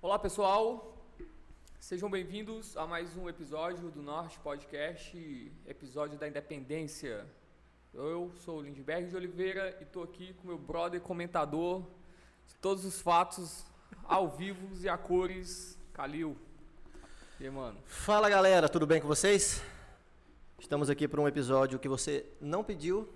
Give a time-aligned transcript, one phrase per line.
[0.00, 1.06] Olá pessoal,
[1.78, 7.24] sejam bem-vindos a mais um episódio do Norte Podcast, episódio da Independência.
[7.94, 11.82] Eu sou o Lindbergh de Oliveira e estou aqui com meu brother comentador
[12.46, 13.64] de todos os fatos
[14.02, 16.36] ao vivo e a cores, Calil.
[17.40, 17.76] E aí, mano?
[17.84, 19.60] Fala galera, tudo bem com vocês?
[20.56, 23.12] Estamos aqui para um episódio que você não pediu,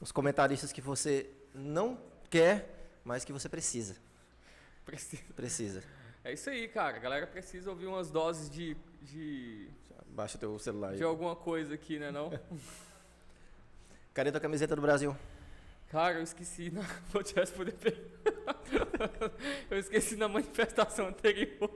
[0.00, 2.00] os comentaristas que você não
[2.30, 3.96] quer, mas que você precisa.
[4.86, 5.22] Precisa.
[5.34, 5.84] Precisa.
[6.24, 6.96] É isso aí, cara.
[6.96, 9.68] A galera precisa ouvir umas doses de, de,
[10.06, 10.96] Baixa teu celular aí.
[10.96, 12.30] de alguma coisa aqui, né não?
[14.14, 15.14] Cadê tua camiseta do Brasil?
[15.90, 16.80] Cara, eu esqueci na.
[17.12, 17.76] Vou te responder.
[19.70, 21.70] Eu esqueci na manifestação anterior.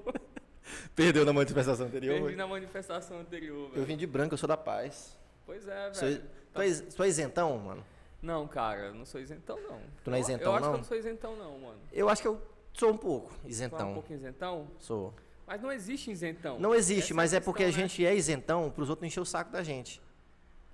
[0.95, 2.21] Perdeu na manifestação anterior.
[2.21, 3.87] Perdi na manifestação anterior, Eu velho.
[3.87, 5.17] vim de branco, eu sou da paz.
[5.47, 6.23] Pois é, Sou, velho.
[6.55, 7.85] tu, é, tu é isentão, mano?
[8.23, 9.81] Não, cara, eu não sou isentão, não.
[10.05, 10.71] Tu não é Eu- isentão, Eu acho não?
[10.71, 11.79] que eu não sou isentão, não, mano.
[11.93, 12.41] Eu acho que eu
[12.75, 13.95] sou um pouco Tu é um isentão.
[13.95, 14.69] pouco isentão?
[14.79, 15.15] Sou.
[15.47, 16.59] Mas não existe isentão.
[16.61, 17.89] Não existe, Essa mas a é porque a questão, né?
[17.89, 20.01] gente é isentão para os outros encher o saco da gente.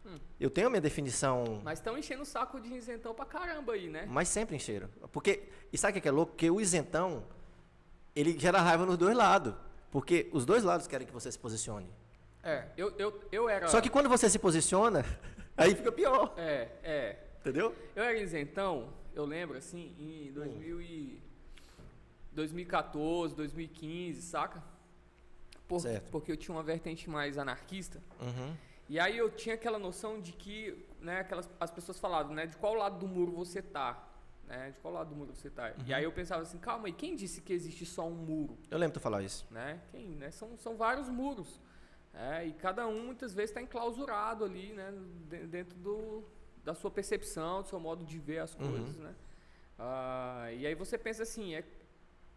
[0.05, 0.19] Hum.
[0.39, 3.89] Eu tenho a minha definição Mas estão enchendo o saco de isentão pra caramba aí,
[3.89, 4.07] né?
[4.09, 4.89] Mas sempre encheram.
[5.11, 6.33] Porque, e sabe o que é louco?
[6.33, 7.25] Porque o isentão,
[8.15, 9.55] ele gera raiva nos dois lados.
[9.91, 11.89] Porque os dois lados querem que você se posicione.
[12.43, 13.69] É, eu, eu, eu era.
[13.69, 15.05] Só que quando você se posiciona,
[15.57, 16.35] aí fica pior.
[16.37, 17.17] É, é.
[17.41, 17.75] Entendeu?
[17.95, 21.23] Eu era isentão, eu lembro, assim, em 2000 e...
[22.33, 24.63] 2014, 2015, saca?
[25.67, 26.11] Por- Certo.
[26.11, 28.03] Porque eu tinha uma vertente mais anarquista.
[28.21, 28.55] Uhum.
[28.89, 32.57] E aí eu tinha aquela noção de que, né, aquelas, as pessoas falavam, né, de
[32.57, 34.07] qual lado do muro você tá,
[34.47, 35.73] né, de qual lado do muro você tá.
[35.87, 38.79] E aí eu pensava assim, calma, e quem disse que existe só um muro, Eu
[38.79, 39.47] lembro tu falar isso.
[39.51, 39.81] né?
[39.91, 40.31] Quem, né?
[40.31, 41.61] São, são vários muros.
[42.15, 44.93] É, e cada um muitas vezes está enclausurado ali, né,
[45.29, 46.25] de- dentro do,
[46.65, 48.71] da sua percepção, do seu modo de ver as Uhum.
[48.71, 49.15] coisas, né?
[49.79, 51.63] Ah, e aí você pensa assim, é,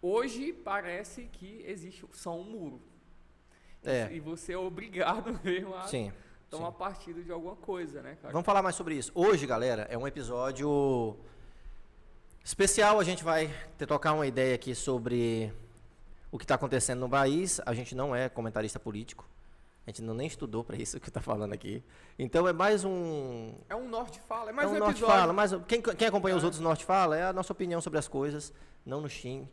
[0.01, 2.81] hoje parece que existe só um muro.
[3.83, 4.11] É.
[4.11, 6.11] E você é obrigado mesmo a Sim.
[6.49, 6.77] tomar sim.
[6.77, 8.33] partido de alguma coisa, né, cara?
[8.33, 9.09] Vamos falar mais sobre isso.
[9.15, 11.15] Hoje, galera, é um episódio
[12.43, 12.99] especial.
[12.99, 15.51] A gente vai ter tocar uma ideia aqui sobre
[16.31, 17.59] o que está acontecendo no país.
[17.65, 19.27] A gente não é comentarista político.
[19.87, 21.83] A gente não nem estudou para isso que está falando aqui.
[22.17, 25.01] Então é mais um, É um Norte Fala, é mais é um, um Norte.
[25.01, 26.45] Fala, mas quem, quem acompanha os É.
[26.45, 28.53] outros Norte Fala é a nossa opinião sobre as coisas.
[28.85, 29.47] Não no xingue,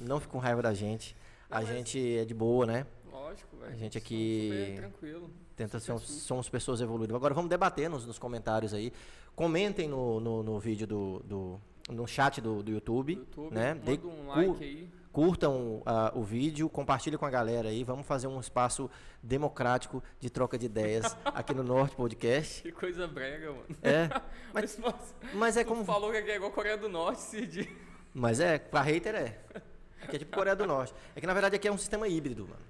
[0.00, 1.16] não fique com raiva da gente.
[1.50, 2.86] Não, A gente é de boa, né?
[3.10, 3.72] Lógico, velho.
[3.72, 5.30] A gente aqui tranquilo.
[5.56, 7.14] Tenta ser um, somos pessoas evoluídas.
[7.14, 8.92] Agora vamos debater nos, nos comentários aí.
[9.34, 13.74] Comentem no, no, no vídeo do, do- no chat do, do YouTube, YouTube, né?
[13.74, 14.90] manda Dê- um like aí.
[15.12, 17.82] curtam ah, o vídeo, compartilhem com a galera aí.
[17.84, 18.88] Vamos fazer um espaço
[19.22, 22.62] democrático de troca de ideias aqui no Norte Podcast.
[22.62, 23.64] Que coisa brega, mano.
[23.82, 24.08] É,
[24.54, 27.68] Mas, mas mas é como falou que é igual Coreia do Norte, Cid.
[28.14, 29.38] Mas é, pra hater é.
[30.02, 30.94] Aqui é tipo Coreia do Norte.
[31.14, 32.62] É que na verdade aqui é um sistema híbrido, mano.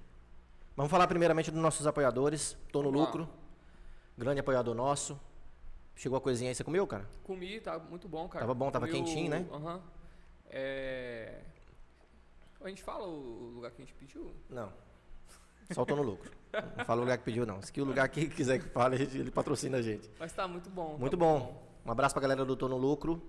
[0.76, 2.56] Vamos falar primeiramente dos nossos apoiadores.
[2.72, 3.06] Tô no Vamos lá.
[3.06, 3.28] lucro.
[4.18, 5.18] Grande apoiador nosso.
[5.96, 7.08] Chegou a coisinha aí, você comeu, cara?
[7.24, 8.40] Comi, tá muito bom, cara.
[8.44, 9.46] Tava bom, tava Comi o- quentinho, né?
[9.52, 9.82] Aham.
[10.48, 11.40] É...
[12.62, 14.34] A gente fala o lugar que a gente pediu?
[14.48, 14.72] Não.
[15.72, 16.30] Só tô no lucro.
[16.76, 17.62] Não fala o lugar que pediu, não.
[17.62, 20.10] Se que o lugar que quiser que fale, ele patrocina a gente.
[20.18, 20.92] Mas tá muito bom.
[20.92, 21.62] tá Muito bom.
[21.86, 23.22] Um abraço pra galera do Tô no Lucro.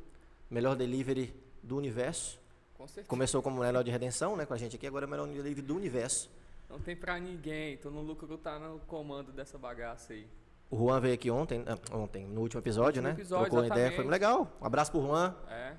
[0.50, 2.40] Melhor delivery do universo.
[2.74, 3.08] Com certeza.
[3.08, 4.88] Começou como melhor de redenção, né, com a gente aqui.
[4.88, 6.30] Agora é o melhor delivery do universo.
[6.70, 7.78] Não tem pra ninguém.
[7.78, 10.28] Tô no lucro, tá no comando dessa bagaça aí.
[10.72, 13.10] O Juan veio aqui ontem, ah, ontem, no último episódio, No né?
[13.10, 14.48] último episódio, Trocou uma ideia, foi legal.
[14.62, 15.36] Um abraço pro Juan.
[15.50, 15.74] É.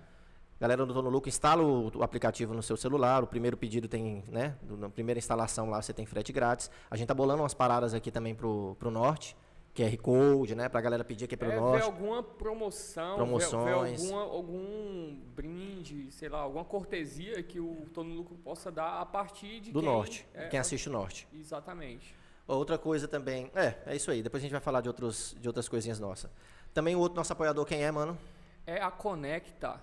[0.61, 3.25] Galera do Tô no Lucro, instala o, aplicativo no seu celular.
[3.25, 4.55] O primeiro pedido tem, né?
[4.63, 6.71] Na primeira instalação lá você tem frete grátis.
[6.91, 9.35] A gente tá bolando umas paradas aqui também pro, pro norte.
[9.75, 10.69] QR Code, né?
[10.69, 11.83] Pra galera pedir aqui pelo é, ver norte.
[11.83, 14.03] alguma promoção, ver- Promoções.
[14.03, 19.01] ver alguma, algum brinde, sei lá, alguma cortesia que o Tô no Lucro possa dar
[19.01, 20.29] a partir de Do quem, norte.
[20.35, 21.27] é, quem assiste o norte.
[21.33, 22.15] Exatamente.
[22.47, 23.51] Outra coisa também.
[23.55, 24.23] É, é isso aí.
[24.23, 26.31] Depois a gente vai falar de, outros, de outras coisinhas nossas.
[26.75, 28.19] Também o outro nosso apoiador, quem é, mano?
[28.67, 29.81] É a Conecta.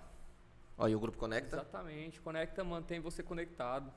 [0.78, 1.58] Olha o Grupo Conecta.
[1.58, 2.20] Exatamente.
[2.22, 3.92] Conecta mantém você conectado.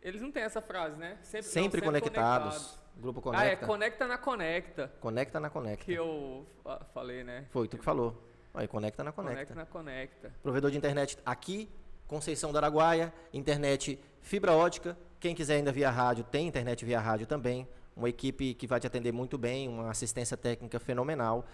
[0.00, 1.18] Eles não têm essa frase, né?
[1.22, 2.78] Sempre, Sempre, não, conectados.
[2.96, 3.66] Grupo Ah, é Conecta.
[3.66, 4.92] Conecta na Conecta.
[5.00, 5.84] Conecta na Conecta.
[5.84, 7.46] Que eu fa- falei, né?
[7.50, 8.22] Foi tu que falou.
[8.54, 9.54] Aí, Conecta na Conecta Conecta.
[9.54, 10.32] na Conecta.
[10.42, 11.70] Provedor de internet aqui,
[12.06, 14.96] Conceição do Araguaia, internet fibra ótica.
[15.22, 17.64] Quem quiser ainda via rádio, tem internet via rádio também.
[17.96, 21.46] Uma equipe que vai te atender muito bem, uma assistência técnica fenomenal.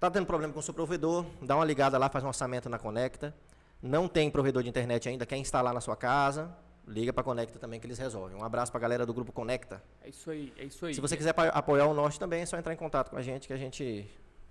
[0.00, 1.26] Tá tendo problema com o seu provedor?
[1.42, 3.34] Dá uma ligada lá, faz um orçamento na Conecta.
[3.82, 6.56] Não tem provedor de internet ainda, quer instalar na sua casa?
[6.88, 8.36] liga pra Conecta também que eles resolvem.
[8.36, 9.82] Um abraço pra galera do grupo Conecta.
[10.02, 10.94] É isso aí, é isso aí.
[10.94, 13.46] Se você quiser apoiar o Norte também, é só entrar em contato com a gente
[13.46, 14.06] que a gente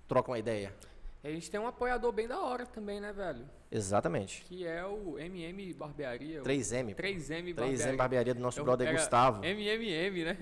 [0.06, 0.72] troca uma ideia.
[1.24, 3.46] A gente tem um apoiador bem da hora também, né, velho?
[3.72, 4.42] Exatamente.
[4.44, 6.42] Que é o MM Barbearia.
[6.42, 6.94] o 3M.
[6.94, 9.42] 3M 3M Barbearia do nosso Eu- brother Gustavo.
[9.42, 10.36] MMM, né?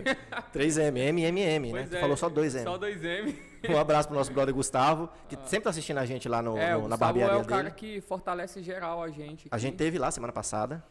[0.52, 1.80] 3M, MMM, né?
[1.80, 2.62] Pois Tu é, falou só 2M.
[2.64, 3.34] Só 2M.
[3.68, 6.72] Um abraço pro nosso brother Gustavo, que sempre tá assistindo a gente lá no, é,
[6.72, 7.74] no- na Gustavo barbearia é o cara dele.
[7.76, 9.46] que fortalece geral a gente.
[9.50, 9.62] A aqui.
[9.62, 10.82] gente teve lá semana passada.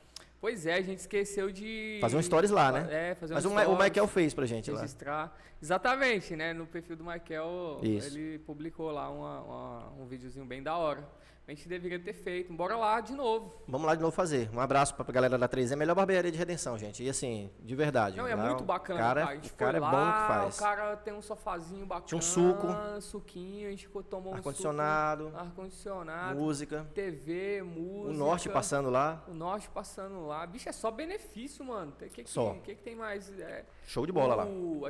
[0.41, 1.99] Pois é, a gente esqueceu de...
[2.01, 2.87] Fazer um stories lá, né?
[3.11, 4.81] É, fazer Mas um o, Ma- o stories, Michael fez pra gente lá.
[4.81, 5.37] registrar.
[5.61, 6.51] Exatamente, né?
[6.51, 8.07] No perfil do Michael, Isso.
[8.17, 11.07] ele publicou lá uma- uma- um videozinho bem da hora.
[11.51, 12.53] A gente deveria ter feito.
[12.53, 13.53] Bora lá de novo.
[13.67, 14.49] Vamos lá de novo fazer.
[14.53, 17.03] Um abraço pra galera da 3M, melhor barbearia de redenção, gente.
[17.03, 18.15] E assim, de verdade.
[18.15, 19.35] Não, é lá muito o bacana, Cara, cara.
[19.35, 20.55] A o cara foi é lá, bom no que faz.
[20.55, 22.07] O cara tem um sofazinho bacana.
[22.07, 22.67] Tinha um suco.
[23.01, 26.39] suquinho, a gente tomou um Ar-condicionado, suco, Ar-condicionado.
[26.39, 26.87] música.
[26.95, 28.11] TV, música.
[28.11, 29.21] O norte passando lá.
[29.27, 30.47] O norte passando lá.
[30.47, 31.91] Bicho, é só benefício, mano.
[31.91, 32.53] O que, que, Só.
[32.63, 33.29] que, que tem mais?
[33.41, 34.45] É, Show de bola lá.
[34.45, 34.85] o-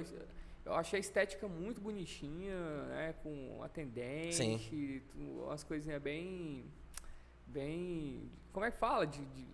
[0.65, 2.55] Eu achei a estética muito bonitinha,
[2.87, 3.15] né?
[3.23, 5.01] Com atendente, Sim.
[5.15, 6.65] umas coisinhas bem.
[7.47, 8.29] Bem.
[8.53, 9.05] Como é que fala?
[9.07, 9.47] De, de,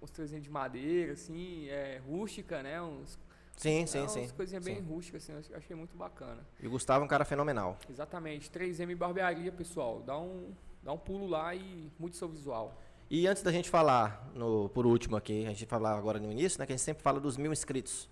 [0.00, 2.80] os trezinhos de madeira, assim, é, rústica, né?
[2.82, 3.18] Uns,
[3.56, 4.20] Sim, sim, é, sim.
[4.20, 4.82] Umas coisinhas bem sim.
[4.82, 6.44] rústicas, assim, eu ach- achei muito bacana.
[6.60, 7.78] E o Gustavo é um cara fenomenal.
[7.88, 8.50] Exatamente.
[8.50, 10.02] 3M Barbearia, pessoal.
[10.04, 10.52] Dá um,
[10.82, 12.80] dá um pulo lá e mude seu visual.
[13.08, 16.58] E antes da gente falar, no, por último aqui, a gente falar agora no início,
[16.58, 18.08] né, que a gente sempre fala dos mil inscritos.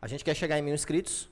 [0.00, 1.30] A gente quer chegar em mil inscritos.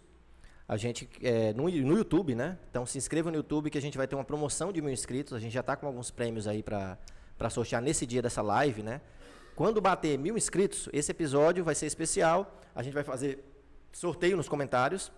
[0.70, 2.56] A gente, é, no, no YouTube, né?
[2.70, 5.32] Então se inscreva no YouTube que a gente vai ter uma promoção de mil inscritos.
[5.32, 9.00] A gente já está com alguns prêmios aí para sortear nesse dia dessa live, né?
[9.56, 12.60] Quando bater mil inscritos, esse episódio vai ser especial.
[12.72, 13.44] A gente vai fazer
[13.92, 15.10] sorteio nos comentários.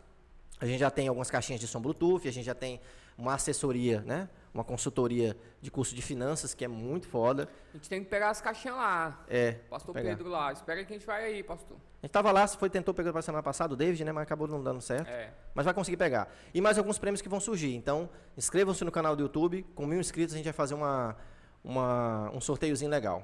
[0.59, 2.81] A gente já tem algumas caixinhas de som Bluetooth, a gente já tem
[3.19, 4.31] uma assessoria, né?
[4.55, 7.49] Uma consultoria de curso de finanças, que é muito foda.
[7.73, 9.25] A gente tem que pegar as caixinhas lá.
[9.27, 9.53] É.
[9.71, 10.11] Pastor pegar.
[10.11, 10.53] Pedro lá.
[10.53, 11.79] Espera aí que a gente vai aí, pastor.
[12.03, 14.13] A gente tava lá, foi, tentou pegar pra semana passada o David, né?
[14.13, 15.09] Mas acabou não dando certo.
[15.09, 15.33] É.
[15.55, 16.29] Mas vai conseguir pegar.
[16.53, 17.75] E mais alguns prêmios que vão surgir.
[17.75, 19.63] Então, inscrevam-se no canal do YouTube.
[19.75, 21.17] Com mil inscritos, a gente vai fazer uma,
[21.65, 23.23] uma, um sorteiozinho legal.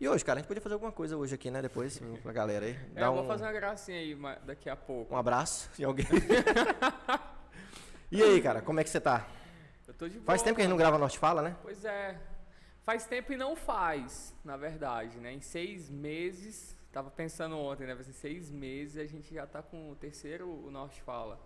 [0.00, 1.60] E hoje, cara, a gente podia fazer alguma coisa hoje aqui, né?
[1.60, 2.78] Depois, pra galera aí.
[2.94, 4.16] É, Dar eu vou um, fazer uma gracinha aí
[4.46, 5.14] daqui a pouco.
[5.14, 6.06] um abraço de alguém.
[8.10, 9.26] e aí, cara, como é que você tá?
[9.92, 10.18] Eu tô de.
[10.20, 11.54] Faz tempo que a gente não grava Norte Fala, né?
[11.62, 12.18] Pois é.
[12.82, 15.32] Faz tempo e não faz, na verdade, né?
[15.32, 17.94] Em seis meses, tava pensando ontem, né?
[17.94, 21.38] Vai ser seis meses a gente já tá com o terceiro o Norte Fala,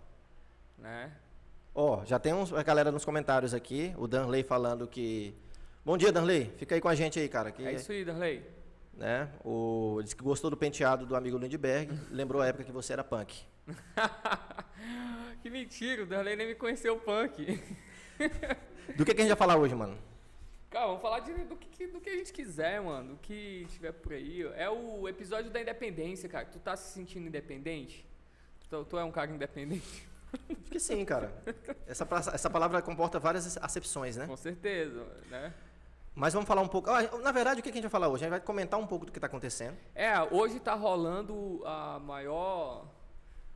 [0.77, 1.11] né?
[1.75, 3.93] Ó, já tem uns, a galera nos comentários aqui.
[3.97, 5.35] O Danley falando que.
[5.85, 6.51] Bom dia, Danley.
[6.57, 7.51] Fica aí com a gente aí, cara.
[7.51, 8.43] Que, É isso aí, Darley.
[8.93, 9.29] né?
[9.43, 13.03] O, disse que gostou do penteado do amigo Lindbergh, lembrou a época que você era
[13.03, 13.43] punk.
[15.43, 17.61] que mentira, o Darley nem me conheceu punk.
[18.95, 19.97] Do que, que a gente vai falar hoje, mano?
[20.69, 23.11] Cara, vamos falar de, do, que, do que a gente quiser, mano.
[23.11, 24.43] Do que tiver por aí.
[24.55, 26.45] É o episódio da independência, cara.
[26.45, 28.05] Tu tá se sentindo independente?
[28.69, 30.07] Tu, tu é um cara independente?
[30.49, 31.31] Acho que sim, cara.
[31.87, 34.27] Essa, essa palavra comporta várias acepções, né?
[34.27, 35.53] Com certeza, né?
[36.13, 36.89] Mas vamos falar um pouco.
[36.89, 38.23] ah, na verdade, o que a gente vai falar hoje?
[38.23, 39.77] A gente vai comentar um pouco do que está acontecendo.
[39.95, 42.87] É, hoje tá rolando a maior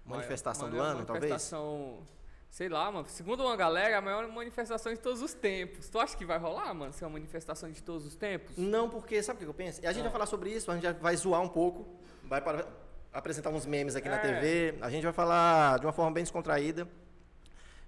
[0.05, 1.29] Manifestação maior- do ano, talvez?
[1.31, 2.03] manifestação,
[2.51, 3.08] sei lá, mano.
[3.08, 5.88] Segundo uma galera, a maior manifestação de todos os tempos.
[5.89, 8.58] Tu acha que vai rolar, mano, ser uma manifestação de todos os tempos?
[8.58, 9.79] Não, porque, sabe o que eu penso?
[9.88, 10.03] A gente Ah.
[10.03, 11.88] vai falar sobre isso, a gente vai zoar um pouco,
[12.25, 12.67] vai para-
[13.13, 14.20] apresentar uns memes aqui na É.
[14.20, 16.88] TV, a gente vai falar de uma forma bem descontraída,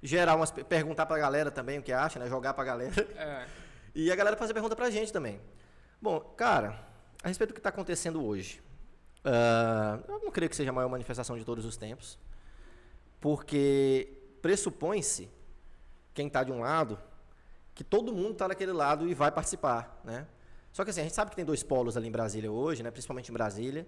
[0.02, 2.28] gerar umas, perguntar pra galera também o que acha, né?
[2.28, 3.02] Jogar pra galera.
[3.16, 3.46] É.
[3.96, 5.40] E a galera fazer pergunta pra gente também.
[6.02, 6.80] Bom, cara,
[7.24, 8.60] a respeito do que está acontecendo hoje,
[9.24, 12.18] ah, eu não creio que seja a maior manifestação de todos os tempos,
[13.22, 15.30] porque pressupõe-se,
[16.14, 17.00] quem está de um lado,
[17.74, 20.28] que todo mundo está daquele lado e vai participar, né?
[20.74, 22.92] Só que assim, a gente sabe que tem dois polos ali em Brasília hoje, né?
[22.92, 23.88] Principalmente em Brasília,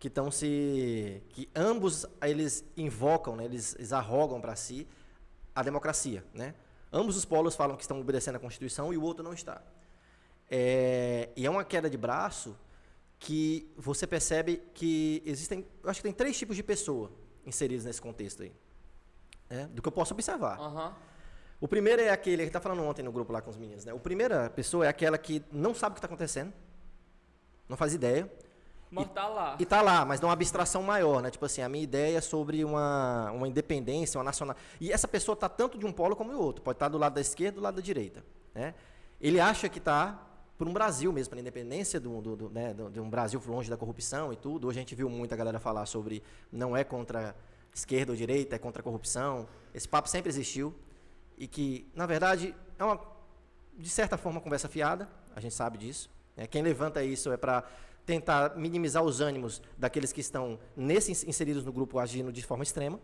[0.00, 3.44] que estão se, que ambos eles invocam, né?
[3.44, 4.88] Eles, eles arrogam para si
[5.54, 6.56] a democracia, né?
[6.92, 9.62] Ambos os polos falam que estão obedecendo à Constituição e o outro não está.
[10.50, 12.58] É, e é uma queda de braço
[13.20, 17.12] que você percebe que existem, eu acho que tem três tipos de pessoa
[17.46, 18.52] inseridas nesse contexto aí,
[19.52, 19.68] né?
[19.70, 20.58] do que eu posso observar.
[20.58, 20.94] Aham.
[21.60, 23.92] O primeiro é aquele que está falando ontem no grupo lá com os meninos, né?
[23.92, 26.52] O primeira pessoa é aquela que não sabe o que está acontecendo,
[27.68, 28.28] não faz ideia,
[28.90, 29.56] Mas tá lá.
[29.60, 31.30] e tá lá, mas dá uma abstração maior, né?
[31.30, 34.56] Tipo assim, a minha ideia é sobre uma, uma independência, uma nacional.
[34.80, 36.64] E essa pessoa tá tanto de um polo como do outro.
[36.64, 38.74] Pode estar do lado da esquerda, do lado da direita, né?
[39.20, 40.20] Ele acha que tá
[40.58, 43.76] por um Brasil mesmo, pela independência do, do, do, né, de um Brasil longe da
[43.76, 44.66] corrupção e tudo.
[44.66, 47.34] Hoje a gente viu muita galera falar sobre não é contra
[47.74, 49.48] esquerda ou direita, é contra a corrupção.
[49.74, 50.74] Esse papo sempre existiu
[51.38, 53.00] e que, na verdade, é uma
[53.76, 55.08] de certa forma conversa fiada.
[55.34, 56.10] A gente sabe disso.
[56.36, 56.46] né?
[56.46, 57.64] Quem levanta isso é para
[58.04, 63.00] tentar minimizar os ânimos daqueles que estão nesse, inseridos no grupo agindo de forma extrema.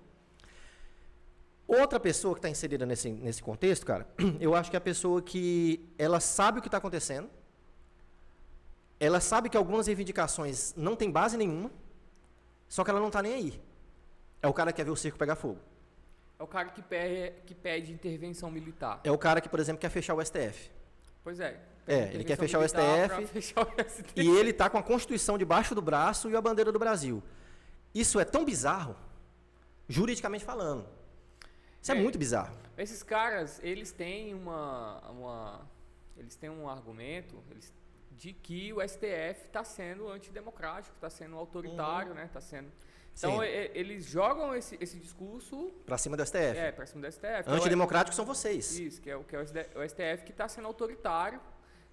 [1.67, 4.07] Outra pessoa que está inserida nesse, nesse contexto, cara,
[4.41, 7.29] eu acho que é a pessoa que ela sabe o que está acontecendo,
[8.99, 11.71] ela sabe que algumas reivindicações não têm base nenhuma,
[12.69, 13.61] só que ela não está nem aí.
[14.43, 15.59] É o cara que quer ver o circo pegar fogo.
[16.39, 19.01] É o cara que pede, que pede intervenção militar.
[19.03, 20.71] É o cara que, por exemplo, quer fechar o STF.
[21.25, 21.61] Pois é.
[21.87, 24.13] É, ele quer fechar o STF, fechar o STF.
[24.15, 27.23] E ele está com a Constituição debaixo do braço e a bandeira do Brasil.
[27.95, 28.95] Isso é tão bizarro,
[29.89, 30.87] juridicamente falando.
[31.81, 32.55] Isso é, é muito bizarro.
[32.77, 35.69] Esses caras, eles têm uma, uma
[36.17, 37.73] eles têm um argumento eles,
[38.13, 42.17] de que o STF está sendo antidemocrático, está sendo autoritário, uhum.
[42.17, 42.25] né?
[42.27, 42.71] Está sendo
[43.19, 45.73] então, e, eles jogam esse, esse discurso.
[45.85, 46.57] Para cima do STF.
[46.57, 47.45] É, para cima do STF.
[47.47, 48.79] Antidemocráticos são vocês.
[48.79, 51.41] Isso, que é o, que é o STF que está sendo autoritário,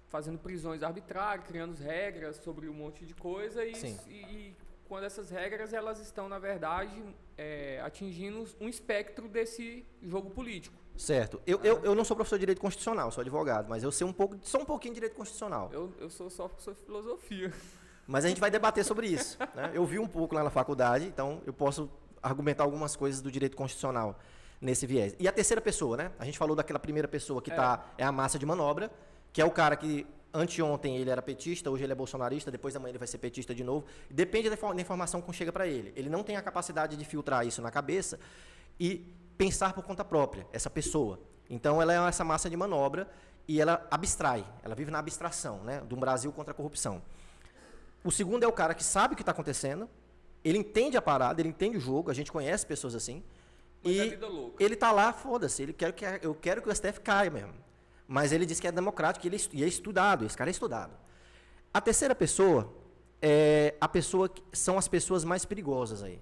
[0.08, 3.64] fazendo prisões arbitrárias, criando regras sobre um monte de coisa.
[3.64, 3.72] E,
[4.08, 4.56] e, e
[4.88, 7.02] quando essas regras elas estão, na verdade,
[7.36, 10.76] é, atingindo um espectro desse jogo político.
[10.96, 11.42] Certo.
[11.46, 14.12] Eu, eu, eu não sou professor de direito constitucional, sou advogado, mas eu sei um
[14.12, 15.70] pouco, só um pouquinho de direito constitucional.
[15.72, 17.52] Eu, eu sou só professor de filosofia.
[18.06, 19.38] Mas a gente vai debater sobre isso.
[19.54, 19.72] Né?
[19.74, 21.90] Eu vi um pouco lá na faculdade, então eu posso
[22.22, 24.18] argumentar algumas coisas do direito constitucional
[24.60, 25.14] nesse viés.
[25.18, 26.12] E a terceira pessoa, né?
[26.18, 27.54] A gente falou daquela primeira pessoa que é.
[27.54, 28.90] Tá, é a massa de manobra,
[29.32, 32.80] que é o cara que anteontem ele era petista, hoje ele é bolsonarista, depois da
[32.80, 33.86] manhã ele vai ser petista de novo.
[34.10, 35.92] Depende da, da informação que chega para ele.
[35.96, 38.18] Ele não tem a capacidade de filtrar isso na cabeça
[38.78, 41.18] e pensar por conta própria, essa pessoa.
[41.48, 43.08] Então ela é essa massa de manobra
[43.48, 47.00] e ela abstrai, ela vive na abstração, né, do Brasil contra a corrupção.
[48.06, 49.90] O segundo é o cara que sabe o que está acontecendo,
[50.44, 53.20] ele entende a parada, ele entende o jogo, a gente conhece pessoas assim.
[53.82, 54.18] Mas e é
[54.60, 57.52] ele está lá, foda-se, ele quer que eu quero que o STF caia mesmo.
[58.06, 60.92] Mas ele diz que é democrático ele, e é estudado, esse cara é estudado.
[61.74, 62.72] A terceira pessoa
[63.20, 66.20] é a pessoa que são as pessoas mais perigosas aí.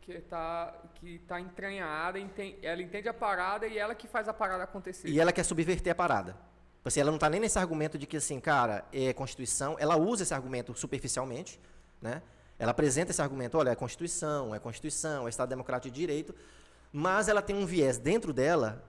[0.00, 2.16] Que está que tá entranhada,
[2.62, 5.08] ela entende a parada e ela que faz a parada acontecer.
[5.08, 6.47] E ela quer subverter a parada.
[6.78, 9.76] Tipo assim, ela não está nem nesse argumento de que, assim, cara, é Constituição.
[9.78, 11.60] Ela usa esse argumento superficialmente,
[12.00, 12.22] né?
[12.58, 16.34] Ela apresenta esse argumento, olha, é Constituição, é Constituição, é Estado Democrático de Direito,
[16.92, 18.84] mas ela tem um viés dentro dela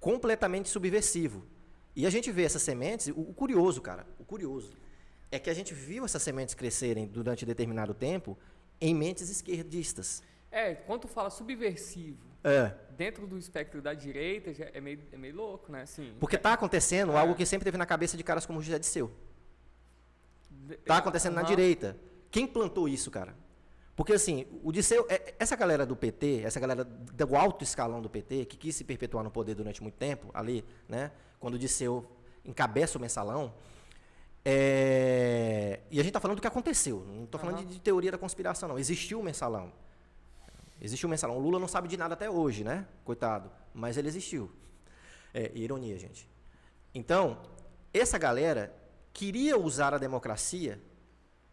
[0.00, 1.46] completamente subversivo.
[1.96, 4.72] E a gente vê essas sementes, o, o curioso, cara, o curioso,
[5.30, 8.36] é que a gente viu essas sementes crescerem durante determinado tempo
[8.80, 10.22] em mentes esquerdistas.
[10.50, 12.74] É, quando tu fala subversivo, é.
[12.96, 15.82] Dentro do espectro da direita é meio, é meio louco, né?
[15.82, 17.18] Assim, Porque está acontecendo é.
[17.18, 19.10] algo que sempre teve na cabeça de caras como José Disseu.
[20.70, 21.42] Está acontecendo uhum.
[21.42, 21.96] na direita.
[22.30, 23.34] Quem plantou isso, cara?
[23.96, 28.10] Porque assim, o Disseu, é, essa galera do PT, essa galera do alto escalão do
[28.10, 31.12] PT, que quis se perpetuar no poder durante muito tempo, ali, né?
[31.38, 32.04] Quando o Disseu
[32.44, 33.54] encabeça o mensalão,
[34.44, 37.66] é, e a gente está falando do que aconteceu, não estou falando uhum.
[37.66, 38.78] de, de, teoria da conspiração, não.
[38.78, 39.72] Existiu o mensalão.
[40.84, 41.38] Existiu um mensalão.
[41.38, 42.86] O Lula não sabe de nada até hoje, né?
[43.06, 43.50] Coitado.
[43.72, 44.50] Mas ele existiu.
[45.32, 46.28] É, ironia, gente.
[46.94, 47.40] Então,
[47.90, 48.70] essa galera
[49.10, 50.78] queria usar a democracia,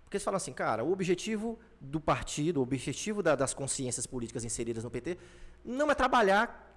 [0.04, 4.44] porque eles falam assim, cara, o objetivo do partido, o objetivo da, das consciências políticas
[4.44, 5.18] inseridas no PT,
[5.64, 6.68] não é trabalhar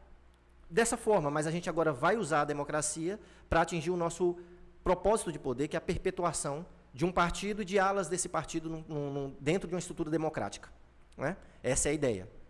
[0.70, 3.18] dessa forma, mas a gente agora vai usar a democracia
[3.48, 4.38] para atingir o nosso
[4.84, 8.70] propósito de poder, que é a perpetuação de um partido e de alas desse partido
[8.70, 10.70] num, num, dentro de uma estrutura democrática.
[11.16, 11.36] Né?
[11.64, 12.43] Essa é a ideia.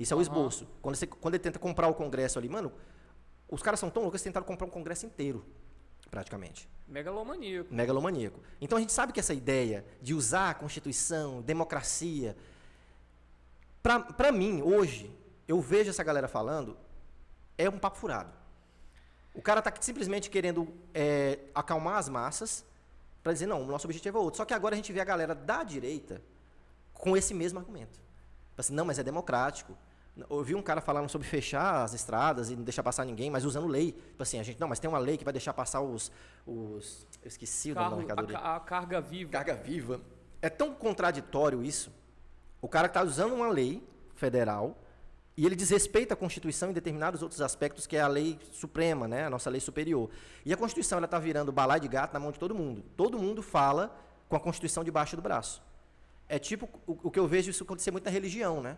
[0.00, 0.66] Isso é o esboço.
[0.80, 2.72] Quando, você, quando ele tenta comprar o Congresso ali, mano,
[3.46, 5.44] os caras são tão loucos que tentaram comprar um Congresso inteiro,
[6.10, 6.66] praticamente.
[6.88, 7.74] Megalomaníaco.
[7.74, 8.40] Megalomaníaco.
[8.62, 12.34] Então a gente sabe que essa ideia de usar a Constituição, democracia.
[13.82, 15.14] Para mim, hoje,
[15.46, 16.78] eu vejo essa galera falando,
[17.58, 18.32] é um papo furado.
[19.34, 22.64] O cara está simplesmente querendo é, acalmar as massas
[23.22, 24.38] para dizer, não, o nosso objetivo é outro.
[24.38, 26.22] Só que agora a gente vê a galera da direita
[26.94, 28.00] com esse mesmo argumento.
[28.56, 29.76] Assim, não, mas é democrático.
[30.28, 33.66] Ouvi um cara falando sobre fechar as estradas e não deixar passar ninguém, mas usando
[33.66, 33.92] lei.
[33.92, 36.10] Tipo assim, a gente, não, mas tem uma lei que vai deixar passar os.
[36.46, 39.30] os eu esqueci Carro, o nome da a, a carga viva.
[39.30, 40.00] Carga viva.
[40.42, 41.92] É tão contraditório isso.
[42.60, 43.82] O cara está usando uma lei
[44.14, 44.76] federal
[45.36, 49.24] e ele desrespeita a Constituição em determinados outros aspectos, que é a lei suprema, né,
[49.24, 50.10] a nossa lei superior.
[50.44, 52.84] E a Constituição está virando balai de gato na mão de todo mundo.
[52.96, 53.96] Todo mundo fala
[54.28, 55.62] com a Constituição debaixo do braço.
[56.28, 58.76] É tipo o, o que eu vejo isso acontecer muito na religião, né?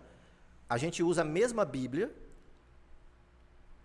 [0.73, 2.11] A gente usa a mesma Bíblia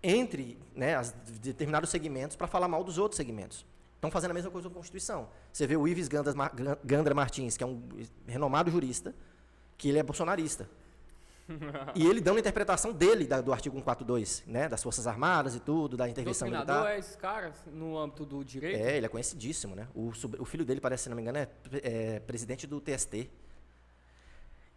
[0.01, 3.65] entre né, as, determinados segmentos para falar mal dos outros segmentos.
[3.96, 5.27] Estão fazendo a mesma coisa com a Constituição.
[5.51, 7.84] Você vê o Ives Gandra Martins, que é um
[8.25, 9.13] renomado jurista,
[9.77, 10.70] que ele é bolsonarista.
[11.94, 14.70] e ele dando a interpretação dele da- do artigo 142, né?
[14.70, 16.96] Das Forças Armadas e tudo, da intervenção Doutrinador militar.
[16.96, 18.79] é esse cara no âmbito do direito?
[18.79, 19.89] É, ele é conhecidíssimo, né?
[19.94, 21.50] O, o filho dele, parece, se não me engano, é,
[21.84, 23.29] é presidente do TST.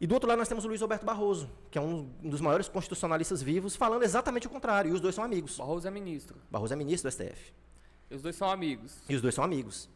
[0.00, 2.68] E do outro lado nós temos o Luiz Roberto Barroso, que é um dos maiores
[2.68, 4.90] constitucionalistas vivos, falando exatamente o contrário.
[4.90, 5.58] E os dois são amigos.
[5.58, 6.36] Barroso é ministro.
[6.50, 7.52] Barroso é ministro do STF.
[8.10, 8.96] E os dois são amigos.
[9.08, 9.90] E os dois são amigos.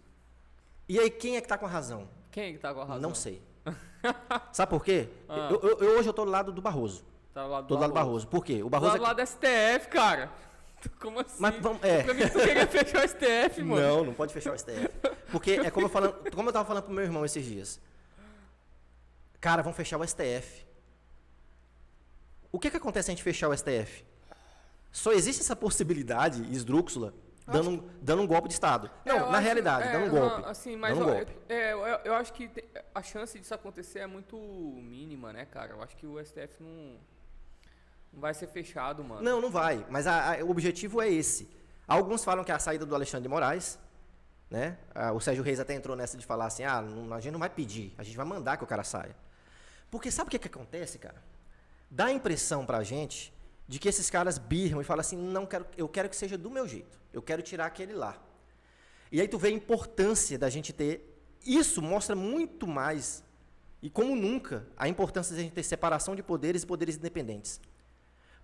[0.88, 2.06] E aí, quem é que está com a razão?
[2.30, 3.00] Quem é que tá com a razão?
[3.00, 3.42] Não sei.
[4.52, 5.08] Sabe por quê?
[5.28, 5.48] Ah.
[5.50, 7.02] Eu- eu- eu hoje eu tô do lado do Barroso.
[7.32, 8.28] Tá do lado Tô do lado do Barroso.
[8.28, 8.62] Por quê?
[8.62, 10.30] O Barroso do lado do STF, cara.
[11.00, 11.36] Como assim?
[11.38, 12.02] Mas vamos- é.
[12.02, 13.80] Pra mim tu queria fechar o STF, mano.
[13.80, 14.90] Não, não pode fechar o STF.
[15.32, 17.80] Porque é como eu, falando, como eu tava falando pro meu irmão esses dias.
[19.44, 20.66] Cara, vão fechar o STF.
[22.50, 24.02] O que que acontece se a gente fechar o STF?
[24.90, 27.12] Só existe essa possibilidade esdrúxula
[27.46, 28.90] dando, um, dando um golpe de Estado.
[29.04, 30.48] Não, É, eu na acho- realidade, é, dando um não, golpe.
[30.48, 31.36] assim, mas dando um ó, golpe.
[31.46, 32.50] é, eu, eu acho que
[32.94, 35.72] a chance disso acontecer é muito mínima, né, cara?
[35.72, 36.96] Eu acho que o STF não,
[38.14, 39.20] não vai ser fechado, mano.
[39.20, 39.84] Não, não vai.
[39.90, 41.50] Mas a- a- o objetivo é esse.
[41.86, 43.78] Alguns falam que é a saída do Alexandre de Moraes.
[44.50, 44.78] Né?
[44.94, 47.40] Ah, o Sérgio Reis até entrou nessa de falar assim: ah, não- a gente não
[47.40, 49.14] vai pedir, a gente vai mandar que o cara saia.
[49.94, 51.22] Porque sabe o que, que acontece, cara?
[51.88, 53.32] Dá a impressão pra gente
[53.68, 56.50] de que esses caras birram e falam assim: não quero, eu quero que seja do
[56.50, 58.20] meu jeito, eu quero tirar aquele lá.
[59.12, 61.16] E aí tu vê a importância da gente ter.
[61.46, 63.22] Isso mostra muito mais,
[63.80, 67.60] e como nunca, a importância de a gente ter separação de poderes e poderes independentes.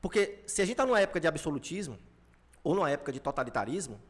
[0.01, 1.99] Porque se a gente está numa época de absolutismo,
[2.63, 4.01] ou numa época de totalitarismo,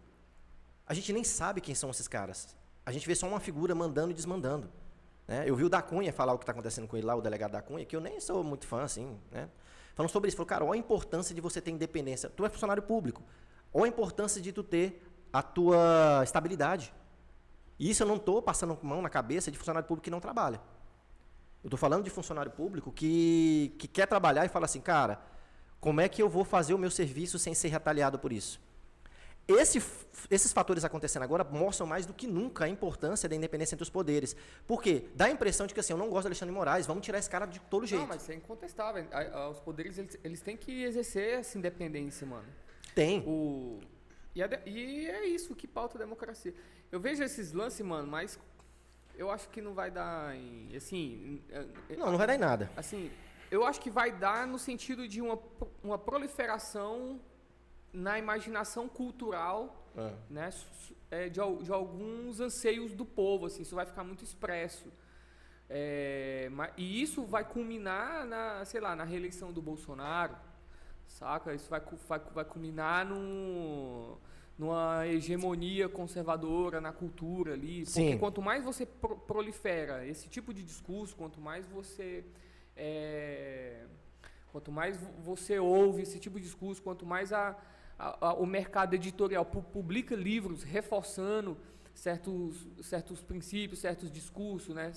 [0.87, 2.55] a gente nem sabe quem são esses caras.
[2.85, 4.71] A gente vê só uma figura mandando e desmandando.
[5.31, 5.45] Né?
[5.47, 7.53] Eu vi o da Cunha falar o que está acontecendo com ele lá, o delegado
[7.53, 9.49] da Cunha, que eu nem sou muito fã, assim, né?
[9.95, 12.29] Falando sobre isso, falou, cara, olha a importância de você ter independência.
[12.29, 13.23] Tu é funcionário público.
[13.73, 15.01] Olha a importância de tu ter
[15.33, 16.93] a tua estabilidade.
[17.79, 20.61] E isso eu não estou passando mão na cabeça de funcionário público que não trabalha.
[21.63, 25.21] Eu estou falando de funcionário público que, que quer trabalhar e fala assim, cara,
[25.79, 28.61] como é que eu vou fazer o meu serviço sem ser retaliado por isso?
[29.59, 29.83] Esse
[30.31, 33.91] esses fatores acontecendo agora mostram mais do que nunca a importância da independência entre os
[33.91, 34.37] poderes.
[34.67, 35.07] Por quê?
[35.15, 37.19] Dá a impressão de que assim, eu não gosto do Alexandre de Moraes, vamos tirar
[37.19, 38.01] esse cara de todo jeito.
[38.03, 39.05] Não, mas isso é incontestável.
[39.51, 42.47] Os poderes, eles, eles têm que exercer essa independência, mano.
[42.95, 43.21] Tem.
[43.27, 43.81] O...
[44.35, 46.55] E, de- e é isso que pauta a democracia.
[46.93, 48.39] Eu vejo esses lances, mano, mas
[49.17, 50.75] eu acho que não vai dar em.
[50.77, 51.43] Assim.
[51.97, 52.71] Não, não vai dar em nada.
[52.77, 53.11] Assim,
[53.51, 55.39] eu acho que vai dar no sentido de uma,
[55.83, 57.21] uma proliferação
[57.93, 60.13] na imaginação cultural Ah.
[60.31, 60.51] né,
[61.11, 64.89] é, de, de alguns anseios do povo, assim, isso vai ficar muito expresso.
[65.69, 70.37] É, e isso vai culminar na, sei lá, na reeleição do Bolsonaro,
[71.07, 71.55] saca?
[71.55, 74.19] Isso vai, vai, vai culminar no,
[74.59, 77.85] numa hegemonia conservadora na cultura ali.
[77.85, 78.19] Porque Sim.
[78.19, 82.25] quanto mais você pro- prolifera esse tipo de discurso, quanto mais você...
[82.77, 83.85] é,
[84.51, 87.57] quanto mais vo- você ouve esse tipo de discurso, quanto mais a,
[88.01, 91.57] a- a- o mercado editorial pu- publica livros reforçando
[91.95, 94.93] certos, certos princípios, certos discursos, né?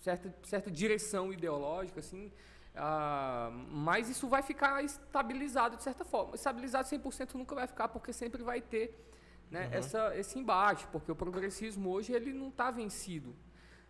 [0.00, 2.30] certa, certa direção ideológica, assim,
[2.76, 6.34] ah, mas isso vai ficar estabilizado de certa forma.
[6.34, 9.00] Estabilizado 100% nunca vai ficar, porque sempre vai ter
[9.50, 13.34] né, essa, esse embate, porque o progressismo hoje ele não está vencido.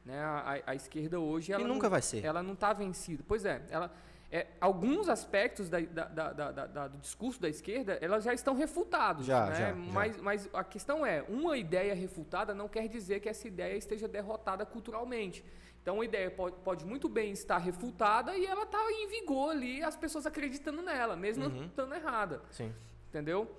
[0.05, 0.21] Né?
[0.21, 2.25] A, a- a esquerda hoje ela nunca não- vai ser.
[2.25, 3.23] Ela não está vencida.
[3.27, 3.91] Pois é, ela,
[4.31, 9.27] é, alguns aspectos da- da- da- do discurso da esquerda elas já estão refutados.
[9.27, 9.55] Já, né?
[9.55, 9.75] já, já.
[9.75, 14.09] Mas, mas a questão é, uma ideia refutada não quer dizer que essa ideia esteja
[14.09, 15.45] derrotada culturalmente.
[15.83, 19.83] Então, a ideia pode, pode muito bem estar refutada e ela está em vigor ali,
[19.83, 21.67] as pessoas acreditando nela, mesmo Uhum.
[21.67, 22.73] estando errada Sim.
[23.11, 23.51] entendeu?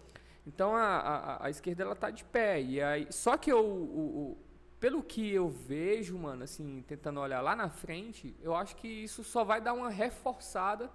[0.48, 4.32] Então a, a, a esquerda ela tá de pé e aí só que eu, o,
[4.32, 4.38] o-
[4.80, 9.24] pelo que eu vejo, mano, assim tentando olhar lá na frente, eu acho que isso
[9.24, 10.90] só vai dar uma reforçada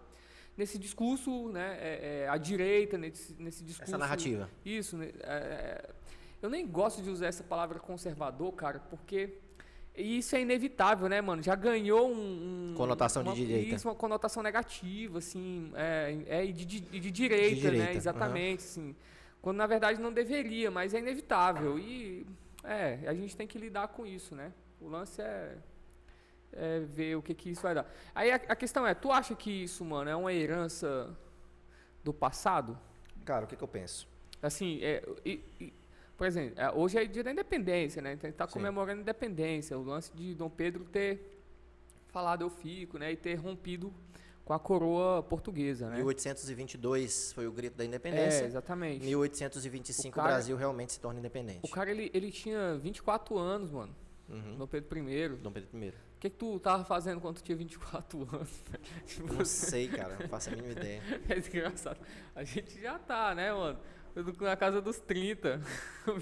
[0.56, 1.78] nesse discurso, né?
[1.80, 3.90] é, é, à direita nesse, nesse discurso.
[3.90, 4.50] Essa narrativa.
[4.64, 5.10] Isso, né?
[5.20, 5.90] é,
[6.42, 9.38] eu nem gosto de usar essa palavra conservador, cara, porque
[9.96, 11.42] isso é inevitável, né, mano?
[11.42, 13.74] Já ganhou um, um- Conotação de uma, direita.
[13.74, 17.94] Isso, uma conotação negativa, assim, é, é e de, de, de direita, De direita, né?
[17.94, 18.94] Exatamente, assim.
[19.42, 21.78] Quando na verdade não deveria, mas é inevitável.
[21.78, 22.26] E
[22.64, 24.52] é, a gente tem que lidar com isso, né?
[24.80, 25.56] O lance é,
[26.52, 27.90] é ver o que, que isso vai dar.
[28.14, 31.16] Aí a, a questão é, tu acha que isso, mano, é uma herança
[32.02, 32.78] do passado?
[33.24, 34.08] Cara, o que, que eu penso?
[34.42, 35.72] Assim, é, e- e,
[36.16, 38.12] por exemplo, é, hoje é dia da independência, né?
[38.14, 38.54] Então, a gente tá Sim.
[38.54, 39.78] comemorando a independência.
[39.78, 41.42] O lance de Dom Pedro ter
[42.08, 43.12] falado eu fico, né?
[43.12, 43.92] E ter rompido
[44.50, 45.98] com a coroa portuguesa, né?
[45.98, 48.44] 1822 foi o grito da É, independência.
[48.44, 49.04] exatamente.
[49.04, 51.60] 1825 O cara- o Brasil realmente se torna independente.
[51.62, 53.94] O cara, ele, ele tinha 24 anos, mano.
[54.28, 54.56] Uhum.
[54.58, 55.28] Dom Pedro I.
[55.36, 55.92] Dom Pedro I.
[56.18, 58.50] que, que tu tava fazendo quando tu tinha 24 anos?
[59.06, 61.00] Tipo, não sei, cara, não faço a mínima ideia.
[61.28, 62.00] É engraçado.
[62.34, 63.78] A gente já tá, né, mano?
[64.40, 65.60] Na casa dos 30,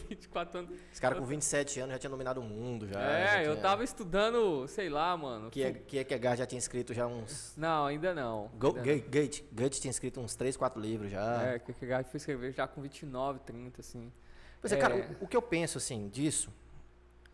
[0.09, 0.79] 24 anos.
[0.93, 3.01] Esse cara com 27 anos já tinha dominado o mundo já.
[3.01, 5.51] É, já eu tava estudando, sei lá, mano.
[5.51, 7.55] Que, que Kierkegaard já tinha escrito já uns...
[7.57, 8.51] Não, ainda não.
[8.55, 11.43] Go, Goethe, Goethe tinha escrito uns 3, 4 livros já.
[11.43, 14.13] É, Kierkegaard foi escrever já com 29, 30, assim.
[14.61, 16.53] Pois é, é cara, o, o, que eu penso, assim, disso,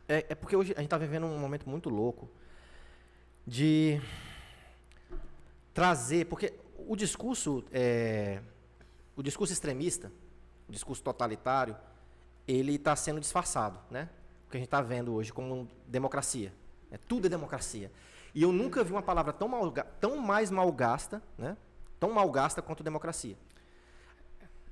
[0.08, 2.30] é, é porque hoje a gente tá vivendo um momento muito louco
[3.46, 4.00] de
[5.72, 8.40] trazer, porque o discurso, é,
[9.16, 10.10] o discurso extremista,
[10.68, 11.76] o discurso totalitário,
[12.46, 14.08] ele está sendo disfarçado, né?
[14.46, 16.52] O que a gente está vendo hoje como democracia.
[16.90, 17.90] É, tudo é democracia.
[18.34, 21.56] E eu nunca vi uma palavra tão, mal, tão mais mal gasta, né?
[22.00, 23.36] Tão mal gasta quanto democracia.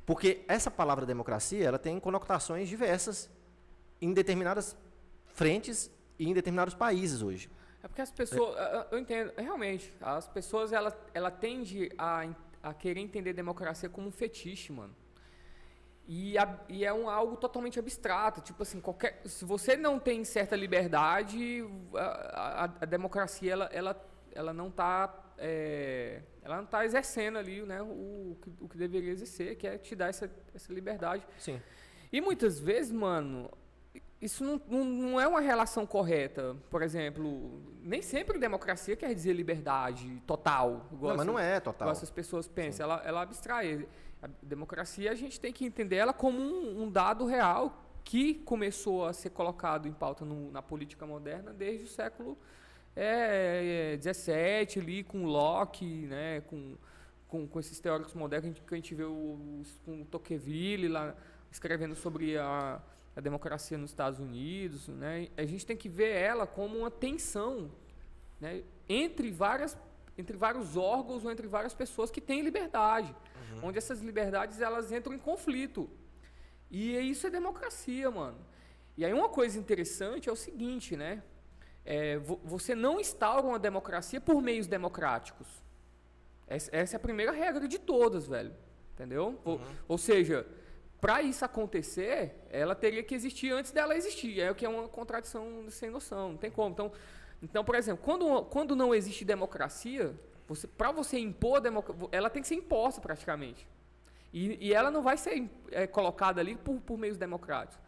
[0.05, 3.31] Porque essa palavra democracia, ela tem conotações diversas
[4.01, 4.77] em determinadas
[5.27, 7.51] frentes e em determinados países hoje.
[7.83, 8.57] É porque as pessoas,
[8.91, 12.29] eu entendo, realmente, as pessoas ela, ela tende a,
[12.63, 14.95] a querer entender democracia como um fetiche, mano.
[16.07, 18.41] E, a, e, é um algo totalmente abstrato.
[18.41, 24.09] Tipo assim, qualquer, se você não tem certa liberdade, a, a, a democracia ela, ela,
[24.35, 29.57] ela não está é, ela não está exercendo ali né, o, o, que, deveria exercer,
[29.57, 31.27] que é te dar essa, essa liberdade.
[31.37, 31.61] Sim.
[32.13, 33.51] E muitas vezes, mano,
[34.21, 36.57] isso não, não, não, é uma relação correta.
[36.71, 40.87] Por exemplo, nem sempre democracia quer dizer liberdade total.
[40.93, 41.87] Não, mas não é total.
[41.87, 42.85] Igual essas pessoas pensam.
[42.85, 43.89] Ela, ela abstrai.
[44.23, 49.05] A democracia a gente tem que entender ela como um, um dado real que começou
[49.05, 52.39] a ser colocado em pauta no, na política moderna desde o século
[52.95, 56.77] é, 17 ali com Locke, né, com,
[57.27, 61.15] com, com esses teóricos modernos que a gente vê o, com Tocqueville lá
[61.51, 62.81] escrevendo sobre a,
[63.17, 65.29] a democracia nos Estados Unidos, né?
[65.37, 67.71] A gente tem que ver ela como uma tensão,
[68.41, 69.77] né, entre várias
[70.17, 73.15] entre vários órgãos ou entre várias pessoas que têm liberdade
[73.55, 73.69] uhum.
[73.69, 75.89] onde essas liberdades elas entram em conflito.
[76.71, 78.39] E isso é democracia, mano.
[78.97, 81.23] E aí uma coisa interessante é o seguinte, né?
[81.85, 85.49] É, você não instaura uma democracia por meios democráticos.
[86.47, 88.55] Essa é a primeira regra de todas, velho.
[88.95, 89.41] Entendeu?
[89.45, 89.53] Uhum.
[89.53, 90.47] Ou, ou, seja,
[91.01, 94.41] para isso acontecer, ela teria que existir antes dela existir.
[94.41, 96.33] É o que é uma contradição sem noção.
[96.33, 96.71] Não tem como.
[96.71, 96.93] Então,
[97.43, 100.15] então por exemplo, quando, quando não existe democracia,
[100.55, 103.67] você, para você impor a democracia, ela tem que ser imposta praticamente.
[104.33, 107.79] E, e ela não vai ser é, colocada ali por, por meios democráticos.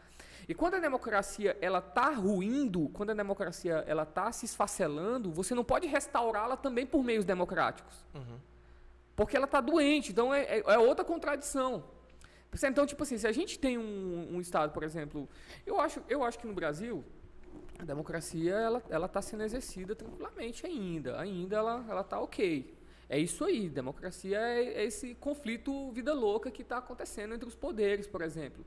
[0.46, 5.54] E quando a democracia ela está ruindo, quando a democracia ela está se esfacelando, você
[5.54, 8.04] não pode restaurá-la também por meios democráticos.
[8.14, 8.38] Uhum.
[9.16, 11.84] Porque ela está doente, então é, é, é, outra contradição.
[12.62, 15.28] Então, tipo assim, se a gente tem um, um Estado, por exemplo,
[15.66, 17.04] eu acho, eu acho que no Brasil,
[17.78, 22.74] a democracia ela ela está sendo exercida tranquilamente ainda, ainda ela ela está ok.
[23.08, 27.54] É isso aí, democracia é, é esse conflito vida louca que está acontecendo entre os
[27.54, 28.64] poderes, por exemplo.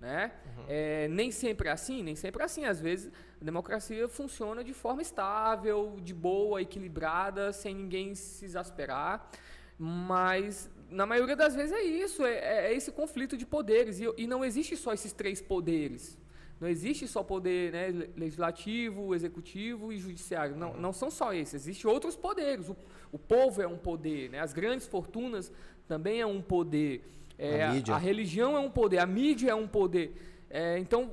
[0.00, 0.32] Né?
[0.44, 0.64] Uhum.
[0.68, 2.64] É, nem sempre é assim, nem sempre é assim.
[2.64, 9.30] Às vezes a democracia funciona de forma estável, de boa, equilibrada, sem ninguém se exasperar.
[9.78, 14.00] Mas na maioria das vezes é isso, é, é esse conflito de poderes.
[14.00, 16.18] E, e não existe só esses três poderes.
[16.62, 20.54] Não existe só poder né, legislativo, executivo e judiciário.
[20.54, 21.54] Não, não são só esses.
[21.54, 22.68] Existem outros poderes.
[22.68, 22.76] O,
[23.10, 24.30] o povo é um poder.
[24.30, 24.38] Né?
[24.38, 25.50] As grandes fortunas
[25.88, 27.02] também é um poder.
[27.36, 28.98] É, a, a, religião é um poder.
[28.98, 30.14] A mídia é um poder.
[30.48, 31.10] É, então,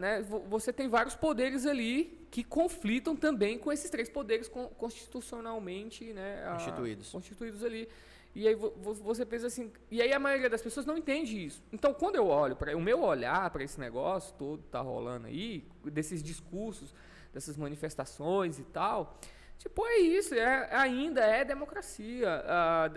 [0.00, 6.44] né, você tem vários poderes ali que conflitam também com esses três poderes constitucionalmente né,
[6.44, 7.12] a, constituídos.
[7.12, 7.88] constituídos ali.
[8.34, 11.62] E aí você pensa assim, e aí a maioria das pessoas não entende isso.
[11.72, 15.64] Então, quando eu olho para o meu olhar para esse negócio todo tá rolando aí,
[15.84, 16.94] desses discursos,
[17.32, 19.18] dessas manifestações e tal,
[19.58, 22.44] tipo, é isso, é, ainda é democracia.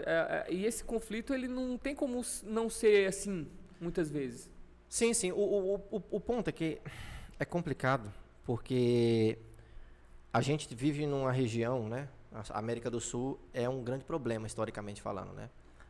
[0.06, 3.48] é, é, e esse conflito ele não tem como não ser assim,
[3.80, 4.50] muitas vezes.
[4.88, 5.32] Sim, sim.
[5.32, 6.80] O, o, o, o ponto é que
[7.40, 8.14] é complicado,
[8.44, 9.40] porque
[10.32, 12.08] a gente vive numa região, né?
[12.32, 15.50] A América do Sul é um grande problema, historicamente falando, né?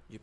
[0.10, 0.20] De,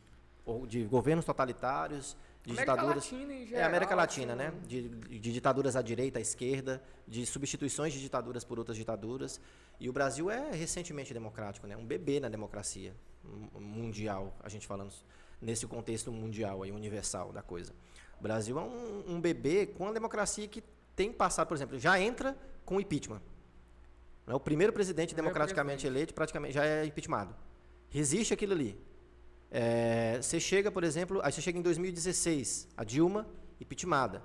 [0.67, 3.05] de governos totalitários, de América ditaduras.
[3.05, 4.53] Latina em geral, é América Latina, assim, né?
[4.67, 9.41] De, de, ditaduras à direita, à esquerda, de substituições de ditaduras por outras ditaduras.
[9.79, 11.77] E o Brasil é recentemente democrático, né?
[11.77, 12.95] Um bebê na democracia
[13.55, 14.93] mundial, a gente falando
[15.41, 17.73] nesse contexto mundial e universal da coisa.
[18.19, 20.65] O Brasil é um, um bebê com a democracia que
[20.97, 23.23] tem passado, por exemplo, já entra com impeachment.
[24.29, 25.97] É o primeiro presidente democraticamente presidente.
[25.97, 27.35] eleito praticamente já é impeachmentado.
[27.89, 28.79] Resiste aquilo ali.
[29.51, 33.27] É, você chega, por exemplo, aí você chega em 2016, a Dilma
[33.61, 34.23] impeachmentada.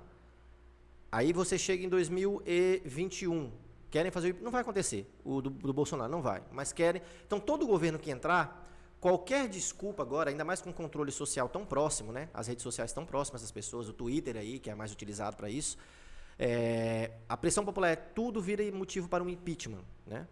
[1.10, 3.50] Aí você chega em 2021,
[3.94, 4.36] Querem fazer.
[4.42, 5.08] Não vai acontecer.
[5.24, 6.42] O do, do Bolsonaro não vai.
[6.50, 7.00] Mas querem.
[7.24, 8.68] Então, todo governo que entrar,
[9.00, 12.28] qualquer desculpa agora, ainda mais com o controle social tão próximo, né?
[12.34, 15.48] As redes sociais tão próximas das pessoas, o Twitter aí, que é mais utilizado para
[15.48, 15.78] isso.
[16.38, 20.26] É, a pressão popular é tudo vira motivo para um impeachment, né?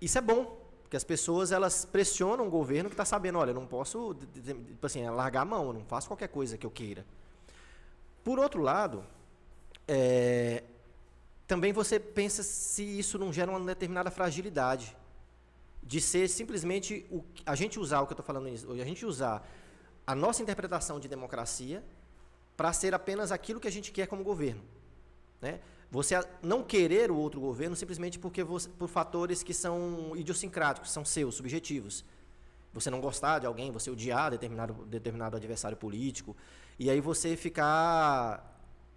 [0.00, 3.54] Isso é bom, porque as pessoas elas pressionam o governo que está sabendo, olha, eu
[3.54, 7.04] não posso, tipo assim, largar a mão, eu não faço qualquer coisa que eu queira.
[8.24, 9.04] Por outro lado,
[9.86, 10.64] é,
[11.46, 14.96] também você pensa se isso não gera uma determinada fragilidade
[15.82, 19.04] de ser simplesmente o, a gente usar o que eu estou falando hoje, a gente
[19.04, 19.46] usar
[20.06, 21.84] a nossa interpretação de democracia
[22.56, 24.62] para ser apenas aquilo que a gente quer como governo,
[25.42, 25.60] né?
[25.90, 31.04] Você não querer o outro governo simplesmente porque você, por fatores que são idiosincráticos, são
[31.04, 32.02] seus, subjetivos.
[32.72, 36.34] Você não gostar de alguém, você odiar determinado, determinado adversário político,
[36.78, 38.48] e aí você ficar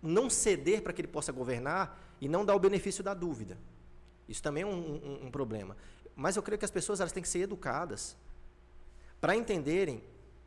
[0.02, 3.58] não ceder para que ele possa governar e não dar o benefício da dúvida.
[4.30, 5.76] Isso também é um, um, um problema.
[6.16, 8.16] Mas eu creio que as pessoas elas têm que ser educadas
[9.20, 10.02] para entenderem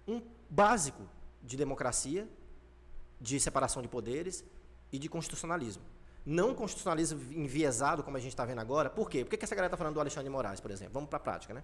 [0.06, 1.02] um básico
[1.42, 2.26] de democracia,
[3.20, 4.42] de separação de poderes
[4.92, 5.83] e de constitucionalismo.
[6.24, 8.90] Não constitucionalismo enviesado, como a gente está vendo agora.
[8.90, 9.24] Por quê?
[9.24, 10.92] Por que essa galera está falando do Alexandre de Moraes, por exemplo?
[10.94, 11.62] Vamos para a prática, né?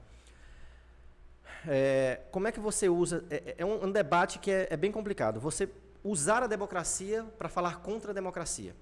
[1.67, 3.25] É, como é que você usa...
[3.31, 5.41] É, é, é um, um, debate que é, é bem complicado.
[5.41, 5.69] Você
[6.03, 8.75] usar a democracia para falar contra a democracia.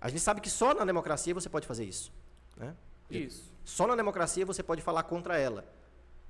[0.00, 2.12] A gente sabe que só na democracia você pode fazer isso.
[2.56, 2.74] Né?
[3.10, 3.52] Isso.
[3.64, 5.64] Só na democracia você pode falar contra ela.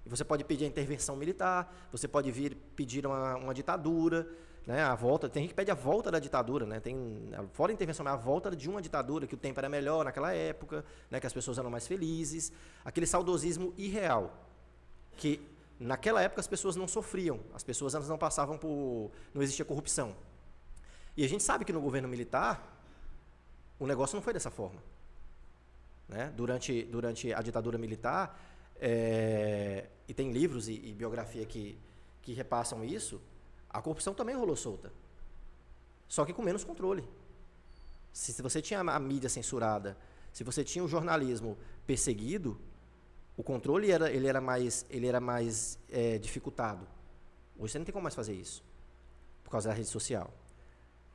[0.05, 4.29] E você pode pedir a intervenção militar, você pode vir pedir uma, uma ditadura,
[4.66, 4.83] né?
[4.83, 6.81] A volta, tem gente que pede a volta da ditadura, né?
[6.81, 10.05] Tem fora a intervenção, mas a volta de uma ditadura que o tempo era melhor
[10.05, 11.18] naquela época, né?
[11.18, 12.53] Que as pessoas eram mais felizes,
[12.85, 14.33] aquele saudosismo irreal,
[15.16, 15.40] que
[15.79, 20.14] naquela época as pessoas não sofriam, as pessoas elas não passavam por, não existia corrupção.
[21.16, 22.72] E a gente sabe que no governo militar
[23.79, 24.83] o negócio não foi dessa forma.
[26.09, 26.33] Né?
[26.37, 28.38] Durante, durante a ditadura militar,
[28.81, 31.79] é, e tem livros e, e, biografia que,
[32.20, 33.20] que repassam isso,
[33.72, 34.92] a corrupção também rolou solta.
[36.08, 37.08] Só que com menos controle.
[38.12, 39.96] Se, se você tinha a mídia censurada,
[40.32, 41.56] se você tinha o jornalismo
[41.87, 42.58] perseguido,
[43.37, 46.87] o controle era, ele era mais, ele era mais é, dificultado.
[47.58, 48.62] Hoje você não tem como mais fazer isso,
[49.42, 50.32] por causa da rede social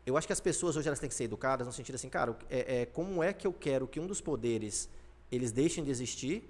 [0.07, 2.33] eu acho que as pessoas hoje elas têm que ser educadas no sentido assim, cara,
[2.49, 4.89] é, é, como é que eu quero que um dos poderes
[5.29, 6.49] eles deixem de existir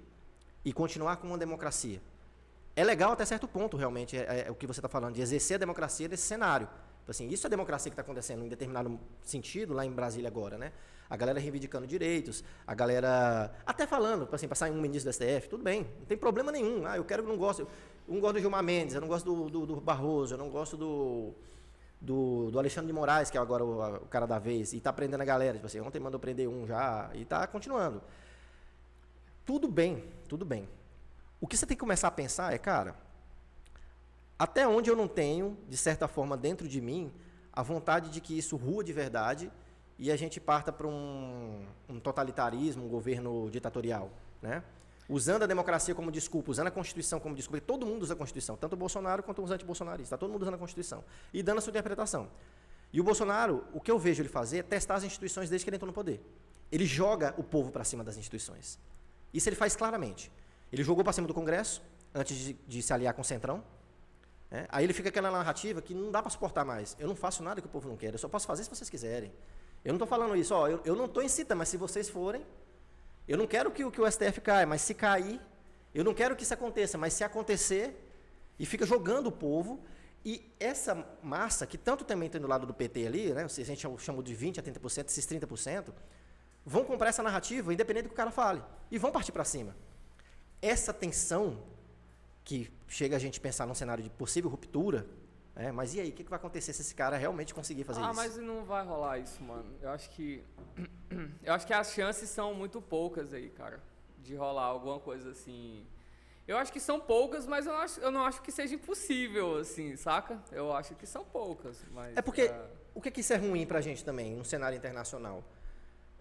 [0.64, 2.00] e continuar com uma democracia?
[2.78, 5.56] É legal até certo ponto, realmente, é, é o que você está falando, de exercer
[5.56, 6.68] a democracia nesse cenário.
[7.02, 10.56] Então, assim, isso é democracia que está acontecendo em determinado sentido lá em Brasília agora,
[10.56, 10.70] né?
[11.10, 15.48] A galera reivindicando direitos, a galera até falando, assim, para sair um ministro do STF,
[15.48, 16.86] tudo bem, não tem problema nenhum.
[16.86, 17.68] Ah, eu quero, não gosto, eu
[18.14, 20.76] não gosto do Gilmar Mendes, eu não gosto do, do, do Barroso, eu não gosto
[20.76, 21.34] do
[22.00, 24.92] do, do Alexandre de Moraes, que é agora o, o cara da vez, e está
[24.92, 25.54] prendendo a galera.
[25.54, 28.00] Tipo assim, ontem mandou prender um já, e está continuando.
[29.44, 30.77] Tudo bem, tudo bem.
[31.40, 32.96] O que você tem que começar a pensar é, cara,
[34.38, 37.12] até onde eu não tenho, de certa forma, dentro de mim,
[37.52, 39.50] a vontade de que isso rua de verdade
[39.98, 44.62] e a gente parta para um, um totalitarismo, um governo ditatorial, né?
[45.08, 48.56] usando a democracia como desculpa, usando a Constituição como desculpa, todo mundo usa a Constituição,
[48.56, 51.60] tanto o Bolsonaro quanto os antibolsonaristas, está todo mundo usando a Constituição e dando a
[51.60, 52.28] sua interpretação.
[52.92, 55.70] E o Bolsonaro, o que eu vejo ele fazer é testar as instituições desde que
[55.70, 56.22] ele entrou no poder.
[56.70, 58.78] Ele joga o povo para cima das instituições.
[59.32, 60.30] Isso ele faz claramente.
[60.72, 61.82] Ele jogou para cima do Congresso,
[62.14, 63.62] antes de, de se aliar com o Centrão.
[64.50, 64.66] Né?
[64.68, 66.96] Aí ele fica aquela narrativa que não dá para suportar mais.
[66.98, 68.88] Eu não faço nada que o povo não quer, eu só posso fazer se vocês
[68.88, 69.32] quiserem.
[69.84, 72.44] Eu não estou falando isso, ó, eu, eu não estou incitando, mas se vocês forem,
[73.26, 75.40] eu não quero que, que o STF caia, mas se cair,
[75.94, 77.96] eu não quero que isso aconteça, mas se acontecer,
[78.58, 79.80] e fica jogando o povo,
[80.24, 83.86] e essa massa, que tanto também tem do lado do PT ali, né, a gente
[83.98, 85.92] chama de 20% a 30%, esses 30%,
[86.64, 89.76] vão comprar essa narrativa, independente do que o cara fale, e vão partir para cima.
[90.60, 91.62] Essa tensão,
[92.44, 95.06] que chega a gente pensar num cenário de possível ruptura,
[95.58, 98.00] é, mas e aí, o que, que, vai acontecer se esse cara realmente conseguir fazer
[98.00, 98.10] ah, isso?
[98.12, 99.74] Ah, mas não vai rolar isso, mano.
[99.82, 100.44] Eu acho que.
[101.42, 103.82] Eu acho que as chances são muito poucas aí, cara.
[104.18, 105.84] De rolar alguma coisa assim.
[106.46, 109.56] Eu acho que são poucas, mas eu não acho, eu não acho que seja impossível,
[109.58, 110.40] assim, saca?
[110.52, 111.84] Eu acho que são poucas.
[111.90, 112.44] Mas, é porque.
[112.44, 112.78] Uh...
[112.94, 115.44] O que, que isso é ruim pra gente também, no cenário internacional?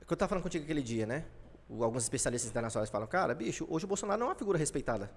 [0.02, 1.26] É que eu tava falando contigo aquele dia, né?
[1.70, 5.12] Alguns especialistas internacionais falam, cara, bicho, hoje o Bolsonaro não é uma figura respeitada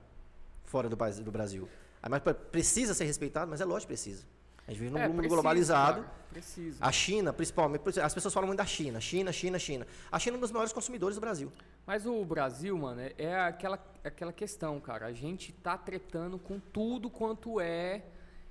[0.64, 1.68] fora do, do Brasil.
[2.08, 4.24] Mas precisa ser respeitado, mas é lógico que precisa.
[4.66, 6.02] A gente vive num é, mundo precisa, globalizado.
[6.02, 6.78] Cara, precisa.
[6.80, 9.00] A China, principalmente, as pessoas falam muito da China.
[9.00, 9.86] China, China, China.
[10.12, 11.52] A China é um dos maiores consumidores do Brasil.
[11.86, 15.06] Mas o Brasil, mano, é, é aquela, aquela questão, cara.
[15.06, 18.04] A gente tá tretando com tudo quanto é,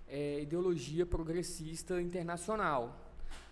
[0.07, 2.97] é ideologia progressista internacional.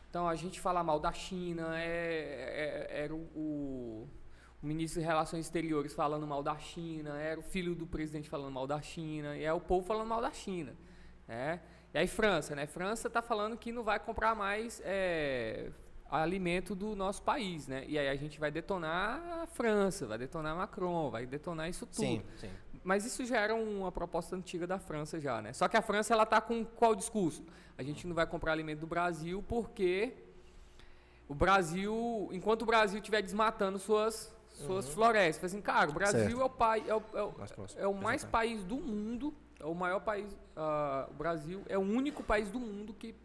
[0.09, 4.09] Então a gente fala mal da China, é, é, era o, o,
[4.67, 8.67] ministro de Relações Exteriores falando mal da China, era o filho do presidente falando mal
[8.67, 10.75] da China, e é o povo falando mal da China.
[11.27, 11.59] Né?
[11.93, 12.67] E aí França, né?
[12.67, 15.71] França está falando que não vai comprar mais é,
[16.09, 17.85] alimento do nosso país, né?
[17.87, 21.99] E aí a gente vai detonar a França, vai detonar Macron, vai detonar isso tudo.
[21.99, 22.49] Sim, sim.
[22.83, 25.53] Mas isso já era uma proposta antiga da França já, né?
[25.53, 27.43] Só que a França ela tá com qual discurso?
[27.77, 30.13] A gente não vai comprar alimento do Brasil porque
[31.27, 36.41] o Brasil, enquanto o Brasil estiver desmatando suas suas florestas, assim, cara, o Brasil Certo.
[36.41, 39.65] é o pai é o, é o- Mais é o mais país do mundo, é
[39.65, 43.15] o maior país, ah, o Brasil é o único país do mundo que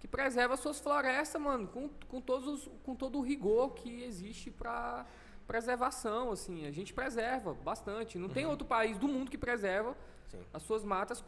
[0.00, 4.50] que preserva suas florestas, mano, com, com todos os- com todo o rigor que existe
[4.50, 5.06] para
[5.46, 8.18] preservação, assim, a gente preserva bastante.
[8.18, 9.94] Não tem outro país do mundo que preserva Uhum.
[10.28, 10.40] Sim.
[10.52, 11.24] as suas matas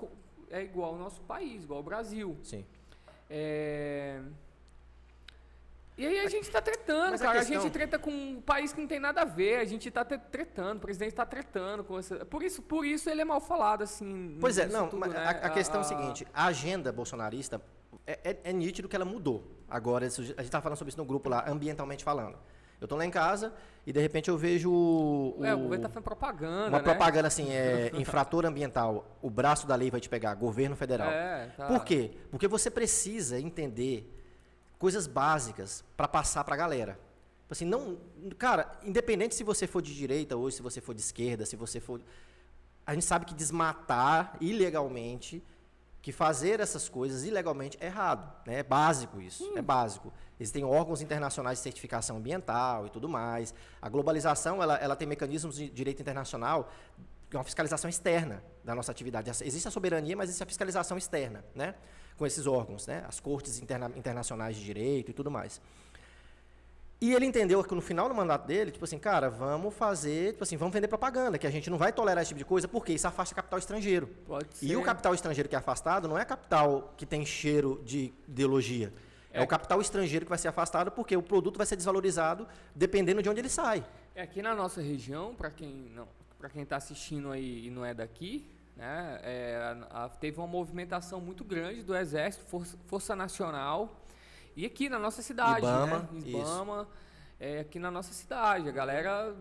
[0.50, 2.36] é igual ao nosso país, igual ao Brasil.
[2.42, 2.66] Sim.
[3.30, 4.20] É...
[5.98, 7.38] E aí a gente tá tretando, Mas a cara.
[7.38, 9.56] A, questão- gente treta com um país que não tem nada a ver.
[9.60, 12.24] A gente tá tretando, o presidente tá tretando com essa.
[12.26, 14.36] Por isso, por isso ele é mal falado, assim.
[14.40, 15.16] Pois é, não, tudo, né?
[15.16, 17.62] a, a questão é o seguinte, a agenda bolsonarista
[18.06, 19.50] é, é- é nítido que ela mudou.
[19.68, 22.36] Agora, a gente tá falando sobre isso no grupo lá, ambientalmente falando.
[22.78, 23.54] Eu tô lá em casa
[23.86, 26.84] e de repente eu vejo o, É, o governo tá fazendo propaganda, uma né?
[26.84, 31.08] propaganda assim, é, infrator ambiental, o braço da lei vai te pegar, governo federal.
[31.10, 31.66] É, tá.
[31.68, 32.10] Por quê?
[32.30, 34.12] Porque você precisa entender
[34.78, 36.92] coisas básicas para passar para a galera.
[37.42, 37.96] Tipo Assim, não,
[38.38, 41.80] cara, independente se você for de direita ou se você for de esquerda, se você
[41.80, 42.00] for
[42.86, 45.42] a gente sabe que desmatar ilegalmente,
[46.00, 48.60] que fazer essas coisas ilegalmente é errado, né?
[48.60, 50.12] É básico isso, é básico.
[50.38, 53.52] Existem órgãos internacionais de certificação ambiental e tudo mais.
[53.82, 56.70] A globalização, ela, ela tem mecanismos de direito internacional,
[57.28, 59.28] que é uma fiscalização externa da nossa atividade.
[59.44, 61.74] Existe a soberania, mas existe a fiscalização externa, né?
[62.16, 63.04] Com esses órgãos, né?
[63.06, 65.60] As cortes interna- internacionais de direito e tudo mais.
[66.98, 70.42] E ele entendeu que no final do mandato dele, tipo assim, cara, vamos fazer, tipo
[70.42, 72.90] assim, vamos vender propaganda, que a gente não vai tolerar esse tipo de coisa, porque
[72.94, 74.06] isso afasta capital estrangeiro.
[74.26, 74.76] Pode E ser.
[74.76, 78.90] o capital estrangeiro que é afastado não é capital que tem cheiro de ideologia.
[79.30, 79.42] É, É.
[79.42, 83.28] o capital estrangeiro que vai ser afastado porque o produto vai ser desvalorizado dependendo de
[83.28, 83.84] onde ele sai.
[84.14, 87.84] É, aqui na nossa região, para quem não, para quem está assistindo aí e não
[87.84, 88.46] é daqui,
[88.76, 93.96] né, é, a- a- teve uma movimentação muito grande do Exército, Força, Força Nacional,
[94.54, 96.08] e aqui na nossa cidade, Ibama, né.
[96.24, 96.88] Ibama,
[97.40, 99.34] é, aqui na nossa cidade, a galera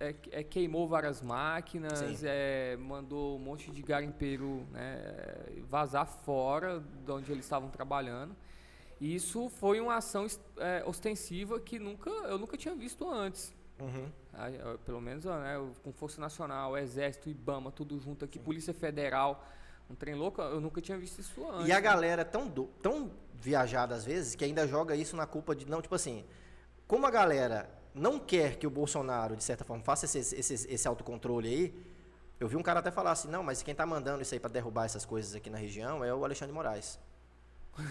[0.00, 7.10] é, é, queimou várias máquinas, é, mandou um monte de garimpeiro né, vazar fora de
[7.12, 8.34] onde eles estavam trabalhando.
[9.00, 10.26] E isso foi uma ação
[10.58, 13.54] é, ostensiva que nunca, eu nunca tinha visto antes.
[14.32, 19.44] Ah, eu- Pelo menos né, com Força Nacional, Exército, IBAMA, tudo junto aqui, Polícia Federal,
[19.90, 21.68] um trem louco, eu nunca tinha visto isso antes.
[21.68, 21.80] E a né?
[21.80, 25.66] galera é tão, do- tão viajada às vezes que ainda joga isso na culpa de.
[25.68, 26.24] Não, tipo assim,
[26.88, 30.88] como a galera não quer que o Bolsonaro, de certa forma, faça esse, esse, esse
[30.88, 31.86] autocontrole aí,
[32.38, 34.50] eu vi um cara até falar assim, não, mas quem tá mandando isso aí para
[34.50, 36.98] derrubar essas coisas aqui na região é o Alexandre Moraes.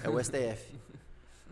[0.03, 0.75] É o STF.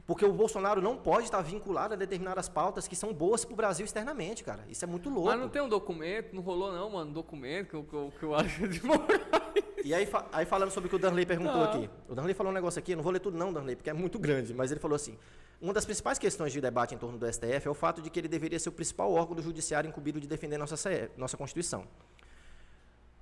[0.05, 3.85] Porque o Bolsonaro não pode estar vinculado a determinadas pautas que são boas pro Brasil
[3.85, 4.65] externamente, cara.
[4.67, 5.29] Isso é muito louco.
[5.29, 8.13] Mas não tem um documento, não rolou não, mano, um documento que eu, que eu,
[8.19, 9.21] que eu acho de Moraes.
[9.83, 11.63] E aí, aí falando sobre o que o Danley perguntou Não.
[11.63, 11.89] aqui.
[12.07, 13.93] O Danley falou um negócio aqui, eu não vou ler tudo não, Danley, porque é
[13.93, 15.17] muito grande, mas ele falou assim,
[15.61, 18.19] uma das principais questões de debate em torno do STF é o fato de que
[18.19, 20.75] ele deveria ser o principal órgão do judiciário incumbido de defender nossa,
[21.17, 21.85] nossa Constituição.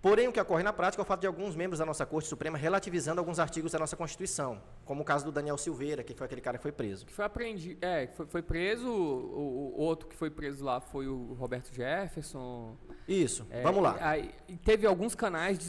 [0.02, 2.28] Porém, o que ocorre na prática é o fato de alguns membros da nossa Corte
[2.28, 6.26] Suprema relativizando alguns artigos da nossa Constituição, como o caso do Daniel Silveira, que foi
[6.26, 7.06] aquele cara que foi preso.
[7.06, 11.08] Que foi apreendido, é, foi, foi preso, o, o outro que foi preso lá foi
[11.08, 12.76] o Roberto Jefferson.
[13.08, 13.96] Isso, É, vamos lá.
[14.00, 14.32] e aí-
[14.66, 15.60] teve alguns canais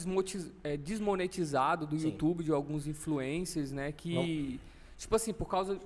[0.63, 2.07] é, desmonetizados do Sim.
[2.07, 3.91] YouTube, de alguns influencers, né?
[3.91, 4.59] Que,
[4.97, 5.77] tipo assim, por causa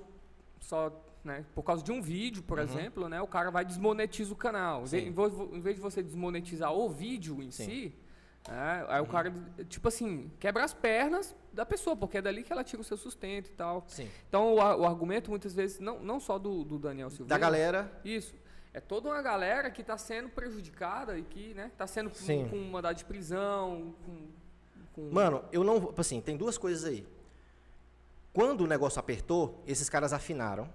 [0.61, 0.89] só,
[1.21, 1.43] né?
[1.53, 3.21] Por causa de um vídeo, por exemplo, né?
[3.21, 4.83] O cara vai desmonetiza o canal.
[4.83, 5.03] Em ve- Uhum.
[5.03, 5.07] Sim.
[5.09, 7.65] Em, vo- em vez de você desmonetizar o vídeo em Sim.
[7.65, 7.93] si,
[8.47, 9.05] né, aí Uhum.
[9.07, 9.33] o cara,
[9.69, 12.97] tipo assim, quebra as pernas da pessoa, porque é dali que ela tira o seu
[12.97, 13.83] sustento e tal.
[13.87, 14.09] Sim.
[14.29, 17.91] Então o, o argumento muitas vezes, não, não só do, do Daniel Silveira, Da galera,
[18.05, 18.33] isso.
[18.73, 22.47] É toda uma galera que está sendo prejudicada e que, né, tá sendo com, Sim.
[22.49, 24.27] com mandado de prisão, com,
[24.93, 25.93] com- Mano, eu não.
[25.97, 27.07] Assim, tem duas coisas aí.
[28.33, 30.69] Quando o negócio apertou, esses caras afinaram.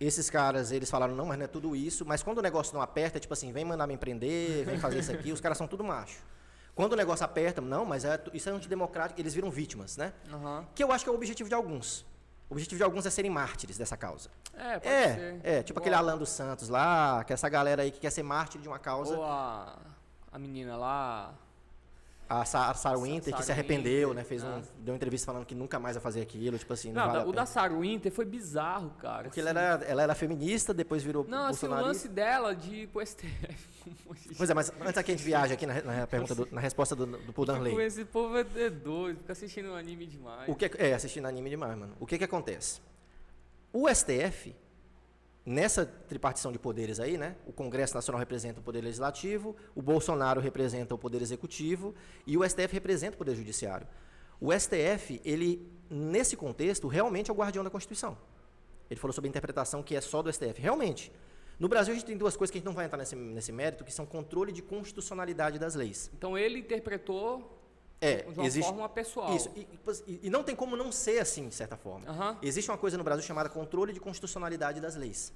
[0.00, 2.04] Esses caras, eles falaram, não, mas não é tudo isso.
[2.06, 4.98] Mas quando o negócio não aperta, é tipo assim, vem mandar me prender, vem fazer
[4.98, 6.18] isso aqui, os caras são tudo macho.
[6.74, 10.12] Quando o negócio aperta, não, mas é, isso é antidemocrático, eles viram vítimas, né?
[10.32, 10.66] Aham.
[10.74, 12.06] Que eu acho que é o objetivo de alguns.
[12.48, 14.28] O objetivo de alguns é serem mártires dessa causa.
[14.54, 15.40] É, pode É, ser.
[15.44, 18.10] é, tipo Ou aquele Alan dos Santos lá, que é essa galera aí que quer
[18.10, 19.16] ser mártir de uma causa.
[19.16, 19.76] Ou a,
[20.32, 21.32] a menina lá.
[22.32, 24.24] A Sa- a Sarah Winter, que Sarah se arrependeu, Winter, né?
[24.24, 27.04] Fez um, deu uma entrevista falando que nunca mais vai fazer aquilo, tipo assim, não,
[27.06, 29.24] Não, vale o da Sarah Winter foi bizarro, cara.
[29.24, 29.48] Porque assim.
[29.48, 33.04] ela era, ela era feminista, depois virou Não, assim, o lance dela de ir pro
[33.04, 33.68] STF.
[34.36, 36.94] Pois é, mas antes que a gente viaje aqui na, na pergunta do- na resposta
[36.94, 37.70] do, do Paul Darnley.
[37.72, 40.48] Tipo, esse povo é é doido, fica assistindo anime demais.
[40.48, 41.94] O que é, é, assistindo anime demais, mano.
[41.98, 42.80] O que que acontece?
[43.72, 44.54] O STF,
[45.50, 47.34] nessa tripartição de poderes aí, né?
[47.44, 51.92] O Congresso Nacional representa o poder legislativo, o Bolsonaro representa o poder executivo
[52.24, 53.86] e o STF representa o poder judiciário.
[54.40, 58.16] O STF, ele, nesse contexto, realmente é o guardião da Constituição.
[58.88, 60.60] Ele falou sobre a interpretação que é só do STF.
[60.60, 61.12] Realmente.
[61.58, 63.52] No Brasil, a gente tem duas coisas que a gente não vai entrar nesse, nesse
[63.52, 66.10] mérito, que são controle de constitucionalidade das leis.
[66.16, 67.59] Então ele interpretou
[68.00, 69.34] É, de uma existe, forma pessoal.
[69.36, 69.66] isso, e,
[70.06, 72.08] e- e não tem como não ser assim, de certa forma.
[72.08, 72.38] Aham.
[72.40, 75.32] Existe uma coisa no Brasil chamada controle de constitucionalidade das leis.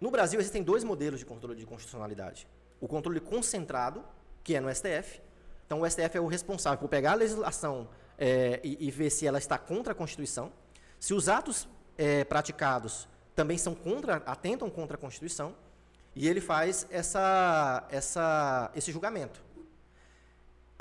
[0.00, 2.46] No Brasil existem dois modelos de controle de constitucionalidade.
[2.80, 4.04] O controle concentrado,
[4.44, 5.20] que é no STF.
[5.66, 7.88] Então o STF é o responsável por pegar a legislação
[8.18, 10.52] é, e, e ver se ela está contra a Constituição.
[11.00, 11.68] Se os atos
[11.98, 15.54] é, praticados também são contra, atentam contra a Constituição,
[16.14, 19.41] e ele faz essa, essa, esse julgamento.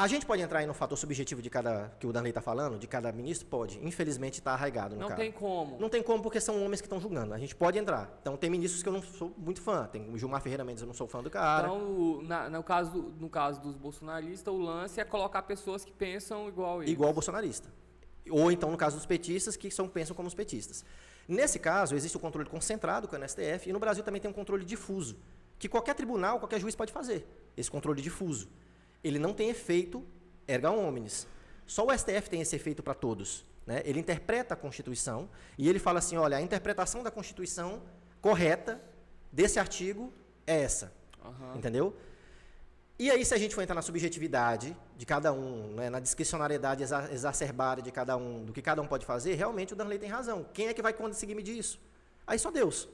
[0.02, 2.80] A gente pode entrar aí no fator subjetivo de cada que o Danley está falando,
[2.80, 3.46] de cada ministro?
[3.48, 3.78] Pode.
[3.86, 5.80] Infelizmente está arraigado no Não tem como.
[5.80, 7.34] Não tem como porque são homens que estão julgando.
[7.34, 8.18] A gente pode entrar.
[8.22, 9.86] Então tem ministros que eu não sou muito fã.
[9.92, 11.68] Tem o Gilmar Ferreira Mendes, eu não sou fã do cara.
[11.68, 15.92] Então, o- na- no, caso, no caso dos bolsonaristas, o lance é colocar pessoas que
[15.92, 16.92] pensam igual ele.
[16.92, 17.70] igual bolsonarista.
[18.30, 20.84] Ou então, no caso dos petistas, que são, pensam como os petistas.
[21.28, 24.30] Nesse caso, existe o controle concentrado, que é no STF, e no Brasil também tem
[24.32, 25.16] um controle difuso,
[25.60, 28.48] que qualquer tribunal, qualquer juiz pode fazer, esse controle difuso.
[29.04, 30.06] Ele não tem efeito
[30.48, 31.28] erga omnes.
[31.66, 33.46] Só o STF tem esse efeito para todos.
[33.66, 33.82] Né?
[33.86, 37.82] Ele interpreta a Constituição e ele fala assim, olha, a interpretação da Constituição
[38.20, 38.82] correta
[39.32, 40.12] desse artigo
[40.46, 40.92] é essa.
[41.24, 41.56] Aham.
[41.56, 41.96] Entendeu?
[43.00, 46.84] E aí, se a gente for entrar na subjetividade de cada um, né, na discricionariedade
[46.84, 50.10] exa- exacerbada de cada um, do que cada um pode fazer, realmente o Danley tem
[50.10, 50.46] razão.
[50.54, 51.80] Quem é que vai conseguir medir isso?
[52.28, 52.88] Aí só Deus.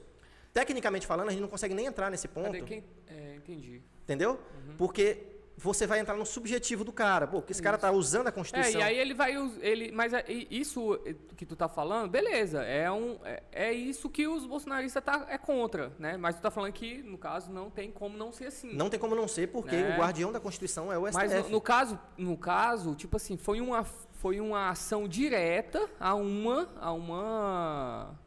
[0.54, 2.82] Tecnicamente falando, a gente não consegue nem entrar nesse ponto, quem?
[3.06, 3.82] É, entendi.
[4.02, 4.32] entendeu?
[4.66, 4.76] Uhum.
[4.78, 5.18] Porque
[5.60, 7.26] você vai entrar no subjetivo do cara.
[7.26, 8.80] Pô, que esse cara tá usando a É, Constituição.
[8.80, 9.34] e aí ele vai.
[9.60, 10.98] Ele, mas é- isso
[11.36, 12.62] que tu tá falando, beleza.
[12.62, 16.16] É, um, é, é isso que os bolsonaristas tá, é contra, né?
[16.16, 18.72] Mas tu tá falando que, no caso, não tem como não ser assim.
[18.74, 19.94] Não tem como não ser, porque Né?
[19.96, 21.16] o guardião da Constituição é o STF.
[21.28, 26.14] Mas no, no caso, no caso, tipo assim, foi uma, foi uma ação direta a
[26.14, 28.18] uma, a uma,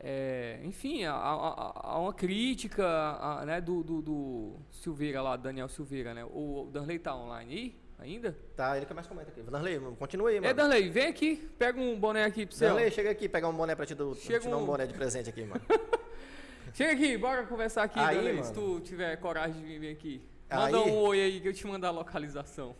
[0.00, 5.68] é, enfim, a, a- a uma crítica, a- né, do, do, do Silveira lá, Daniel
[5.68, 6.24] Silveira, né?
[6.24, 7.52] O, o Danley tá online
[7.98, 8.36] aí ainda?
[8.54, 9.42] Tá, ele que mais comenta aqui.
[9.42, 10.46] Danley, continua aí, mano.
[10.50, 12.66] É, Danley, vem aqui, pega um boné aqui pra você.
[12.68, 14.86] Danley, chega aqui, pegar um boné pra te, do, Chega te dar um um- boné
[14.86, 15.60] de presente aqui, mano.
[16.74, 20.22] Chega aqui, bora conversar aqui, Aí, Danley, se tu tiver coragem de vir aqui.
[20.50, 22.76] Manda Aí- um oi aí que eu te mando a localização.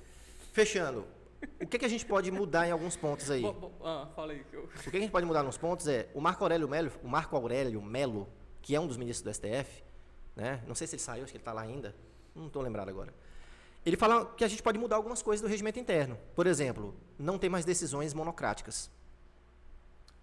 [0.52, 1.04] Fechando.
[1.60, 3.42] O que, que a gente pode mudar em alguns pontos aí?
[3.42, 4.64] Bo- bo- ah, fala aí que eu...
[4.64, 7.36] O que a gente pode mudar nos pontos é o Marco Aurélio Melo, o Marco
[7.36, 8.28] Aurélio Melo,
[8.60, 9.84] que é um dos ministros do STF,
[10.34, 10.62] né?
[10.66, 11.94] Não sei se ele saiu, acho que ele está lá ainda.
[12.34, 13.12] Não estou lembrado agora.
[13.86, 16.18] Ele fala que a gente pode mudar algumas coisas do regimento interno.
[16.34, 18.90] Por exemplo, não tem mais decisões monocráticas.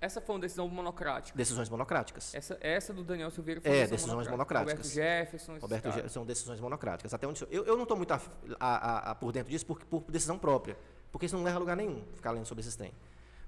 [0.01, 1.35] Essa foi uma decisão monocrática.
[1.37, 2.35] Decisões monocráticas.
[2.35, 4.75] Essa, essa do Daniel Silveira foi É, uma decisão decisões monocrática.
[4.75, 4.91] monocráticas.
[4.93, 7.13] Roberto Jefferson, Roberto, são decisões monocráticas.
[7.13, 8.21] Até onde eu, eu não estou muito a-
[8.59, 8.75] a-
[9.09, 10.77] a- a por dentro disso por, por decisão própria,
[11.15, 12.91] porque isso não leva a lugar nenhum ficar lendo sobre esses trem.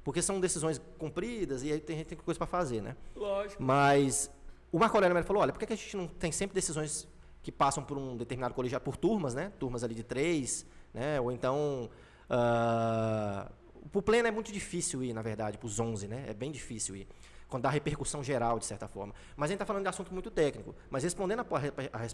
[0.06, 2.96] Porque são decisões cumpridas e aí tem gente tem coisa para fazer, né?
[3.14, 3.62] Lógico.
[3.62, 4.32] Mas
[4.72, 7.06] o Marco Aurélio falou, olha, por que a gente não tem sempre decisões
[7.44, 9.52] que passam por um determinado colegiado, por turmas, né?
[9.60, 11.20] Turmas ali de três, né?
[11.20, 11.90] Ou então...
[12.30, 13.52] ah,
[13.92, 16.24] pro pleno é muito difícil ir, na verdade, pros 11, né?
[16.30, 17.06] É bem difícil ir.
[17.50, 19.14] Quando dá repercussão geral, de certa forma.
[19.36, 20.74] Mas a gente está falando de assunto muito técnico.
[20.90, 21.44] Mas respondendo a,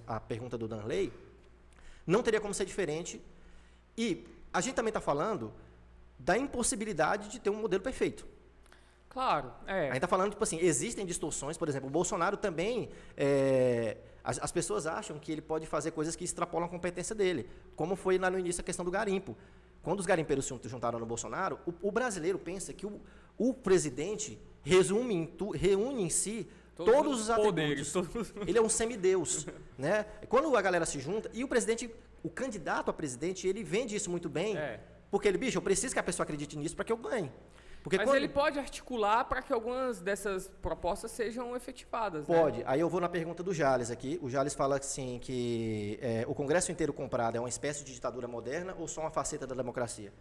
[0.10, 1.14] a- a pergunta do Danley,
[2.08, 3.22] não teria como ser diferente.
[3.96, 5.52] E a gente também está falando
[6.20, 8.26] da impossibilidade de ter um modelo perfeito.
[9.10, 9.86] Claro, A é.
[9.88, 12.90] gente está falando, tipo assim, existem distorções, por exemplo, o Bolsonaro também.
[13.18, 17.48] é, as, as pessoas acham que ele pode fazer coisas que extrapolam a competência dele,
[17.76, 19.36] como foi lá no início a questão do garimpo.
[19.84, 23.02] Quando os garimpeiros se juntaram no Bolsonaro, o, o brasileiro pensa que o,
[23.38, 27.96] o presidente resume em tu- reúne em si todos, os poderes.
[27.96, 28.32] atributos.
[28.32, 28.48] Todos...
[28.48, 29.46] Ele é um semideus,
[29.78, 30.06] né?
[30.30, 31.94] Quando a galera se junta e o presidente,
[32.24, 34.80] o candidato a presidente, ele vende isso muito bem, É.
[35.12, 37.32] porque ele, bicho, eu preciso que a pessoa acredite nisso para que eu ganhe.
[37.84, 42.26] Porque Mas quando- ele pode articular para que algumas dessas propostas sejam efetivadas.
[42.26, 42.40] né?
[42.42, 42.64] Pode.
[42.66, 44.18] Aí eu vou na pergunta do Jales aqui.
[44.22, 48.26] O Jales fala assim que é, o Congresso inteiro comprado é uma espécie de ditadura
[48.26, 50.14] moderna ou só uma faceta da democracia?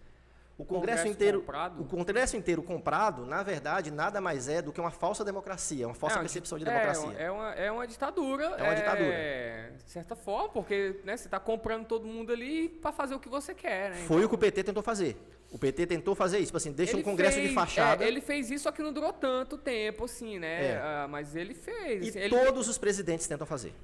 [0.62, 1.82] O Congresso, inteiro, comprado.
[1.82, 5.94] o Congresso inteiro comprado, na verdade, nada mais é do que uma falsa democracia, uma
[5.94, 7.14] falsa é, percepção de democracia.
[7.18, 8.44] É, é, uma, é uma ditadura.
[8.44, 9.12] É uma ditadura.
[9.12, 13.18] É, de certa forma, porque né, você está comprando todo mundo ali para fazer o
[13.18, 13.90] que você quer.
[13.90, 13.96] Né?
[14.06, 15.16] Foi então, o que o PT tentou fazer.
[15.50, 18.04] O PT tentou fazer isso, tipo assim, deixa um congresso fez, de fachada.
[18.04, 20.74] É, ele fez isso, só que não durou tanto tempo, assim, né?
[20.74, 20.76] É.
[20.78, 22.06] Ah, mas ele fez.
[22.06, 22.30] E assim, ele...
[22.30, 23.74] todos os presidentes tentam fazer.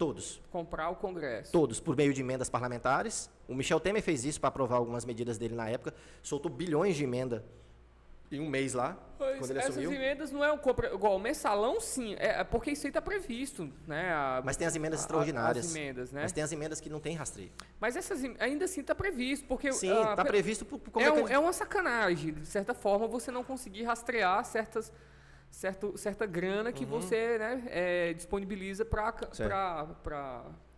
[0.00, 0.40] Todos.
[0.50, 1.52] Comprar o Congresso.
[1.52, 3.28] Todos, por meio de emendas parlamentares.
[3.46, 5.92] O Michel Temer fez isso para aprovar algumas medidas dele na época.
[6.22, 7.44] Soltou bilhões de emenda
[8.32, 9.92] em um mês lá, pois, quando ele essas assumiu.
[9.92, 13.02] emendas não é um compra, igual o mensalão sim, é, é porque isso aí está
[13.02, 14.10] previsto, né?
[14.12, 15.66] A, mas tem as emendas a, extraordinárias.
[15.66, 16.22] As emendas, né?
[16.22, 17.50] Mas tem as emendas que não tem rastreio.
[17.78, 21.38] Mas essas ainda assim está previsto, porque sim, está previsto por, por é, um, é
[21.38, 24.90] uma sacanagem, de certa forma, você não conseguir rastrear certas
[25.50, 26.90] certo, certa grana que uhum.
[26.90, 29.14] você né, é, disponibiliza para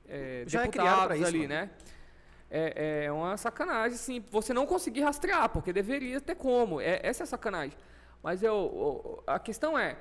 [0.08, 1.48] é, Já deputados é isso, ali, mano.
[1.48, 1.70] né?
[2.50, 6.80] É, é uma sacanagem, sim, você não conseguir rastrear, porque deveria ter como.
[6.80, 7.76] É, essa é a sacanagem.
[8.22, 9.96] Mas eu, a questão é,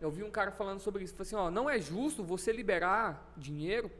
[0.00, 3.32] eu vi um cara falando sobre isso, falou assim, ó, não é justo você liberar
[3.36, 3.90] dinheiro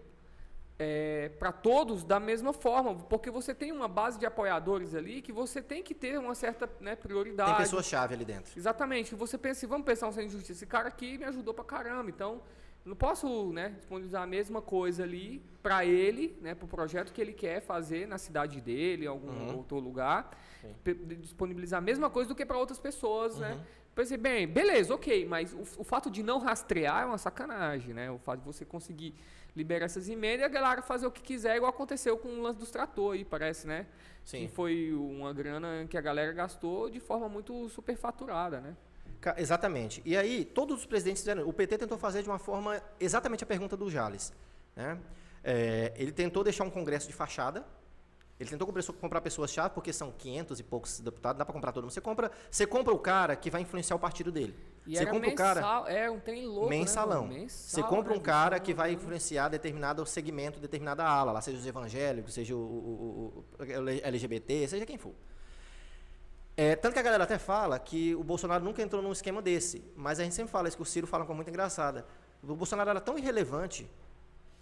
[0.79, 5.33] é, para todos da mesma forma, porque você tem uma base de apoiadores ali que
[5.33, 7.51] você tem que ter uma certa né, prioridade.
[7.51, 8.53] Tem pessoa-chave ali dentro.
[8.57, 9.15] Exatamente.
[9.15, 12.43] Você pensa, vamos pensar um sem injustiça, esse cara aqui me ajudou para caramba, então
[12.85, 17.21] não posso né, disponibilizar a mesma coisa ali para ele, né, para o projeto que
[17.21, 19.57] ele quer fazer na cidade dele, em algum uhum.
[19.57, 20.31] outro lugar,
[21.21, 23.53] disponibilizar a mesma coisa do que para outras pessoas, né?
[23.53, 23.57] uhum.
[23.57, 23.67] né?
[23.97, 28.11] Pensei, bem, beleza, ok, mas o, o fato de não rastrear é uma sacanagem, né?
[28.11, 29.15] O fato de você conseguir
[29.57, 32.59] libera essas emendas e a galera fazer o que quiser, igual aconteceu com o lance
[32.59, 33.87] dos trator aí, parece, né?
[34.23, 34.41] Sim.
[34.41, 38.77] Que foi uma grana que a galera gastou de forma muito superfaturada, né?
[39.39, 40.03] Exatamente.
[40.05, 41.49] E aí, todos os presidentes fizeram.
[41.49, 44.33] O PT tentou fazer de uma forma exatamente a pergunta do Jales.
[44.77, 44.99] Né?
[45.43, 47.65] É, ele tentou deixar um congresso de fachada,
[48.39, 48.69] ele tentou
[49.01, 51.93] comprar pessoas-chave, porque são 500 e poucos deputados, dá para comprar todo mundo.
[51.93, 54.55] Você compra, você compra o cara que vai influenciar o partido dele.
[54.87, 55.91] E você compra mensal, o cara.
[55.91, 56.69] É um trem louco.
[56.69, 57.27] Né, mensalão.
[57.27, 61.57] Né, Mensal, você compra um cara que vai influenciar determinado segmento, determinada ala, lá seja
[61.57, 65.15] os evangélicos, seja o, o, o, o LGBT, seja quem for.
[66.59, 69.83] É, tanto que a galera até fala que o Bolsonaro nunca entrou num esquema desse,
[69.97, 72.07] mas a gente sempre fala isso que o Ciro fala com muito engraçada.
[72.43, 73.91] O Bolsonaro era tão irrelevante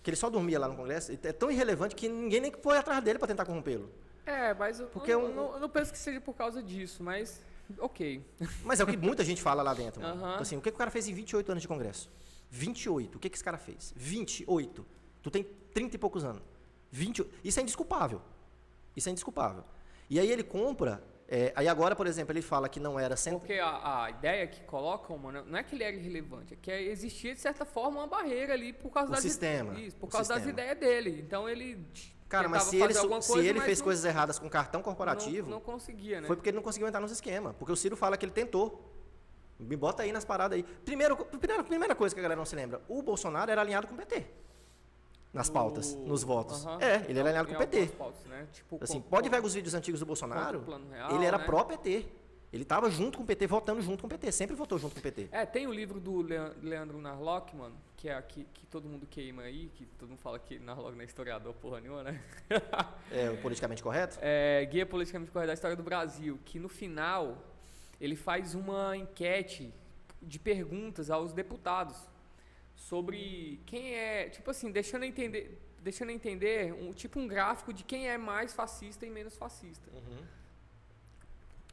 [0.04, 3.02] que ele só dormia lá no Congresso, é tão irrelevante que ninguém nem foi atrás
[3.02, 3.90] dele para tentar corrompê-lo.
[4.26, 7.42] É, mas eu, Porque eu, um, não, não penso que seja por causa disso, mas
[7.78, 8.22] ok.
[8.62, 10.02] Mas é o que muita gente fala lá dentro.
[10.02, 12.10] Então, assim, o que, que o cara fez em 28 anos de Congresso?
[12.50, 13.16] 28.
[13.16, 13.94] O que, que esse cara fez?
[13.96, 14.86] 28.
[15.22, 16.42] Tu tem 30 e poucos anos.
[16.90, 18.20] 20, isso é indesculpável.
[18.94, 19.64] Isso é indesculpável.
[20.10, 21.02] E aí ele compra
[21.34, 23.40] é, aí agora, por exemplo, ele fala que não era sempre.
[23.40, 26.70] Porque a, a, ideia que colocam, mano, não é que ele era irrelevante, é que
[26.70, 29.76] existia, de certa forma, uma barreira ali por causa o das sistema.
[29.80, 30.46] Isso, por causa sistema.
[30.46, 31.20] das ideias dele.
[31.26, 31.84] Então ele.
[32.28, 35.50] Cara, mas se ele, coisa, se ele fez não, coisas erradas com cartão corporativo.
[35.50, 36.28] Não, não, conseguia, né?
[36.28, 37.56] Foi porque ele não conseguiu entrar nos esquemas.
[37.56, 38.92] Porque o Ciro fala que ele tentou.
[39.58, 40.62] Me bota aí nas paradas aí.
[40.62, 43.94] Primeiro, primeira, primeira coisa que a galera não se lembra: o Bolsonaro era alinhado com
[43.94, 44.24] o PT
[45.34, 46.06] nas pautas, no...
[46.06, 46.64] nos votos.
[46.80, 47.86] É, ele era alinhado com o PT.
[47.98, 48.46] Pautas, né?
[48.52, 51.44] tipo, assim, pode ver os vídeos antigos do Bolsonaro, real, ele era né?
[51.44, 52.06] pró-PT.
[52.52, 55.00] Ele estava junto com o PT, votando junto com o PT, sempre votou junto com
[55.00, 55.28] o PT.
[55.32, 56.22] É, tem o livro do
[56.62, 60.38] Leandro Narlock, mano, que é aqui que todo mundo queima aí, que todo mundo fala
[60.38, 62.22] que Narlock não é historiador porra nenhuma, né?
[63.10, 64.18] é, o politicamente correto?
[64.22, 67.38] É, Guia Politicamente Correto da História do Brasil, que no final
[68.00, 69.74] ele faz uma enquete
[70.22, 71.96] de perguntas aos deputados
[72.74, 78.08] sobre quem é, tipo assim, deixando entender, deixando entender um tipo um gráfico de quem
[78.08, 79.90] é mais fascista e menos fascista.
[79.92, 80.24] Uhum.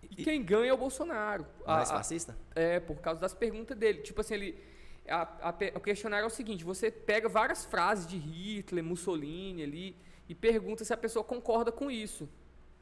[0.03, 1.45] E, e, quem ganha é o Bolsonaro.
[1.65, 2.37] Mais a, fascista?
[2.55, 4.01] É, por causa das perguntas dele.
[4.01, 4.71] Tipo assim, ele
[5.07, 9.95] a, a, o questionário é o seguinte: você pega várias frases de Hitler, Mussolini ali
[10.27, 12.29] e pergunta se a pessoa concorda com isso.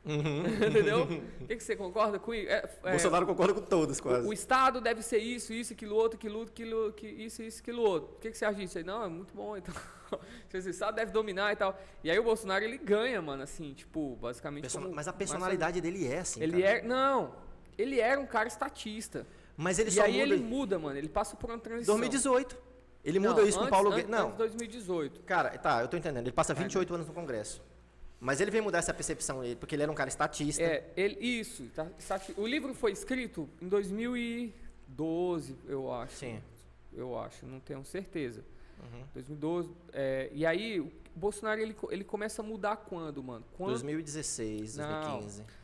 [0.05, 0.43] Uhum.
[0.67, 1.03] Entendeu?
[1.03, 1.07] O
[1.45, 2.49] que, que, você concorda com isso?
[2.49, 4.25] É, é, Bolsonaro concorda com todos, quase.
[4.25, 7.81] O, o, Estado deve ser isso, isso, aquilo outro, aquilo, aquilo, que, isso, isso, aquilo
[7.81, 8.15] outro.
[8.15, 8.83] O que, que você acha disso aí?
[8.83, 9.73] Não, é muito bom, então.
[10.53, 11.79] o Estado deve dominar e tal.
[12.03, 14.63] E aí o Bolsonaro, ele ganha, mano, assim, tipo, basicamente.
[14.63, 14.81] Person...
[14.81, 16.41] Como, mas a personalidade dele é assim.
[16.41, 16.77] Ele cara.
[16.77, 16.81] é.
[16.81, 17.35] Não,
[17.77, 19.27] ele era um cara estatista.
[19.55, 20.23] Mas ele e só aí muda...
[20.23, 20.97] ele muda, mano.
[20.97, 21.95] Ele passa por uma transição.
[21.95, 22.69] 2018.
[23.03, 24.09] Ele muda não, isso antes, com Paulo Guedes.
[24.09, 24.27] Não.
[24.27, 25.21] Antes 2018.
[25.21, 26.25] Cara, tá, eu tô entendendo.
[26.25, 27.61] Ele passa 28 anos no Congresso.
[28.19, 30.61] Mas ele veio mudar essa percepção, porque ele era um cara estatista.
[30.61, 31.69] É, ele, isso.
[31.73, 31.87] Tá,
[32.35, 36.15] o livro foi escrito em 2012, eu acho.
[36.15, 36.41] Sim.
[36.91, 38.43] Eu acho, não tenho certeza.
[38.79, 39.03] Uhum.
[39.13, 39.73] 2012.
[39.93, 43.45] É, e aí, o Bolsonaro ele, ele começa a mudar quando, mano?
[43.55, 43.71] Quando...
[43.71, 45.41] 2016, 2015.
[45.41, 45.59] Não.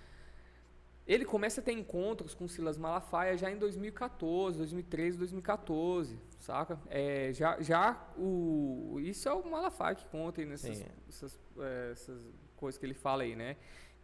[1.08, 6.80] Ele começa a ter encontros com Silas Malafaia já em 2014, 2013, 2014, saca?
[6.90, 12.20] É, já, já o, isso é o Malafaia que conta aí nessas essas, é, essas
[12.56, 13.56] coisas que ele fala aí, né?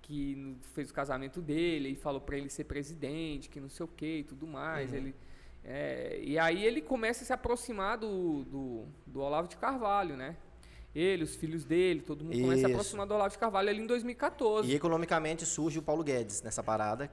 [0.02, 3.88] que fez o casamento dele e falou para ele ser presidente, que não sei o
[3.88, 4.92] que e tudo mais.
[4.92, 4.98] Uhum.
[4.98, 5.16] Ele,
[5.64, 10.36] é, e aí ele começa a se aproximar do, do, do, Olavo de Carvalho, né?
[10.94, 12.44] Ele, os filhos dele, todo mundo Isso.
[12.44, 14.70] começa a se aproximar do Olavo de Carvalho ali em 2014.
[14.70, 17.10] E economicamente surge o Paulo Guedes nessa parada.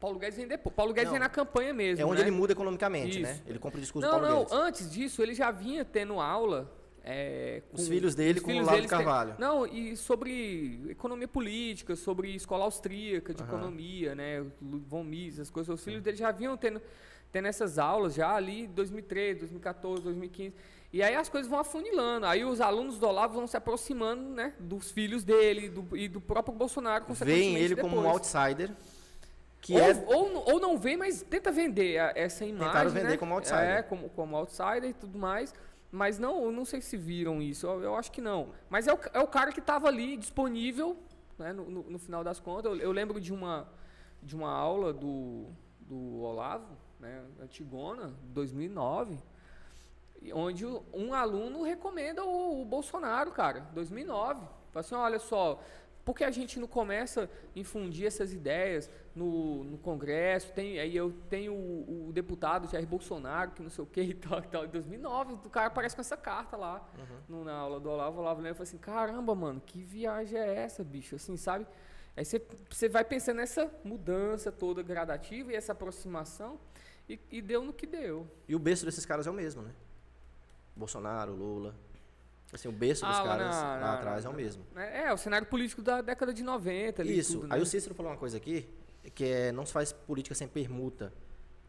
[0.00, 0.74] Paulo Guedes vem depois.
[0.74, 2.02] Paulo Guedes não, vem na campanha mesmo.
[2.02, 2.28] É onde né?
[2.28, 3.30] ele muda economicamente, Isso.
[3.30, 3.40] né?
[3.46, 4.58] Ele compra o discurso não, do Paulo não, Guedes.
[4.58, 6.72] Não, antes disso, ele já vinha tendo aula
[7.02, 9.34] é, os filhos dele os com o Olavo de Carvalho.
[9.34, 13.48] Tem, não, e sobre economia política, sobre escola austríaca de uhum.
[13.48, 14.44] economia, né?
[14.60, 15.74] Von Mises, as coisas.
[15.74, 16.80] Os filhos dele já vinham tendo,
[17.32, 20.54] tendo essas aulas já ali em 2013, 2014, 2015.
[20.92, 22.26] E aí as coisas vão afunilando.
[22.26, 26.20] Aí os alunos do Olavo vão se aproximando né, dos filhos dele do, e do
[26.20, 27.92] próprio Bolsonaro, Veem ele depois.
[27.92, 28.70] como um outsider.
[29.60, 30.04] Que ou, é...
[30.06, 32.66] ou, ou não vem, mas tenta vender essa imagem.
[32.66, 33.16] Tentaram vender né?
[33.16, 33.60] como outsider.
[33.60, 35.54] É, como, como outsider e tudo mais.
[35.90, 38.50] Mas não, eu não sei se viram isso, eu, eu acho que não.
[38.68, 40.96] Mas é o, é o cara que estava ali disponível,
[41.36, 42.72] né, no, no, no, final das contas.
[42.72, 43.68] Eu, eu, lembro de uma,
[44.22, 45.46] de uma aula do,
[45.80, 49.18] do Olavo, né, Antigona, 2009,
[50.32, 54.46] onde um aluno recomenda o, o Bolsonaro, cara, 2009.
[54.70, 55.60] Fala assim, olha só,
[56.04, 60.52] por que a gente não começa a infundir essas ideias no, no Congresso?
[60.52, 64.14] Tem, aí eu tenho o, o, deputado Jair Bolsonaro, que não sei o que e
[64.14, 64.64] tal, e tal.
[64.64, 67.38] Em 2009, o cara aparece com essa carta lá uhum.
[67.38, 68.18] no, na aula do Olavo.
[68.18, 71.16] O Olavo lembra e fala assim, caramba, mano, que viagem é essa, bicho?
[71.16, 71.66] Assim, sabe?
[72.16, 76.58] Aí você, você vai pensando nessa mudança toda gradativa e essa aproximação
[77.08, 78.26] e, e deu no que deu.
[78.48, 79.72] E o berço desses caras é o mesmo, né?
[80.74, 81.74] Bolsonaro, Lula,
[82.52, 84.64] Assim, o berço dos ah, caras não, lá atrás é o mesmo.
[84.74, 87.02] É, é, o cenário político da década de 90.
[87.02, 87.34] Ali, Isso.
[87.34, 87.54] Tudo, né?
[87.54, 88.68] Aí o Cícero falou uma coisa aqui,
[89.14, 91.12] que é não se faz política sem permuta.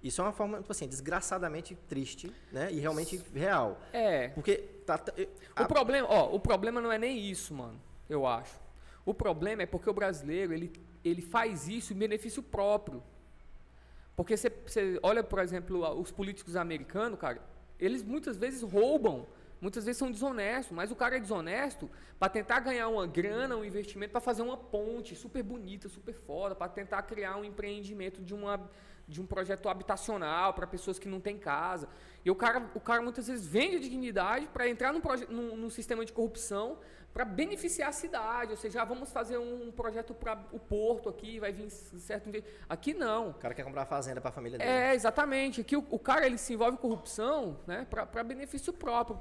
[0.03, 2.71] Isso é uma forma, tipo assim, desgraçadamente triste, né?
[2.71, 3.79] E realmente real.
[3.93, 4.29] É.
[4.29, 4.99] Porque tá,
[5.55, 5.63] a...
[5.63, 7.79] o problema, ó, o problema não é nem isso, mano.
[8.09, 8.59] Eu acho.
[9.05, 10.73] O problema é porque o brasileiro, ele,
[11.05, 13.03] ele faz isso em benefício próprio.
[14.15, 14.51] Porque você
[15.03, 17.41] olha, por exemplo, os políticos americanos, cara,
[17.79, 19.27] eles muitas vezes roubam
[19.61, 21.87] Muitas vezes são desonestos, mas o cara é desonesto
[22.17, 26.55] para tentar ganhar uma grana, um investimento, para fazer uma ponte super bonita, super foda,
[26.55, 28.67] para tentar criar um empreendimento de, uma,
[29.07, 31.87] de um projeto habitacional para pessoas que não têm casa.
[32.23, 35.69] E o cara, o cara muitas vezes vende a dignidade para entrar num, num, num
[35.69, 36.77] sistema de corrupção
[37.13, 41.39] para beneficiar a cidade, ou seja, ah, vamos fazer um projeto para o porto aqui,
[41.39, 42.31] vai vir certo
[42.69, 43.31] aqui não.
[43.31, 44.69] O cara quer comprar fazenda para a família dele.
[44.69, 45.59] É, exatamente.
[45.59, 49.17] Aqui o, o, cara ele se envolve em corrupção, né, para benefício próprio,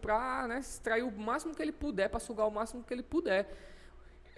[0.00, 3.46] para né, extrair o máximo que ele puder, para sugar o máximo que ele puder.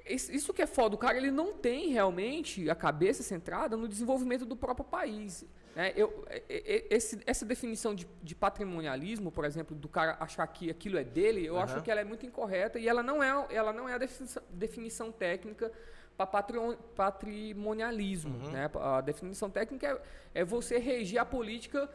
[0.09, 4.45] Isso que é foda, o cara ele não tem realmente a cabeça centrada no desenvolvimento
[4.45, 5.45] do próprio país.
[5.75, 10.17] É, eu, é, é, é, esse, essa definição de, de, patrimonialismo, por exemplo, do cara
[10.19, 11.61] achar que aquilo é dele, eu uhum.
[11.61, 14.43] acho que ela é muito incorreta e ela não é, ela não é a definição,
[14.49, 15.71] definição técnica
[16.17, 16.27] para
[16.97, 18.39] patrimonialismo.
[18.39, 18.51] Uhum.
[18.51, 18.71] Né?
[18.81, 19.87] A definição técnica
[20.35, 21.91] é, é você reger a política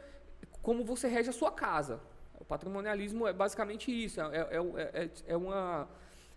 [0.62, 2.00] como você rege a sua casa.
[2.38, 4.20] O patrimonialismo é basicamente isso.
[4.20, 5.88] É, é, é, uma,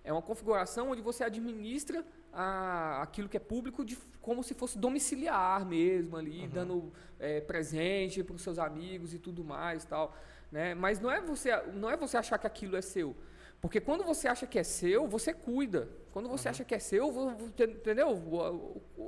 [0.05, 4.77] é uma configuração onde você administra a, aquilo que é público de, como se fosse
[4.77, 6.49] domiciliar mesmo ali, uhum.
[6.49, 10.15] dando é, presente para os seus amigos e tudo mais tal.
[10.51, 10.75] Né?
[10.75, 13.15] Mas não é, você, não é você achar que aquilo é seu.
[13.59, 15.89] Porque quando você acha que é seu, você cuida.
[16.11, 16.51] Quando você uhum.
[16.51, 17.11] acha que é seu,
[17.57, 18.09] entendeu?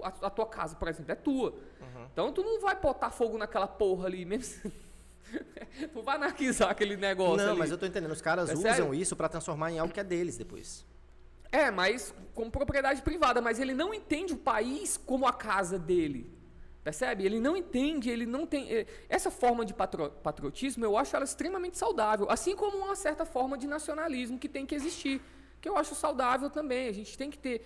[0.04, 1.52] A, a, tua casa, por exemplo, é tua.
[1.52, 2.06] Uhum.
[2.12, 4.72] Então tu não vai botar fogo naquela porra ali mesmo.
[5.94, 7.38] tu vai anarquizar aquele negócio.
[7.38, 7.60] Não, ali.
[7.60, 8.12] mas eu tô entendendo.
[8.12, 8.94] Os caras é usam sério?
[8.94, 10.86] isso para transformar em algo que é deles depois.
[11.52, 16.38] É, mas como propriedade privada, mas ele não entende o país como a casa dele.
[16.84, 17.26] Percebe?
[17.26, 18.72] Ele não entende, ele não tem.
[18.72, 23.58] Eh, essa forma de patriotismo eu acho ela extremamente saudável, assim como uma certa forma
[23.58, 25.22] de nacionalismo que tem que existir,
[25.60, 26.88] que eu acho saudável também.
[26.88, 27.62] A gente tem que ter.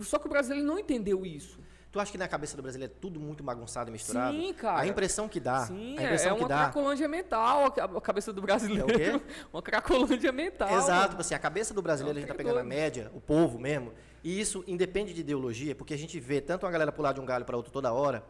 [0.00, 1.58] Só que o brasileiro não entendeu isso.
[1.90, 4.36] Tu acha que na cabeça do brasileiro é tudo muito bagunçado e misturado?
[4.36, 4.80] Sim, cara.
[4.80, 5.66] A impressão que dá.
[5.66, 6.58] Sim, a impressão é uma que dá...
[6.64, 8.90] cracolândia mental a cabeça do brasileiro.
[8.90, 9.26] É o quê?
[9.50, 10.76] uma cracolândia mental.
[10.76, 13.58] Exato, tipo assim, a cabeça do brasileiro, a gente tá pegando a média, o povo
[13.58, 13.94] mesmo.
[14.22, 17.24] E isso independe de ideologia, porque a gente vê tanto uma galera pular de um
[17.24, 18.22] galho para outro toda hora,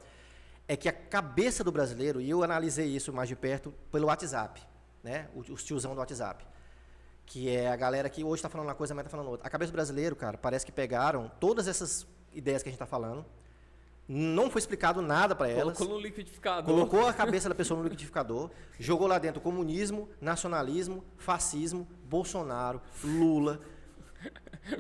[0.69, 4.63] é que a cabeça do brasileiro, e eu analisei isso mais de perto pelo WhatsApp,
[5.03, 5.29] né?
[5.35, 6.47] Os tiozão do WhatsApp.
[7.27, 9.47] Que é a galera que hoje está falando uma coisa, mas está falando outra.
[9.47, 12.87] A cabeça do brasileiro, cara, parece que pegaram todas essas ideias que a gente está
[12.87, 13.25] falando,
[14.09, 15.77] não foi explicado nada para elas.
[15.77, 16.65] Colocou no liquidificador.
[16.65, 23.61] Colocou a cabeça da pessoa no liquidificador, jogou lá dentro comunismo, nacionalismo, fascismo, Bolsonaro, Lula,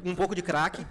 [0.04, 0.84] um pouco de crack,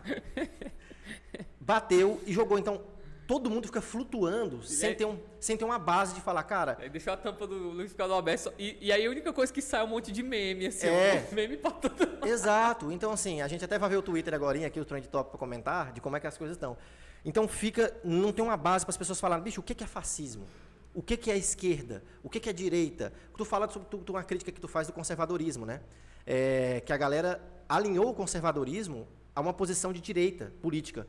[1.60, 2.58] bateu e jogou.
[2.60, 2.82] Então,
[3.26, 6.78] todo mundo fica flutuando sem, aí- ter um, sem ter uma base de falar, cara,
[6.80, 9.82] Aí deixou a tampa do liquidificador aberta e, e aí a única coisa que sai
[9.82, 11.26] é um monte de meme, assim, É.
[11.30, 12.92] ó, meme pra todo Exato.
[12.92, 15.40] Então, assim, a gente até vai ver o Twitter agora aqui, o Trend Top, para
[15.40, 16.78] comentar de como é que as coisas estão.
[17.26, 17.96] Então, fica.
[18.04, 20.46] Não tem uma base para as pessoas falarem, bicho, o que é fascismo?
[20.94, 22.04] O que é esquerda?
[22.24, 23.14] O que é direita?
[23.38, 25.82] Tu fala sobre tu, uma crítica que tu faz do conservadorismo, né?
[26.26, 27.40] É, que a galera
[27.70, 31.08] alinhou o conservadorismo a uma posição de direita política.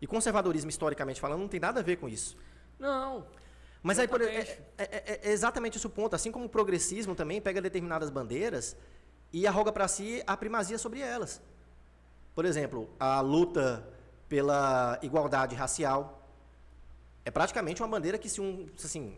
[0.00, 2.36] E conservadorismo, historicamente falando, não tem nada a ver com isso.
[2.78, 3.26] Não.
[3.82, 4.62] Mas aí, por, é, Exatamente.
[4.78, 6.14] é- é- é exatamente esse o ponto.
[6.14, 8.76] Assim como o progressismo também pega determinadas bandeiras
[9.32, 11.40] e arroga para si a primazia sobre elas.
[12.34, 13.88] Por exemplo, a luta
[14.28, 16.22] pela igualdade racial
[17.24, 19.16] é praticamente uma bandeira que se um, assim,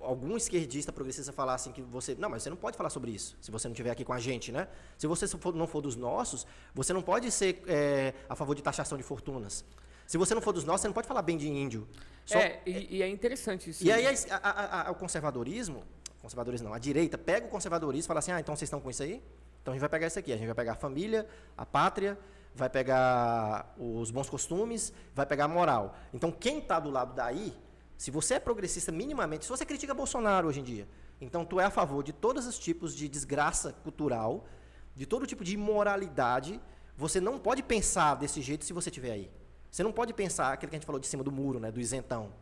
[0.00, 3.36] algum esquerdista progressista falar assim que você, não, mas você não pode falar sobre isso,
[3.40, 4.66] se você não estiver aqui com a gente, né?
[4.98, 8.96] Se você não for dos nossos, você não pode ser é, a favor de taxação
[8.98, 9.64] de fortunas.
[10.06, 11.86] Se você não for dos nossos, você não pode falar bem de índio.
[12.26, 13.84] Só- é, e, e é interessante isso.
[13.84, 15.84] e aí a- a- a- o conservadorismo,
[16.20, 18.90] conservadorismo não, a direita pega o conservadorismo e fala assim, ah, então vocês estão com
[18.90, 19.22] isso aí?
[19.62, 22.18] Então a gente vai pegar isso aqui, a gente vai pegar a família, a pátria,
[22.54, 25.96] vai pegar os bons costumes, vai pegar a moral.
[26.12, 27.56] Então quem está do lado daí,
[27.96, 30.88] se você é progressista minimamente, se você critica Bolsonaro hoje em dia,
[31.20, 34.46] então tu é a favor de todos os tipos de desgraça cultural,
[34.94, 36.60] de todo tipo de imoralidade,
[36.96, 39.30] você não pode pensar desse jeito se você estiver aí.
[39.70, 41.80] Você não pode pensar aquilo que a gente falou de cima do muro, né, do
[41.80, 42.32] isentão.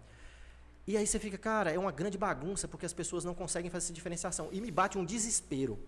[0.86, 3.84] E aí você fica, cara, é uma grande bagunça porque as pessoas não conseguem fazer
[3.84, 4.48] essa diferenciação.
[4.50, 5.78] E me bate um desespero.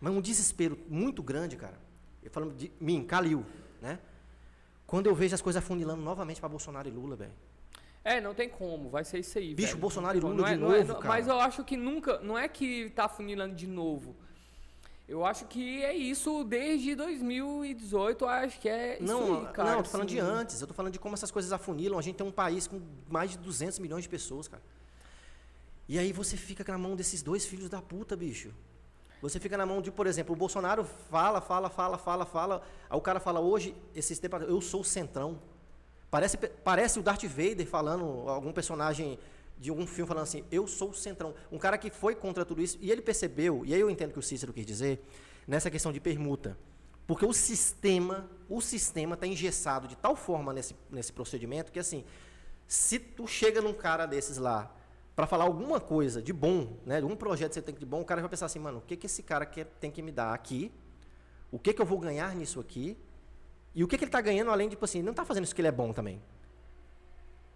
[0.00, 1.78] Mas um desespero muito grande, cara.
[2.24, 3.44] Eu falando de mim, Calil,
[3.80, 3.98] né?
[4.86, 7.32] Quando eu vejo as coisas afunilando novamente para Bolsonaro e Lula, velho.
[8.02, 9.54] É, não tem como, vai ser isso aí.
[9.54, 9.80] Bicho, velho.
[9.80, 11.08] Bolsonaro e Não Lula é- de não é- novo, não- cara.
[11.08, 14.14] Mas eu acho que nunca, não é que tá funilando de novo.
[15.06, 19.70] Eu acho que é isso desde 2018, eu acho que é isso Não, aí, cara.
[19.72, 20.30] não, eu tô falando de assim.
[20.30, 20.60] antes.
[20.62, 21.98] Eu tô falando de como essas coisas afunilam.
[21.98, 24.62] A gente tem um país com mais de 200 milhões de pessoas, cara.
[25.86, 28.50] E aí você fica na mão desses dois filhos da puta, bicho.
[29.24, 32.62] Você fica na mão de, por exemplo, o Bolsonaro fala, fala, fala, fala, fala.
[32.90, 35.40] Aí o cara fala hoje, esses tempos, eu sou o centrão.
[36.10, 39.18] Parece, parece o Darth Vader falando, algum personagem
[39.58, 41.34] de algum filme falando assim, eu sou o centrão.
[41.50, 44.12] Um cara que foi contra tudo isso, e ele percebeu, e aí eu entendo o
[44.12, 45.02] que o Cícero quis dizer,
[45.48, 46.54] nessa questão de permuta.
[47.06, 52.04] Porque o sistema, o sistema está engessado de tal forma nesse, nesse procedimento que assim,
[52.68, 54.70] se tu chega num cara desses lá
[55.14, 58.04] para falar alguma coisa de bom, né, um projeto que você tem de bom, o
[58.04, 60.34] cara vai pensar assim, mano, o que que esse cara quer, tem que me dar
[60.34, 60.72] aqui?
[61.52, 62.96] O que que eu vou ganhar nisso aqui?
[63.74, 65.54] E o que que ele está ganhando além de, tipo assim, não está fazendo isso
[65.54, 66.20] que ele é bom também.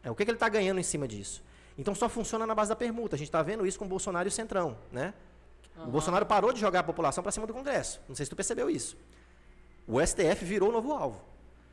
[0.02, 1.42] É, o que que ele está ganhando em cima disso?
[1.76, 3.16] Então só funciona na base da permuta.
[3.16, 5.14] A gente está vendo isso com o Bolsonaro e o Centrão, né?
[5.76, 8.00] O Bolsonaro parou de jogar a população para cima do Congresso.
[8.08, 8.96] Não sei se tu percebeu isso.
[9.86, 11.22] O STF virou o novo alvo.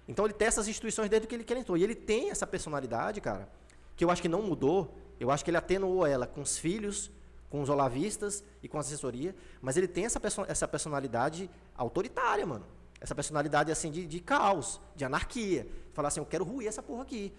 [0.08, 1.76] Então ele testa as instituições desde que ele querentou.
[1.76, 3.50] E ele tem essa personalidade, cara,
[3.96, 4.96] que eu acho que não mudou.
[5.20, 7.12] Eu acho que ele atenuou ela com os filhos,
[7.50, 9.36] com os olavistas e com a assessoria.
[9.62, 12.66] Mas ele tem essa, perso essa personalidade autoritária, mano.
[13.00, 15.68] Essa personalidade, assim, de, de caos, de anarquia.
[15.94, 17.34] Falar assim, eu quero ruir essa porra aqui.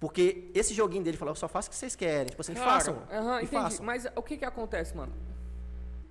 [0.00, 2.26] Porque esse joguinho dele, falar, eu só faço o que vocês querem.
[2.26, 3.02] Tipo assim, Cara, façam.
[3.42, 3.46] entendi.
[3.48, 3.84] façam.
[3.84, 5.12] Mas o que que acontece, mano?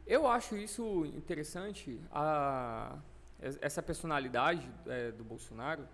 [0.05, 2.95] Eu acho isso interessante, a,
[3.41, 5.87] es- essa personalidade é, do Bolsonaro,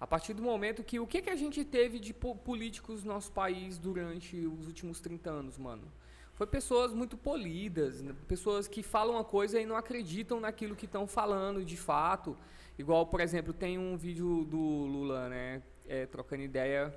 [0.00, 3.12] a partir do momento que o que que a gente teve de po- políticos no
[3.12, 5.82] nosso país durante os últimos 30 anos, mano?
[6.34, 8.14] Foi pessoas muito polidas, né?
[8.28, 12.36] pessoas que falam uma coisa e não acreditam naquilo que estão falando de fato.
[12.78, 16.94] Igual, por exemplo, tem um vídeo do Lula, né, é, trocando ideia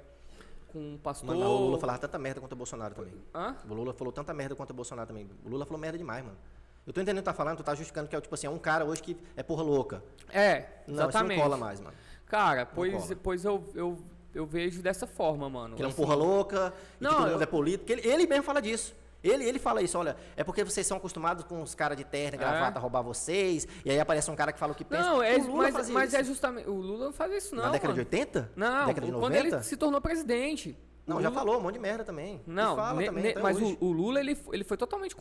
[0.68, 1.36] com um pastor.
[1.36, 3.14] Mano, o Lula falava tanta merda contra o Bolsonaro também.
[3.34, 3.56] Hã?
[3.68, 5.28] O Lula falou tanta merda contra o Bolsonaro também.
[5.44, 6.38] O Lula falou merda demais, mano.
[6.86, 8.50] Eu tô entendendo o que tá falando, tu tá justificando que é tipo assim, é
[8.50, 10.04] um cara hoje que é porra louca.
[10.30, 11.32] É, Não, exatamente.
[11.34, 11.96] isso não cola mais, mano.
[12.32, 13.98] Cara, pois, pois eu, eu,
[14.34, 15.76] eu vejo dessa forma, mano.
[15.76, 17.92] Que ele é um Assim, porra louca, Não, que todo eu- mundo é político.
[17.92, 18.96] Ele, ele mesmo fala disso.
[19.24, 22.36] Ele, ele fala isso, olha, é porque vocês são acostumados com os caras de terno,
[22.36, 25.04] e gravata, a roubar vocês, e aí aparece um cara que fala o que pensa.
[25.04, 26.18] Não, é, o Lula mas, mas isso.
[26.18, 26.68] é justamente.
[26.68, 27.64] O Lula não faz isso, não.
[27.66, 28.04] Na década mano.
[28.04, 28.52] de 80?
[28.56, 29.40] Não, década de quando 90?
[29.58, 30.76] ele se tornou presidente.
[31.06, 32.42] Não, O já Lula- falou um monte de merda também.
[32.48, 35.16] Não, ne- também, ne- mas o, o Lula ele, ele foi totalmente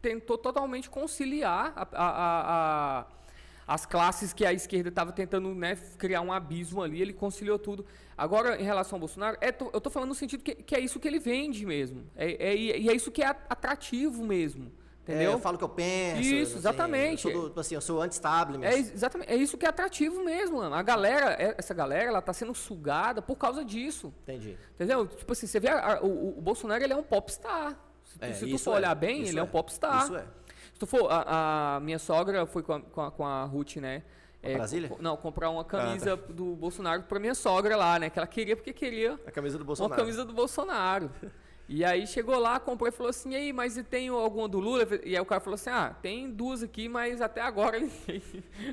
[0.00, 3.06] tentou totalmente conciliar a- a- a- a-
[3.66, 7.84] as classes que a esquerda estava tentando né, criar um abismo ali, ele conciliou tudo.
[8.16, 11.00] Agora, em relação ao Bolsonaro, é eu tô falando no sentido que, que é isso
[11.00, 12.04] que ele vende mesmo.
[12.14, 14.70] É, é- e é isso que é atrativo mesmo.
[15.02, 15.32] Entendeu?
[15.32, 16.22] É, eu falo o que eu penso.
[16.22, 17.26] Isso, assim, exatamente.
[17.26, 18.64] Eu sou, do, assim, eu sou anti-establishment.
[18.66, 20.74] É, ex- exatamente, é isso que é atrativo mesmo, mano.
[20.74, 24.14] A galera, é- essa galera, ela tá sendo sugada por causa disso.
[24.22, 24.56] Entendi.
[24.74, 25.06] Entendeu?
[25.06, 27.78] Tipo assim, você vê, a- a- o, o Bolsonaro, ele é um popstar.
[28.02, 30.04] Se É, se tu for é, olhar bem, ele é um é, popstar.
[30.04, 30.24] Isso é.
[30.74, 33.76] Se tu for, a, a minha sogra foi com a, com a, com a Ruth,
[33.76, 34.02] né?
[34.42, 34.88] Pra Brasília?
[34.90, 36.32] co- Não, comprar uma camisa Ah, tá.
[36.32, 38.10] do Bolsonaro pra minha sogra lá, né?
[38.10, 39.94] Que ela queria porque queria A camisa do uma Bolsonaro.
[40.02, 41.10] camisa do Bolsonaro.
[41.66, 44.60] E aí chegou lá, comprou e falou assim, e aí, mas e tem alguma do
[44.60, 44.86] Lula?
[45.02, 48.22] E aí o cara falou assim, ah, tem duas aqui, mas até agora ninguém,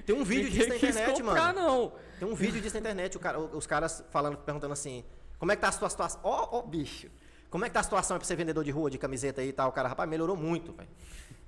[0.06, 1.60] Tem um vídeo disso na internet, comprar, mano.
[1.70, 1.94] não.
[2.20, 5.06] Tem um vídeo disso na internet, cara- os caras falando, perguntando assim,
[5.40, 6.20] como é que tá a sua situação?
[6.22, 7.08] Ó, ó, bicho.
[7.50, 9.54] Como é que tá a situação pra ser vendedor de rua, de camiseta aí e
[9.54, 9.70] tal?
[9.70, 10.90] O cara, rapaz, melhorou muito, velho.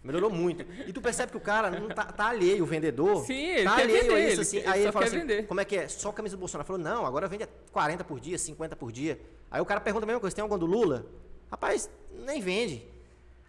[0.03, 0.65] Melhorou muito.
[0.87, 3.23] E tu percebe que o cara não tá, tá alheio, o vendedor.
[3.25, 4.59] Sim, ele tá quer alheio vender, a isso, ele assim.
[4.61, 5.47] quer- Aí ele ele fala assim, vender.
[5.47, 5.87] como é que é?
[5.87, 6.67] Só camisa do Bolsonaro.
[6.67, 9.19] Falou, não, agora vende 40 por dia, 50 por dia.
[9.49, 11.05] Aí o cara pergunta a mesma coisa, tem algum do Lula?
[11.49, 12.85] Rapaz, nem vende.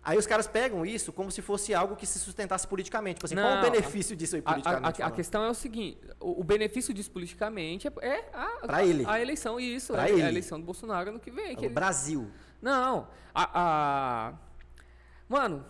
[0.07, 3.15] Aí os caras pegam isso como se fosse algo que se sustentasse politicamente.
[3.17, 4.85] Tipo assim, qual Não, o benefício disso aí A, a- politicamente?
[4.85, 5.17] a- a falando?
[5.17, 8.25] questão é o seguinte, o, o benefício disso politicamente é, é
[8.69, 9.03] a, ele.
[9.09, 10.23] a eleição, isso, Pra é, ele.
[10.23, 11.57] a eleição do Bolsonaro ano que vem.
[11.57, 12.31] que O ele- Brasil.
[12.61, 13.51] Não, a,
[14.29, 14.35] a-
[15.27, 15.65] Mano,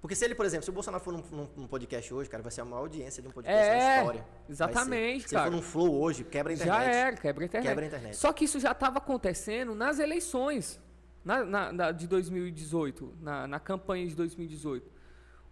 [0.00, 2.40] Porque se ele, por exemplo, se o Bolsonaro for num, num- num podcast hoje, cara,
[2.42, 4.24] vai ser a maior audiência de um podcast É, na história.
[4.48, 5.28] Exatamente.
[5.28, 5.46] Se cara.
[5.48, 6.76] ele for num flow hoje, quebra a internet.
[6.76, 7.68] já era, quebra a internet.
[7.68, 8.16] Quebra a internet.
[8.16, 10.80] Só que isso já estava acontecendo nas eleições
[11.24, 14.88] na, na- na- de 2018, na, na campanha de 2018.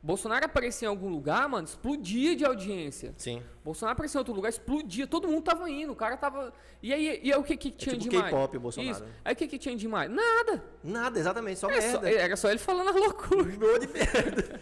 [0.06, 3.12] Bolsonaro aparecia em algum lugar, mano, explodia de audiência.
[3.18, 3.42] Sim.
[3.64, 6.52] Bolsonaro apareceu em outro lugar, explodia, todo mundo tava indo, o cara tava.
[6.80, 8.30] E aí, e aí o que que tinha tipo demais?
[8.30, 8.92] K-pop, Bolsonaro.
[8.92, 9.04] Isso.
[9.24, 10.08] Aí o que que tinha demais?
[10.08, 10.62] Nada.
[10.84, 12.20] Nada, exatamente, só Era É só, merda.
[12.20, 13.56] era só ele falando as loucuras.
[13.56, 14.60] Gol de merda.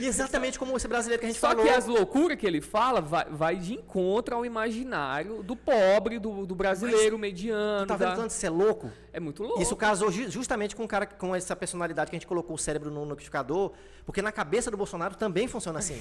[0.00, 1.64] E exatamente como esse brasileiro que a gente Só falou.
[1.64, 6.44] que as loucuras que ele fala vai, vai de encontro ao imaginário do pobre, do,
[6.46, 7.86] do brasileiro mediano.
[7.86, 8.90] Tá vendo da- tanto isso é louco?
[9.12, 9.62] É muito louco.
[9.62, 12.58] Isso casou ju- justamente com um cara com essa personalidade que a gente colocou o
[12.58, 13.72] cérebro no liquidificador,
[14.04, 16.00] porque na cabeça do Bolsonaro também funciona assim.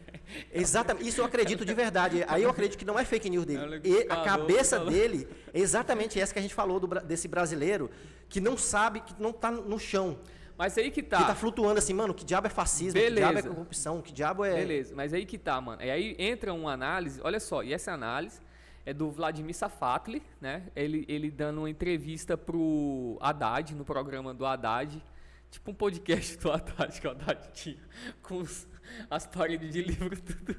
[0.52, 1.08] exatamente.
[1.08, 2.24] Isso eu acredito de verdade.
[2.28, 3.80] Aí eu acredito que não é fake news É o dele.
[3.84, 7.90] E a cabeça dele é exatamente essa que a gente falou do desse brasileiro
[8.28, 10.18] que não sabe, que não tá no chão.
[10.56, 11.18] Mas aí que tá.
[11.18, 13.32] Que tá flutuando assim, mano, que diabo é fascismo, que Beleza.
[13.32, 14.54] diabo é corrupção, que diabo é.
[14.54, 15.82] Beleza, mas aí que tá, mano.
[15.82, 18.40] E aí entra uma análise, olha só, e essa análise
[18.86, 20.64] é do Vladimir Safatli, né?
[20.76, 25.02] Ele, ele dando uma entrevista pro Haddad, no programa do Haddad,
[25.50, 27.78] tipo um podcast do Haddad, que o Haddad tinha,
[28.22, 28.68] com os-
[29.10, 30.56] as paredes de livro, tudo,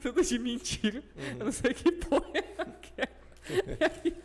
[0.00, 1.02] tudo de mentira.
[1.16, 1.38] Uhum.
[1.40, 4.24] Eu não sei que porra é aquela.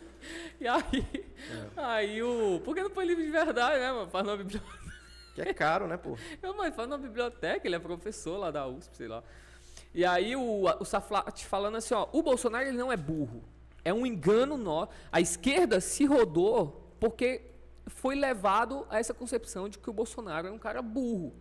[0.60, 1.80] E aí, É.
[1.82, 2.60] aí o.
[2.62, 4.10] Por que não põe livro de verdade, né, mano?
[4.10, 4.78] Faz numa biblioteca.
[5.42, 6.16] Que é caro, né, pô?
[6.42, 9.22] Não, mas faz na biblioteca, ele é professor lá da USP, sei lá.
[9.94, 13.42] E aí o, o Saflat falando assim, ó, o Bolsonaro ele não é burro.
[13.84, 14.92] É um engano nosso.
[15.10, 17.42] A esquerda se rodou porque
[17.86, 21.32] foi levado a essa concepção de que o Bolsonaro é um cara burro.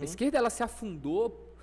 [0.00, 1.54] A esquerda ela se afundou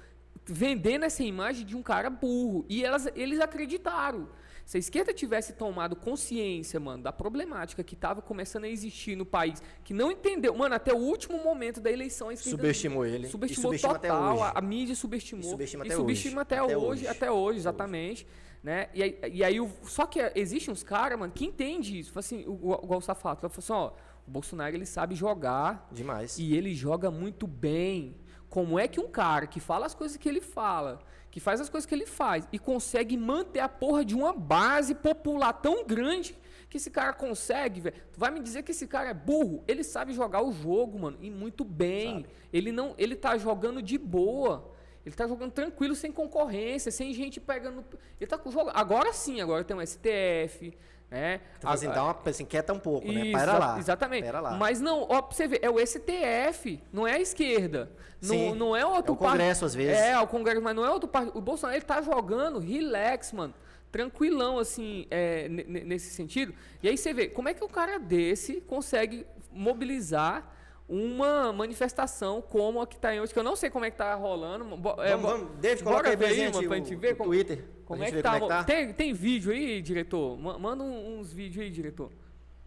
[0.46, 2.66] vendendo essa imagem de um cara burro.
[2.70, 4.30] E elas, eles acreditaram.
[4.72, 9.26] Se a esquerda tivesse tomado consciência, mano, da problemática que estava começando a existir no
[9.26, 13.28] país, que não entendeu, mano, até o último momento da eleição a esquerda Subestimou ele.
[13.28, 16.42] subestimou E subestima até total, a, a mídia subestimou E subestima e até subestima hoje.
[16.42, 18.26] até, Até hoje, até hoje, exatamente,
[18.64, 18.88] né?
[18.94, 22.98] E aí, e aí só que existem uns caras, mano, que entende isso, assim, igual
[22.98, 23.92] o Safato, falou assim, ó,
[24.26, 26.40] o Bolsonaro ele sabe jogar Demais.
[26.40, 28.16] e ele joga muito bem.
[28.48, 31.00] Como é que um cara que fala as coisas que ele fala,
[31.32, 34.94] que faz as coisas que ele faz e consegue manter a porra de uma base
[34.94, 36.38] popular tão grande
[36.70, 37.96] que esse cara consegue, velho?
[38.14, 39.64] Tu vai me dizer que esse cara é burro?
[39.68, 42.22] Ele sabe jogar o jogo, mano, e muito bem.
[42.22, 42.30] Sabe.
[42.54, 44.72] Ele não, ele tá jogando de boa.
[45.06, 47.84] Ele tá jogando tranquilo, sem concorrência, sem gente pegando.
[48.20, 48.70] Ele tá com jogo.
[48.74, 50.74] Agora sim, agora tem um STF,
[51.12, 51.42] né?
[51.58, 53.22] Então, assim, dá uma, assim, quieta um pouco, né?
[53.28, 53.78] isso, Pera lá.
[53.78, 54.24] Exatamente.
[54.24, 54.52] Pera lá.
[54.52, 57.92] Mas não, ó, pra você ver, é o STF, não é a esquerda.
[58.22, 59.98] Sim, não, não é outro é o Congresso, par- às vezes.
[59.98, 61.38] É, o Congresso, mas não é outro partido.
[61.38, 63.54] O Bolsonaro, ele tá jogando relax, mano.
[63.92, 66.54] Tranquilão, assim, é, ne- ne- nesse sentido.
[66.82, 70.50] E aí você vê, como é que um cara desse consegue mobilizar
[70.94, 73.96] uma manifestação como a que tá em hoje, que eu não sei como é que
[73.98, 74.66] tá rolando.
[74.76, 77.30] Bo- é, Vamos, vamos, David, coloca aí ver pra aí, o- gente ver o como-
[77.30, 77.58] Twitter.
[77.58, 78.32] pra Como gente é que tá?
[78.40, 78.64] como é que tá.
[78.66, 80.38] Tem, tem vídeo aí, diretor?
[80.38, 82.10] Ma- Manda uns vídeos aí, diretor.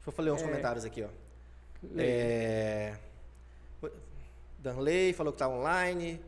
[0.05, 0.45] Deixa eu ler uns É.
[0.47, 1.09] comentários aqui, ó.
[1.99, 2.95] É...
[4.59, 6.21] Danley falou que tá online.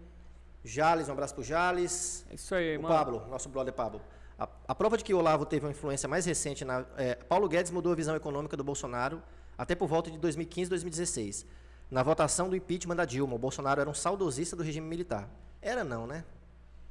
[0.64, 2.26] Jales, um abraço pro Jales.
[2.30, 2.94] É isso aí, O mano.
[2.94, 4.02] Pablo, nosso brother Pablo.
[4.38, 6.84] A, a prova de que o Olavo teve uma influência mais recente na.
[6.98, 9.22] é, Paulo Guedes mudou a visão econômica do Bolsonaro
[9.56, 11.46] até por volta de 2015 2016.
[11.90, 15.28] Na votação do impeachment da Dilma, o Bolsonaro era um saudosista do regime militar.
[15.62, 16.24] Era não, né?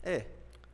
[0.01, 0.25] É.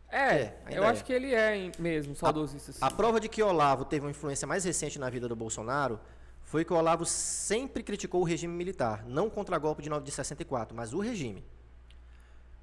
[0.09, 0.87] É, É, eu é.
[0.87, 2.73] acho que ele é mesmo, saudosista.
[2.73, 2.79] sim.
[2.81, 5.99] A prova de que Olavo teve uma influência mais recente na vida do Bolsonaro
[6.43, 10.11] foi que o Olavo sempre criticou o regime militar, não contra golpe de 9 de
[10.11, 11.45] 64, mas o regime.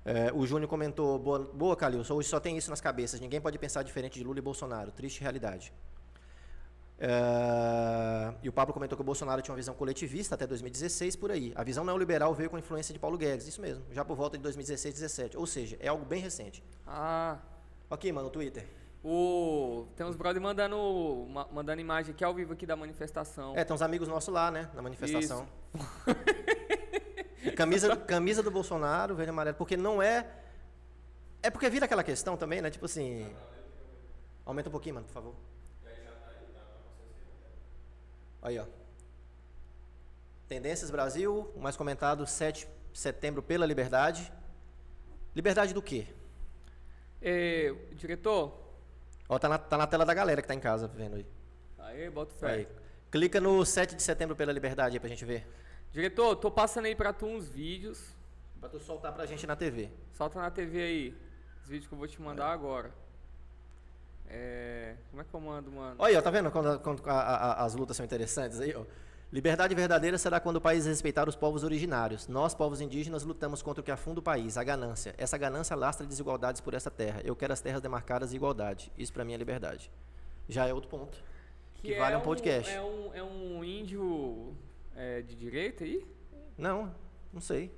[0.04, 3.58] É, o Júnior comentou, boa, boa Calil, hoje só tem isso nas cabeças, ninguém pode
[3.58, 5.72] pensar diferente de Lula e Bolsonaro, triste realidade.
[7.00, 11.30] É, e o Pablo comentou que o Bolsonaro tinha uma visão coletivista até 2016, por
[11.30, 11.52] aí.
[11.54, 14.36] A visão neoliberal veio com a influência de Paulo Guedes, isso mesmo, já por volta
[14.36, 15.36] de 2016, 2017.
[15.36, 16.62] Ou seja, é algo bem recente.
[16.86, 17.38] Ah,
[17.90, 18.66] Ok, mano, o Twitter.
[19.02, 19.86] o...
[19.96, 23.56] tem uns brother mandando, ma- mandando imagem aqui ao vivo aqui da manifestação.
[23.56, 25.48] É, tem uns amigos nossos lá, né, na manifestação.
[27.56, 30.26] camisa, camisa do Bolsonaro, verde e amarelo, porque não é...
[31.42, 33.32] É porque vira aquela questão também, né, tipo assim...
[34.44, 35.34] Aumenta um pouquinho, mano, por favor.
[38.48, 38.64] Aí, ó.
[40.48, 44.32] Tendências Brasil, o mais comentado, 7 de setembro pela liberdade.
[45.36, 46.06] Liberdade do quê?
[47.20, 48.68] É, diretor,
[49.28, 51.26] Ó, tá na, tá na tela da galera que tá em casa vendo aí.
[51.78, 52.50] aí, bota fé.
[52.50, 52.68] aí.
[53.10, 55.46] Clica no 7 de setembro pela liberdade aí pra gente ver.
[55.92, 58.14] Diretor, tô passando aí pra tu uns vídeos.
[58.58, 59.90] Pra tu soltar pra gente na TV.
[60.12, 61.14] Solta na TV aí.
[61.62, 62.94] Os vídeos que eu vou te mandar agora.
[64.28, 64.94] É.
[65.10, 65.96] Como é que eu mando, mano?
[65.98, 68.84] Olha aí, ó, tá vendo quando, quando a- a- as lutas são interessantes aí, ó?
[69.30, 72.28] Liberdade verdadeira será quando o país respeitar os povos originários.
[72.28, 75.14] Nós, povos indígenas, lutamos contra o que afunda o país, a ganância.
[75.18, 77.20] Essa ganância lastra desigualdades por essa terra.
[77.24, 78.90] Eu quero as terras demarcadas e igualdade.
[78.96, 79.90] Isso pra mim é liberdade.
[80.48, 81.22] Já é outro ponto.
[81.74, 82.72] Que, vale um podcast.
[82.74, 84.54] É um, é um índio
[84.96, 86.06] é, de direita aí?
[86.56, 86.92] Não,
[87.32, 87.70] não sei.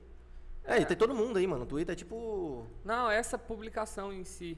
[0.64, 1.64] É, e tem todo mundo aí, mano.
[1.64, 2.64] O Twitter é tipo.
[2.84, 4.56] Não, essa publicação em si.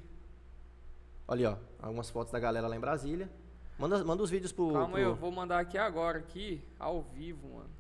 [1.33, 1.57] Olha ó.
[1.87, 3.26] Algumas fotos da galera lá em Brasília.
[3.78, 4.70] Manda, manda os vídeos pro.
[4.70, 7.70] Calma pro- eu vou mandar aqui agora, aqui, ao vivo, mano.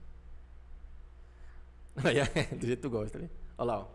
[2.58, 3.28] Do jeito que tu gosta, né?
[3.58, 3.88] Olha lá, ó.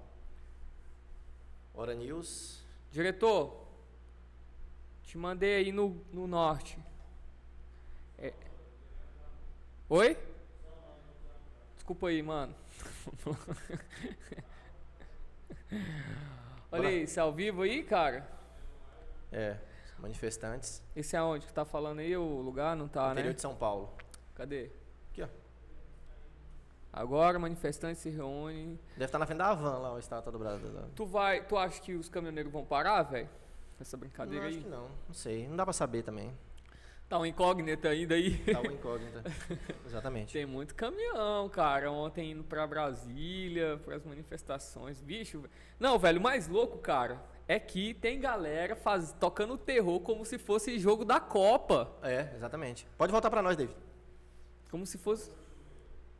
[1.73, 2.63] Hora News.
[2.91, 3.65] Diretor,
[5.01, 6.77] te mandei aí no, no norte.
[8.19, 8.35] É-
[9.89, 10.15] Oi?
[11.73, 12.53] Desculpa aí, mano.
[16.71, 18.36] Olha aí, você é ao vivo aí, cara?
[19.37, 19.55] É,
[19.99, 20.81] manifestantes.
[20.95, 22.75] Esse é onde que tá falando aí, o lugar?
[22.75, 23.33] Não tá, interior né?
[23.35, 23.93] de São Paulo.
[24.33, 24.71] Cadê?
[25.11, 25.27] Aqui, ó.
[26.91, 28.79] Agora, manifestantes se reúnem.
[28.93, 30.69] Deve estar na frente da van lá, o estátua do Brasil.
[30.95, 33.29] Tu vai, tu acha que os caminhoneiros vão parar, velho?
[33.79, 34.63] Essa Não, brincadeira acho aí?
[34.63, 34.89] que não.
[35.07, 35.47] Não sei.
[35.47, 36.35] Não dá pra saber também.
[37.07, 38.39] Tá uma incógnita ainda aí.
[38.51, 39.23] Tá uma incógnita.
[39.85, 40.33] Exatamente.
[40.33, 41.91] Tem muito caminhão, cara.
[41.91, 44.99] Ontem indo pra Brasília, pras manifestações.
[44.99, 45.43] Bicho,
[45.79, 50.37] não, velho, o mais louco, cara, é que tem galera faz, tocando terror como se
[50.37, 51.91] fosse jogo da Copa.
[52.03, 52.85] É, exatamente.
[52.97, 53.75] Pode voltar pra nós, David.
[54.69, 55.31] Como se fosse.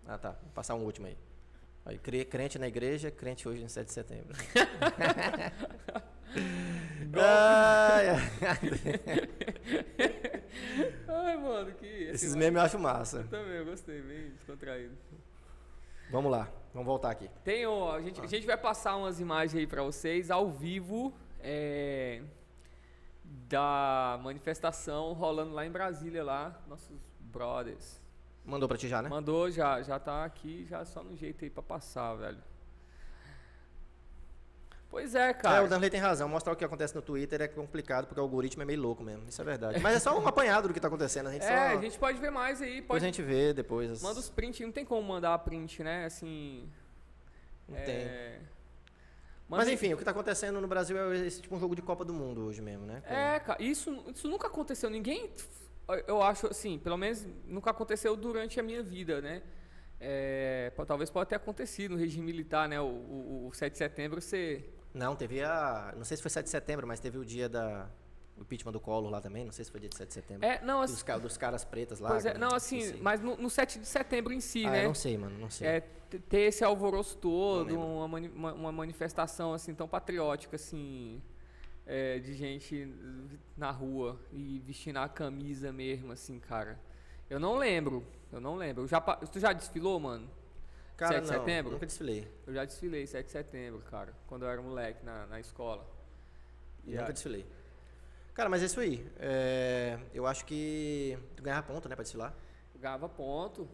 [0.08, 0.32] Ah, tá.
[0.42, 1.18] Vou passar um último aí.
[1.86, 4.36] aí cre- crente na igreja, crente hoje no 7 de setembro.
[7.14, 8.20] Ai, ai.
[11.38, 11.86] Mano, que.
[11.86, 13.24] Esses memes eu acho massa.
[13.24, 14.96] Também, eu gostei, bem descontraído.
[16.12, 16.50] Vamos lá.
[16.78, 17.28] Vamos voltar aqui.
[17.44, 21.12] Tem, ó, a, gente, a gente vai passar umas imagens aí pra vocês ao vivo
[21.40, 22.22] é,
[23.24, 28.00] da manifestação rolando lá em Brasília, lá, nossos brothers.
[28.46, 29.10] Mandou pra ti já, né?
[29.10, 32.38] Mandou, já, já tá aqui, já só no jeito aí pra passar, velho.
[34.90, 35.64] Pois é, É, cara.
[35.64, 36.30] o Danley tem razão.
[36.30, 39.28] Mostrar o que acontece no Twitter é complicado porque o algoritmo é meio louco mesmo.
[39.28, 39.80] Isso é verdade.
[39.82, 41.28] Mas é só um apanhado do que tá acontecendo.
[41.28, 41.78] A gente É, só...
[41.78, 43.04] a gente pode ver mais aí, Depois pode.
[43.06, 44.02] a gente vê, depois.
[44.02, 46.06] Manda os prints, não tem como mandar print, né?
[46.06, 46.70] Assim.
[47.68, 48.06] Não é, tem.
[49.50, 51.82] manda- Mas enfim, o que tá acontecendo no Brasil é esse tipo um jogo de
[51.82, 53.02] Copa do Mundo hoje mesmo, né?
[53.06, 54.90] Com- É, cara, isso, isso nunca aconteceu.
[54.90, 55.30] Ninguém,
[56.08, 59.42] eu acho assim, pelo menos nunca aconteceu durante a minha vida, né?
[60.00, 62.80] É, talvez pode ter acontecido no regime militar, né?
[62.80, 64.64] O, o, o 7 de setembro você.
[64.98, 65.94] Não, teve a.
[65.96, 67.88] Não sei se foi 7 de setembro, mas teve o dia da.
[68.38, 69.44] O impeachment do Collor lá também.
[69.46, 70.46] Não sei se foi dia de 7 de setembro.
[70.46, 71.06] É, não, dos, assim.
[71.06, 72.10] ca- dos caras pretas lá.
[72.10, 73.02] Pois é, não, assim, esqueci.
[73.02, 74.84] mas no, no 7 de setembro em si, ah, né?
[74.84, 75.68] eu não sei, mano, não sei.
[75.68, 75.80] É,
[76.30, 81.20] ter esse alvoroço todo, uma, mani- uma, uma manifestação assim tão patriótica assim,
[81.86, 82.88] é, de gente
[83.58, 86.80] na rua e vestindo a camisa mesmo, assim, cara.
[87.30, 88.84] Eu não lembro, eu não lembro.
[88.84, 90.30] Eu já, tu já desfilou, mano?
[90.98, 91.72] Cara, 7 de não, setembro?
[91.74, 92.28] Nunca desfilei.
[92.46, 95.88] Eu já desfilei 7 de setembro, cara, quando eu era moleque na, na escola.
[96.86, 97.46] E nunca a- desfilei.
[98.34, 99.06] Cara, mas é isso aí.
[99.20, 102.34] É, eu acho que tu ganhava ponto, né, pra desfilar.
[102.74, 103.68] eu ganhava ponto.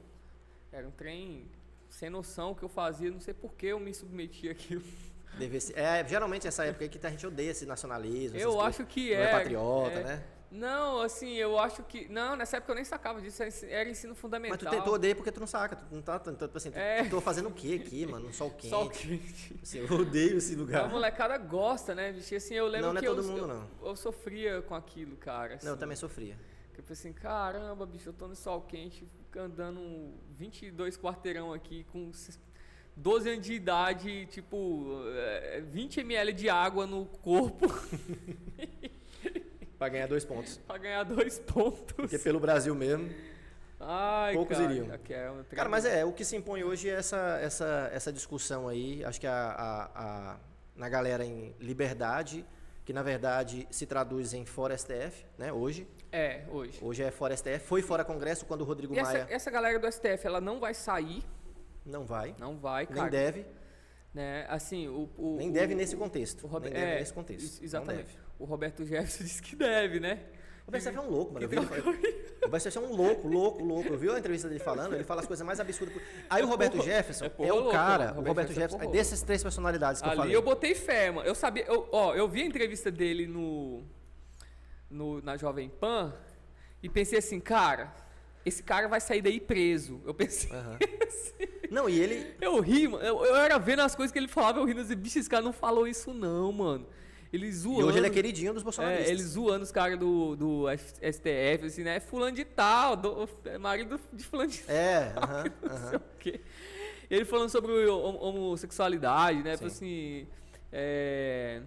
[0.71, 1.45] Era um trem
[1.89, 4.83] sem noção que eu fazia, não sei por que eu me submetia àquilo.
[5.37, 8.37] Deve ser- É, geralmente essa época que a gente odeia esse nacionalismo.
[8.37, 8.67] Eu coisas.
[8.67, 9.25] acho que Não é.
[9.25, 10.03] é patriota, é.
[10.03, 10.23] né?
[10.55, 12.07] Não, assim, eu acho que.
[12.09, 14.55] Não, nessa época eu nem sacava disso, era ensi- era ensino fundamental.
[14.61, 15.75] Mas tu, te, tu odeia porque tu não saca.
[15.75, 17.03] Tu não tá, tu, assim, tu, É.
[17.09, 18.31] tô fazendo o quê aqui, mano?
[18.31, 18.69] Sol quente.
[18.69, 19.55] Sol quente.
[19.63, 20.89] Assim, eu odeio esse A lugar.
[20.89, 22.35] molecada gosta, né, bicho?
[22.35, 23.67] Assim, eu lembro Não, não é que todo eu, mundo, não.
[23.89, 25.57] eu sofria com aquilo, cara.
[25.63, 25.79] Não, eu assim.
[25.79, 26.37] também sofria.
[26.71, 31.83] Que eu pensei assim, caramba, bicho, eu tô no sol quente, andando 22 quarteirão aqui
[31.91, 32.11] com
[32.95, 37.65] 12 anos de idade, tipo, eh, 20 ml de água no corpo.
[39.83, 40.57] Pra ganhar dois pontos.
[40.65, 41.93] pra ganhar dois pontos.
[41.95, 43.09] Porque pelo Brasil mesmo.
[43.79, 44.87] Ai, poucos cara, iriam.
[45.09, 48.67] é um Cara, mas é, o que se impõe hoje é essa, essa, essa discussão
[48.69, 50.37] aí, acho que a, a- a-
[50.75, 52.45] na galera em liberdade,
[52.85, 55.85] que na verdade se traduz em fora STF, né, hoje.
[56.13, 56.79] É, hoje.
[56.81, 59.77] Hoje é fora STF, foi fora Congresso quando o Rodrigo E essa, Maia essa galera
[59.77, 61.21] do STF, ela não vai sair,
[61.85, 63.09] não vai, não vai, nem cara.
[63.09, 63.45] deve,
[64.13, 64.45] Né?
[64.47, 66.45] Assim, o, o- nem o- deve nesse contexto.
[66.47, 67.61] o nem deve é, nesse contexto.
[67.63, 68.17] Exatamente.
[68.39, 70.19] O Roberto Jefferson disse que deve, né?
[70.63, 71.45] O Roberto Jefferson é um louco, mano.
[71.45, 73.89] Eu vi Que ele O Roberto Jefferson é um louco, louco, louco.
[73.89, 75.95] Eu vi a entrevista dele falando, ele fala as coisas mais absurdas.
[76.29, 78.79] Aí o Roberto porra- Jefferson é é, o cara, o Roberto Jefferson é Jefferson, é
[78.79, 80.35] porra dessas três personalidades que eu Ali falei.
[80.35, 81.27] eu botei fé, mano.
[81.27, 83.83] Eu sabia, eu, ó, eu vi a entrevista dele no,
[84.89, 86.13] no na Jovem Pan
[86.81, 87.93] e pensei assim, cara,
[88.45, 90.01] esse cara vai sair daí preso.
[90.05, 90.77] Eu pensei, Aham.
[91.71, 93.03] Não, e ele, eu ri, mano.
[93.03, 95.43] Eu, eu era vendo as coisas que ele falava, eu rindo assim, bicho, esse cara
[95.43, 96.85] não falou isso não, mano.
[97.33, 97.81] Ele zoando.
[97.81, 99.07] e hoje ele é queridinho dos bolsonaristas.
[99.07, 101.99] É, ele zoando os caras do, do STF, assim, né?
[101.99, 105.89] Fulano de tal, do, é marido de fulano de É, aham, não aham.
[105.89, 106.41] sei o quê.
[107.09, 109.57] Ele falando sobre hom- homossexualidade, né?
[109.57, 109.65] Sim.
[109.65, 110.27] Assim,
[110.71, 111.61] é,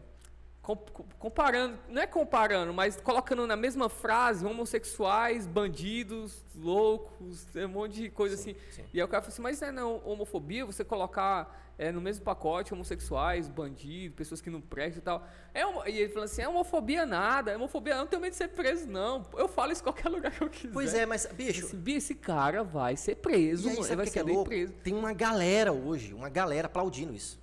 [0.63, 7.69] com- com- comparando, não é comparando, mas colocando na mesma frase homossexuais, bandidos, loucos, um
[7.69, 8.61] monte de coisa Sim, assim.
[8.71, 8.83] sim.
[8.95, 12.01] E aí o cara falou assim, mas não é não homofobia você colocar é, no
[12.01, 15.27] mesmo pacote homossexuais, bandidos, pessoas que não prestam e tal.
[15.53, 18.31] É homo- e ele falou assim, é homofobia nada, é homofobia não, não tenho medo
[18.33, 19.27] de ser preso não.
[19.37, 20.73] Eu falo isso em qualquer lugar que eu quiser.
[20.73, 23.77] Pois é, mas, bicho, Esse, esse cara vai ser preso, e aí.
[23.79, 24.45] Ele vai que ser é louco?
[24.47, 24.73] preso.
[24.83, 27.39] Tem uma galera hoje, uma galera aplaudindo isso.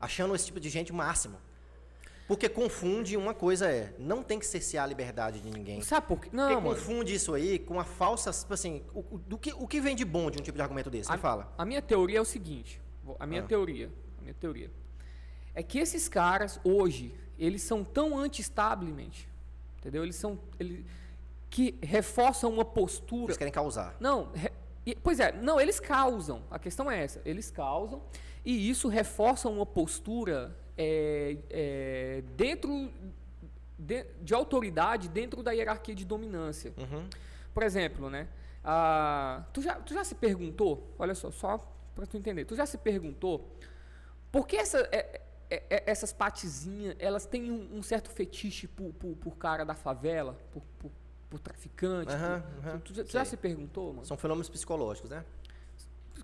[0.00, 1.38] Achando esse tipo de gente o máximo.
[2.28, 5.80] Porque confunde uma coisa é, não tem que cercear a liberdade de ninguém.
[5.80, 6.24] Sabe por quê?
[6.28, 6.74] Porque Não, mano.
[6.76, 9.96] confunde isso aí com a falsa, tipo assim, o, o- do que, o que vem
[9.96, 11.10] de bom de um tipo de argumento desse?
[11.10, 11.50] Me fala.
[11.56, 12.82] A minha teoria é o seguinte.
[13.18, 13.46] A minha Ah.
[13.46, 13.90] teoria.
[14.18, 14.70] A minha teoria.
[15.54, 19.26] É que esses caras, hoje, eles são tão anti-establishment.
[19.78, 20.02] Entendeu?
[20.02, 20.38] Eles são.
[20.58, 20.84] Eles,
[21.50, 23.24] que reforçam uma postura.
[23.26, 23.96] Eles querem causar.
[23.98, 24.52] Não, re-
[25.02, 26.42] pois é, não, eles causam.
[26.50, 27.22] A questão é essa.
[27.24, 28.02] Eles causam
[28.44, 32.90] e isso reforça uma postura é, é, dentro
[33.78, 36.72] de, de autoridade dentro da hierarquia de dominância.
[36.76, 37.08] Uhum.
[37.54, 38.28] Por exemplo, né?
[39.52, 41.66] tu, já, tu já se perguntou, olha só, só
[41.98, 43.44] para tu entender, tu já se perguntou
[44.30, 45.20] por que essa, é-
[45.50, 49.74] é- é- essas patezinhas, elas têm um, um certo fetiche por, por, por cara da
[49.74, 50.92] favela, por, por,
[51.28, 52.14] por traficante?
[52.14, 54.06] Aham, por- aham, tu, já- tu já se perguntou, mano?
[54.06, 55.24] São fenômenos psicológicos, né?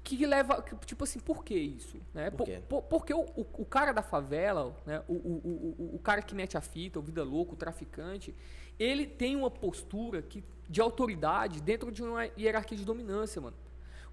[0.05, 1.97] que que leva, que, tipo assim, por que isso?
[2.13, 2.31] Né?
[2.31, 2.61] Por quê?
[2.91, 5.03] porque o, o, o cara da favela, né?
[5.09, 8.35] o, o- o cara que mete a fita, o vida louco, o traficante,
[8.79, 13.57] ele tem uma postura que, de autoridade dentro de uma hierarquia de dominância, mano.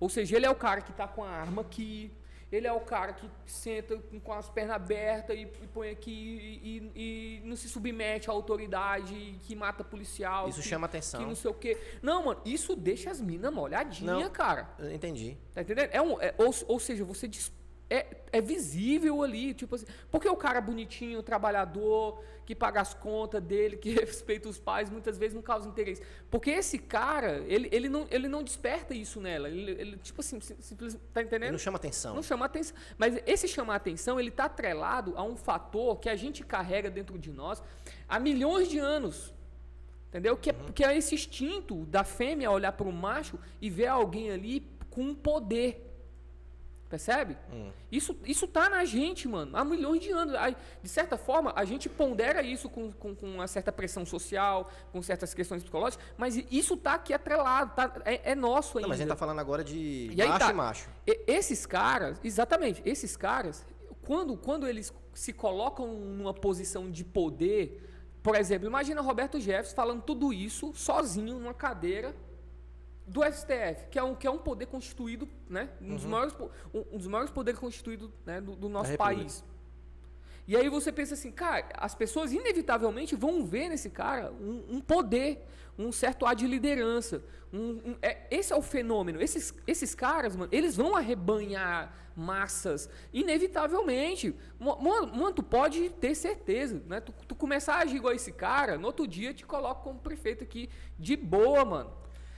[0.01, 2.11] Ou seja, ele é o cara que tá com a arma aqui,
[2.51, 6.91] ele é o cara que senta com- as pernas abertas e, e põe aqui e,
[6.95, 10.49] e- e não se submete à autoridade, que mata policial.
[10.49, 11.21] Isso que- chama Que atenção.
[11.21, 11.77] não sei o quê.
[12.01, 14.69] Não, mano, isso deixa as minas molhadinhas, cara.
[14.91, 15.37] Entendi.
[15.53, 15.89] Tá entendendo?
[15.93, 17.51] É um, é- ou, ou seja, você dis-
[17.93, 23.43] é, é visível ali, tipo assim, porque o cara bonitinho, trabalhador, que paga as contas
[23.43, 26.01] dele, que respeita os pais, muitas vezes não causa interesse.
[26.29, 29.49] Porque esse cara, ele, ele, não, ele não desperta isso nela.
[29.49, 31.51] Ele, ele, tipo assim, sim- simples, tá Ele entendendo?
[31.51, 32.15] não chama atenção.
[32.15, 32.75] Não chama atenção.
[32.97, 37.19] Mas esse chamar atenção, ele está atrelado a um fator que a gente carrega dentro
[37.19, 37.61] de nós
[38.07, 39.33] há milhões de anos.
[40.07, 40.35] Entendeu?
[40.37, 44.31] Que é, que é esse instinto da fêmea olhar para o macho e ver alguém
[44.31, 45.90] ali com um poder.
[46.91, 47.37] Percebe?
[47.53, 47.71] Hum.
[47.89, 50.35] Isso, isso tá na gente, mano, há milhões de anos.
[50.83, 55.01] De certa forma, a gente pondera isso com, com, com uma certa pressão social, com
[55.01, 58.87] certas questões psicológicas, mas isso tá aqui atrelado, tá, é, é nosso ainda.
[58.87, 60.51] Não, mas a gente tá falando agora de E macho tá.
[60.51, 60.89] e macho.
[61.07, 63.65] E- esses caras, exatamente, esses caras,
[64.01, 67.89] quando, quando eles se colocam numa posição de poder,
[68.21, 72.13] por exemplo, imagina Roberto Jefferson falando tudo isso sozinho numa cadeira
[73.11, 76.33] do STF, que é um, que é um poder constituído, né, um, dos, maiores,
[76.73, 79.43] um, dos maiores poderes constituídos né, do, do nosso país.
[80.47, 84.81] E aí você pensa assim, cara, as pessoas inevitavelmente vão ver nesse cara um, um
[84.81, 85.45] poder,
[85.77, 87.21] um certo ar de liderança.
[87.53, 89.21] Um, um- é- esse é o fenômeno.
[89.21, 94.35] Esses, esses caras, mano, eles vão arrebanhar massas, inevitavelmente.
[94.59, 96.99] Mano, tu pode ter certeza, né?
[97.01, 100.43] Tu, tu começar a agir igual esse cara, no outro dia te coloca como prefeito
[100.43, 101.91] aqui, de boa, mano.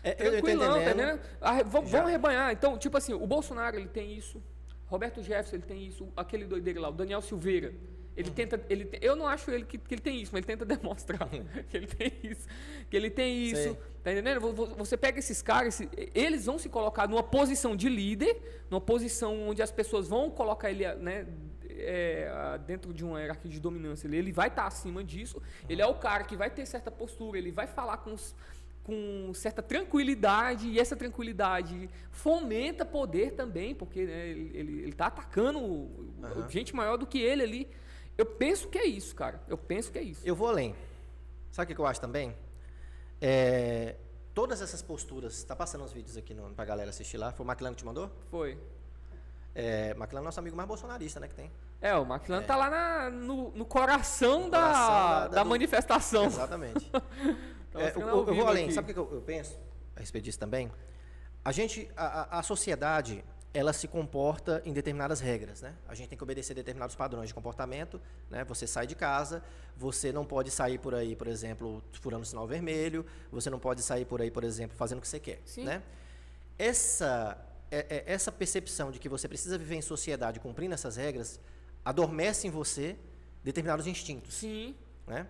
[0.04, 1.20] É, Tranquilão, tá entendendo.
[1.40, 2.52] Arre- vão, arrebanhar.
[2.52, 4.42] Então, tipo assim, o Bolsonaro ele tem isso,
[4.88, 7.74] Roberto Jefferson ele tem isso, aquele doideiro lá, o Daniel Silveira.
[8.16, 8.36] Ele Uhum.
[8.36, 10.66] tenta, ele te- eu não acho ele que, que ele tem isso, mas ele tenta
[10.78, 11.28] demonstrar
[11.70, 12.48] que ele tem isso,
[12.90, 13.78] que ele tem isso, Sei.
[14.04, 14.40] tá entendendo?
[14.40, 15.82] Vo- vo- Você pega esses caras,
[16.14, 20.70] eles vão se colocar numa posição de líder, numa posição onde as pessoas vão colocar
[20.70, 21.26] ele, né,
[21.68, 25.82] é, dentro de uma hierarquia de dominância, ele, ele vai estar tá acima disso, ele
[25.82, 28.16] é o cara que vai ter certa postura, ele vai falar com,
[28.84, 36.50] com certa tranquilidade, e essa tranquilidade fomenta poder também, porque né, ele está atacando uhum.
[36.50, 37.70] gente maior do que ele ali.
[38.18, 39.42] Eu penso que é isso, cara.
[39.48, 40.22] Eu penso que é isso.
[40.26, 40.76] Eu vou além.
[41.52, 42.36] Sabe o que eu acho também?
[43.22, 43.96] É,
[44.34, 47.32] todas essas posturas, tá passando os vídeos aqui no, pra galera assistir lá.
[47.32, 48.12] Foi o McLaren que te mandou?
[48.30, 48.60] Foi.
[49.56, 51.50] É, McLaren é nosso amigo mais bolsonarista, né, que tem.
[51.80, 52.46] É, o McLaren é.
[52.46, 55.50] tá lá na, no, no, coração, no da, coração da, da, da do...
[55.50, 56.26] manifestação.
[56.26, 56.92] Exatamente.
[57.74, 58.66] então, é, eu, eu, eu, vou além.
[58.66, 58.74] Aqui.
[58.74, 59.58] Sabe o que eu, eu, penso
[59.96, 60.72] a respeito disso também?
[61.44, 63.24] A gente, a, a sociedade,
[63.54, 65.74] ela se comporta em determinadas regras, né?
[65.88, 68.44] A gente tem que obedecer determinados padrões de comportamento, né?
[68.46, 69.44] Você sai de casa,
[69.76, 73.82] você não pode sair por aí, por exemplo, furando o sinal vermelho, você não pode
[73.82, 75.66] sair por aí, por exemplo, fazendo o que você quer, Sim.
[75.66, 75.84] né?
[76.58, 77.38] Essa
[77.74, 81.40] é, é, essa percepção de que você precisa viver em sociedade cumprindo essas regras
[81.84, 82.96] adormece em você
[83.44, 84.36] determinados instintos.
[84.36, 84.76] Sim.
[85.08, 85.28] Né?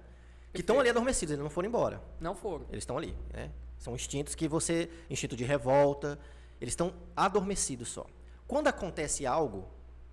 [0.54, 2.02] Que estão ali adormecidos, eles não foram embora.
[2.20, 2.66] Não foram.
[2.70, 3.52] Eles estão ali, né?
[3.80, 6.18] São instintos que você, instinto de revolta,
[6.62, 8.06] eles estão adormecidos só.
[8.48, 9.68] Quando acontece algo,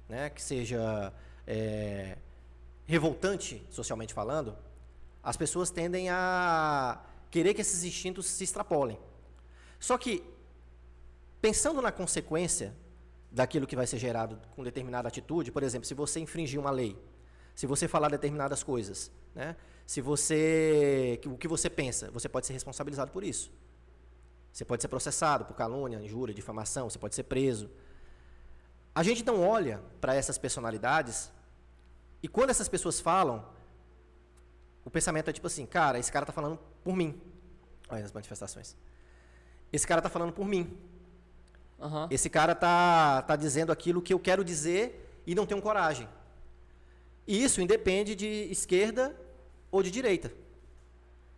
[0.09, 1.13] né, que seja
[1.47, 2.17] é,
[2.87, 4.57] revoltante socialmente falando,
[5.23, 7.01] as pessoas tendem a
[7.31, 8.99] querer que esses instintos se extrapolem.
[9.79, 10.25] Só que,
[11.41, 12.75] pensando na consequência
[13.31, 16.99] daquilo que vai ser gerado com determinada atitude, por exemplo, se você infringir uma lei,
[17.55, 19.55] se você falar determinadas coisas, né,
[19.91, 23.51] se você, o que você pensa, você pode ser responsabilizado por isso.
[24.53, 27.69] Você pode ser processado por calúnia, injúria, difamação, você pode ser preso.
[28.95, 31.33] A gente não olha para essas personalidades
[32.23, 33.45] e quando essas pessoas falam,
[34.85, 37.21] o pensamento é tipo assim, cara, esse cara está falando por mim.
[37.89, 38.77] Olha as manifestações.
[39.73, 40.79] Esse cara está falando por mim.
[41.81, 42.07] Uhum.
[42.13, 46.09] Esse cara tá, tá dizendo aquilo que eu quero dizer e não tenho coragem.
[47.27, 49.29] E isso independe de esquerda
[49.71, 50.33] ou de direita.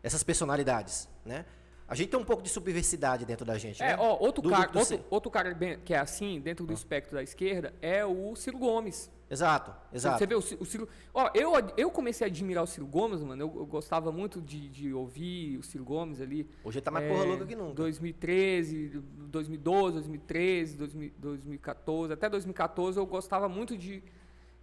[0.03, 1.45] Essas personalidades, né?
[1.93, 3.83] A gente tem um pouco de subversidade dentro da gente.
[3.83, 3.97] É, né?
[3.99, 5.55] ó, outro, do, cara, outro, outro, cara
[5.85, 6.75] que é assim, dentro do ah.
[6.75, 9.11] espectro da esquerda, é o Ciro Gomes.
[9.33, 10.19] Exato, exato.
[10.19, 10.89] Você vê o, o Ciro.
[11.13, 13.43] Ó, eu, eu comecei a admirar o Ciro Gomes, mano.
[13.43, 16.49] Eu, eu gostava muito de, de, ouvir o Ciro Gomes ali.
[16.65, 17.75] Hoje ele tá mais é, porra louca que nunca.
[17.75, 20.77] 2013, 2012, 2013,
[21.19, 24.03] 2014, até 2014 eu gostava muito de,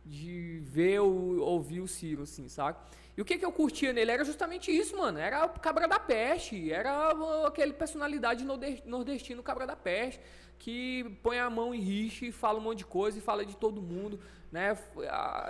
[0.05, 2.77] de ver, ouvir o Ciro, assim, sabe?
[3.19, 5.19] E o que, que eu curtia nele era justamente isso, mano.
[5.19, 6.71] Era o Cabra da Peste.
[6.71, 7.11] Era
[7.45, 8.45] aquele personalidade
[8.85, 10.21] nordestino Cabra da Peste.
[10.57, 13.57] Que põe a mão em rixe e fala um monte de coisa e fala de
[13.57, 14.77] todo mundo, né?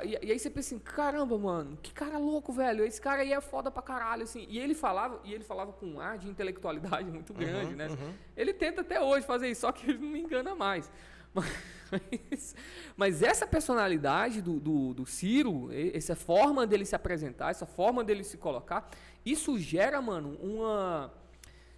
[0.04, 2.84] E, e, aí você pensa assim, caramba, mano, que cara louco, velho.
[2.84, 4.48] Esse cara aí é foda pra caralho, assim.
[4.50, 7.88] E ele falava, e ele falava com um ar de intelectualidade muito grande, uhum, né?
[7.88, 8.14] Uhum.
[8.36, 10.92] Ele tenta até hoje fazer isso, só que ele não me engana mais.
[11.34, 12.56] Mas,
[12.96, 18.24] mas essa personalidade do, do, do, Ciro, essa forma dele se apresentar, essa forma dele
[18.24, 18.90] se colocar,
[19.26, 21.12] isso gera, mano, uma.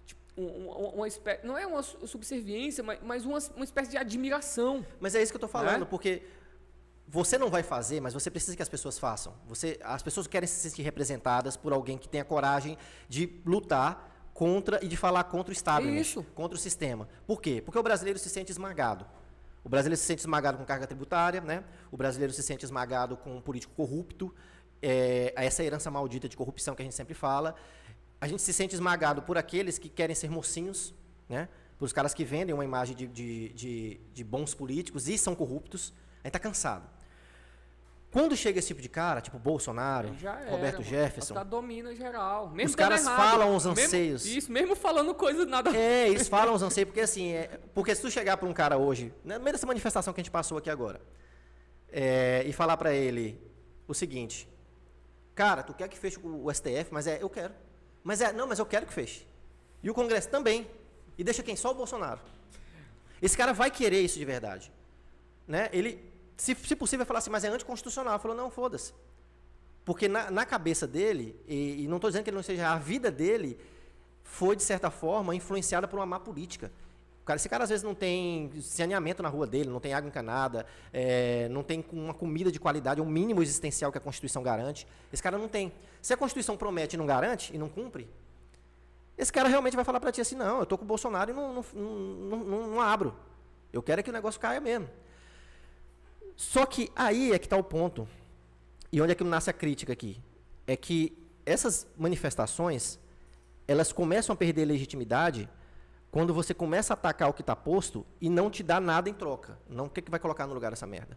[0.04, 4.84] Tipo, uma, uma espécie, não é uma subserviência, mas, mas uma, uma espécie de admiração.
[5.00, 5.86] Mas é isso que eu estou falando, é?
[5.86, 6.22] porque
[7.06, 9.34] você não vai fazer, mas você precisa que as pessoas façam.
[9.46, 14.82] Você, as pessoas querem se sentir representadas por alguém que tenha coragem de lutar contra
[14.82, 15.86] e de falar contra o Estado,
[16.34, 17.08] contra o sistema.
[17.26, 17.60] Por quê?
[17.62, 19.06] Porque o brasileiro se sente esmagado.
[19.64, 21.64] O brasileiro se sente esmagado com carga tributária, né?
[21.90, 24.34] o brasileiro se sente esmagado com um político corrupto,
[24.80, 27.54] é, essa herança maldita de corrupção que a gente sempre fala.
[28.20, 30.92] A gente se sente esmagado por aqueles que querem ser mocinhos,
[31.28, 31.48] né?
[31.78, 35.34] por os caras que vendem uma imagem de, de, de, de bons políticos e são
[35.34, 35.92] corruptos.
[36.22, 36.88] A gente está cansado.
[38.12, 40.84] Quando chega esse tipo de cara, tipo Bolsonaro, era, Roberto mano.
[40.84, 41.32] Jefferson.
[41.32, 42.50] Tá domina geral.
[42.50, 44.24] Mesmo os caras errado, falam os anseios.
[44.24, 45.74] Mesmo, isso, mesmo falando coisas nada.
[45.74, 48.76] É, eles falam os anseios, porque assim, é, porque se tu chegar para um cara
[48.76, 51.00] hoje, no meio dessa manifestação que a gente passou aqui agora,
[51.90, 53.40] é, e falar para ele
[53.88, 54.46] o seguinte:
[55.34, 57.54] Cara, tu quer que feche o STF, mas é, eu quero.
[58.04, 59.26] Mas é, não, mas eu quero que feche.
[59.82, 60.68] E o Congresso também.
[61.16, 61.56] E deixa quem?
[61.56, 62.20] Só o Bolsonaro.
[63.20, 64.70] Esse cara vai querer isso de verdade.
[65.46, 65.70] Né?
[65.72, 66.11] Ele,
[66.42, 68.18] se, se possível, falar assim, mas é anticonstitucional.
[68.18, 68.92] Falou, não, foda-se.
[69.84, 72.76] Porque na, na, cabeça dele, e, e não estou dizendo que ele não seja, a
[72.78, 73.56] vida dele
[74.24, 76.72] foi, de certa forma, influenciada por uma má política.
[77.24, 80.66] Cara, esse cara às vezes não tem saneamento na rua dele, não tem água encanada,
[80.92, 84.84] é, não tem uma comida de qualidade, o mínimo existencial que a Constituição garante.
[85.12, 85.72] Esse cara não tem.
[86.00, 88.08] Se a Constituição promete e não garante, e não cumpre,
[89.16, 91.34] esse cara realmente vai falar para ti assim, não, eu estou com o Bolsonaro e
[91.34, 93.14] não, não, não, não, não abro.
[93.72, 94.88] Eu quero é que o negócio caia mesmo.
[96.36, 98.08] Só que aí é que está o ponto.
[98.90, 100.20] E onde é que nasce a crítica aqui?
[100.66, 102.98] É que essas manifestações,
[103.66, 105.48] elas começam a perder legitimidade
[106.10, 109.14] quando você começa a atacar o que está posto e não te dá nada em
[109.14, 109.58] troca.
[109.68, 111.16] Não o que, que vai colocar no lugar dessa merda.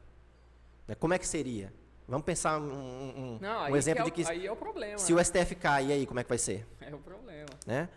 [0.87, 0.95] Né?
[0.95, 1.73] Como é que seria?
[2.07, 4.55] Vamos pensar um, um, Não, um exemplo que é de o- que aí é o
[4.55, 4.97] problema.
[4.99, 6.65] se o STF cai, e aí como é que vai ser?
[6.79, 7.47] É o problema.
[7.65, 7.89] né?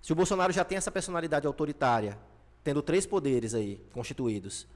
[0.00, 2.18] Se o Bolsonaro já tem essa personalidade autoritária,
[2.64, 4.66] tendo três poderes aí constituídos,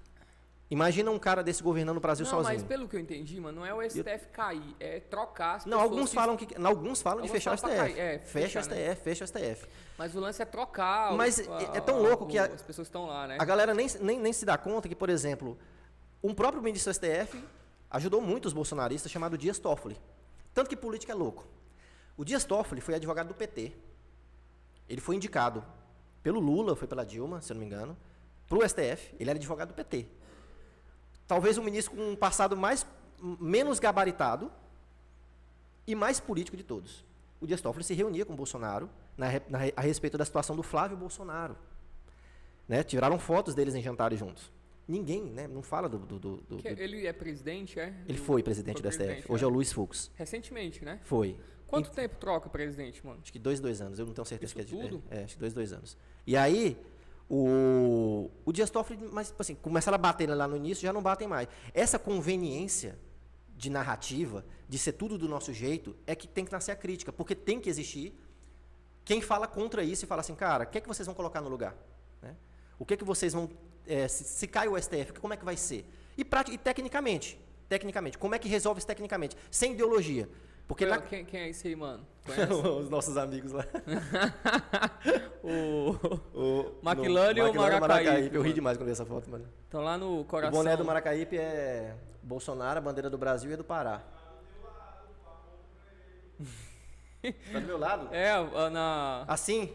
[0.71, 2.55] imagina um cara desse governando o Brasil não, sozinho.
[2.55, 5.81] mas pelo que eu entendi, mano, não é o STF cair, é trocar as Não,
[5.81, 7.95] alguns que- falam que, não, alguns falam de fechar o falam STF.
[7.95, 8.91] cair, é, fecha o fechar, né?
[8.95, 9.67] STF, fecha o STF.
[9.99, 11.13] Mas o lance é trocar.
[11.13, 13.37] o- Mas a- é- é tão louco o- que a- as pessoas estão lá, né?
[13.41, 15.57] A galera nem, nem, nem se dá conta que, por exemplo,
[16.23, 17.43] um próprio ministro do STF
[17.91, 19.97] ajudou muito os bolsonaristas, chamado Dias Toffoli.
[20.53, 21.47] Tanto que política é louco.
[22.17, 23.73] O Dias Toffoli foi advogado do PT.
[24.89, 25.65] Ele foi indicado
[26.23, 27.97] pelo Lula, foi pela Dilma, se eu não me engano,
[28.49, 29.15] para o STF.
[29.21, 30.09] Ele era advogado do PT.
[31.27, 32.87] Talvez um ministro com um passado mais
[33.41, 34.51] menos gabaritado
[35.87, 37.05] e mais político de todos.
[37.41, 40.63] O Dias Toffoli se reunia com o Bolsonaro na na a respeito da situação do
[40.63, 41.57] Flávio Bolsonaro.
[42.69, 42.83] Né?
[42.83, 44.51] Tiraram fotos deles em jantares juntos.
[44.89, 45.47] Ninguém né?
[45.49, 45.99] não fala do.
[45.99, 47.93] do- do- do- ele é presidente, é?
[48.09, 49.05] Ele foi presidente foi do STF.
[49.05, 49.45] presidente, Hoje é.
[49.45, 50.11] é o Luiz Fux.
[50.15, 51.01] Recentemente, né?
[51.05, 51.37] Foi.
[51.67, 53.19] Quanto tempo troca o presidente, mano?
[53.21, 53.99] Acho que dois, dois anos.
[53.99, 55.03] Eu não tenho certeza Isso que é de- tudo?
[55.11, 55.97] É, é, acho que dois, dois anos.
[56.25, 56.77] E aí,
[57.29, 61.03] o, o Dias Toffoli, mas tipo assim, começaram a bater lá no início, já não
[61.03, 61.49] batem mais.
[61.75, 62.99] Essa conveniência
[63.57, 67.13] de narrativa, de ser tudo do nosso jeito, é que tem que nascer a crítica,
[67.13, 68.15] porque tem que existir
[69.05, 71.41] quem fala contra isso e fala assim, cara, o que é que vocês vão colocar
[71.41, 71.75] no lugar?
[72.21, 72.35] Né?
[72.79, 73.49] O que é que vocês vão.
[73.87, 75.85] é, se, se cai o STF, como é que vai ser?
[76.19, 77.39] E, prati- e tecnicamente,
[77.69, 79.37] tecnicamente, como é que resolve isso tecnicamente?
[79.51, 80.29] Sem ideologia.
[80.67, 82.05] Porque Quem, na, quem, quem é esse aí, mano?
[82.81, 83.65] Os nossos amigos lá.
[85.43, 85.97] o...
[86.35, 89.45] O Maquilane no- ou Maquilane Maracaípe, Eu ri demais quando vi essa foto, mano.
[89.65, 90.53] Estão lá no O coração.
[90.59, 94.03] boné do Maracaípe é Bolsonaro, a bandeira do Brasil e do Pará.
[97.53, 98.09] tá do meu lado?
[98.13, 98.33] É,
[98.71, 99.25] na...
[99.27, 99.73] Assim?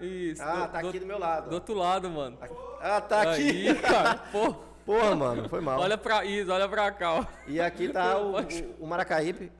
[0.00, 0.42] Isso.
[0.42, 1.48] Ah, do, tá do- aqui do meu lado.
[1.50, 2.36] Do outro lado, mano.
[2.80, 3.68] Ah, tá aqui.
[3.68, 4.54] Aí, cara, pô.
[4.84, 5.80] Porra, mano, foi mal.
[5.80, 7.24] Olha pra isso, olha pra cá, ó.
[7.46, 8.36] E aqui tá o, o,
[8.80, 9.50] o Maracaípe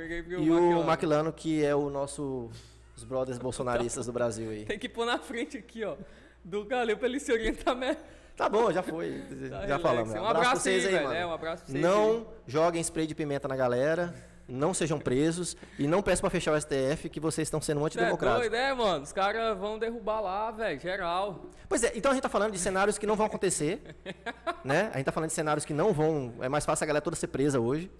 [0.00, 1.32] e o Maquilano.
[1.32, 2.50] Que é o nosso...
[2.96, 4.64] Os brothers bolsonaristas do Brasil aí.
[4.64, 5.96] Tem que pôr na frente aqui, ó.
[6.44, 8.00] Do Galil pra ele se orientar mesmo.
[8.36, 9.22] Tá bom, já foi.
[9.50, 10.10] Tá, já falamos.
[10.10, 11.08] Um pra abraço vocês aí, aí, velho.
[11.08, 11.20] mano.
[11.20, 14.14] É, um abraço pra vocês Não joguem spray de pimenta na galera,
[14.48, 17.98] não sejam presos e não peçam pra fechar o STF que vocês estão sendo Você
[17.98, 18.50] é antidemocráticos.
[18.50, 19.04] doido, né, mano?
[19.04, 21.46] Os caras vão derrubar lá, velho, geral.
[21.68, 23.80] Pois é, então a gente tá falando de cenários que não vão acontecer,
[24.64, 24.90] né?
[24.92, 27.16] A gente tá falando de cenários que não vão, é mais fácil a galera toda
[27.16, 27.90] ser presa hoje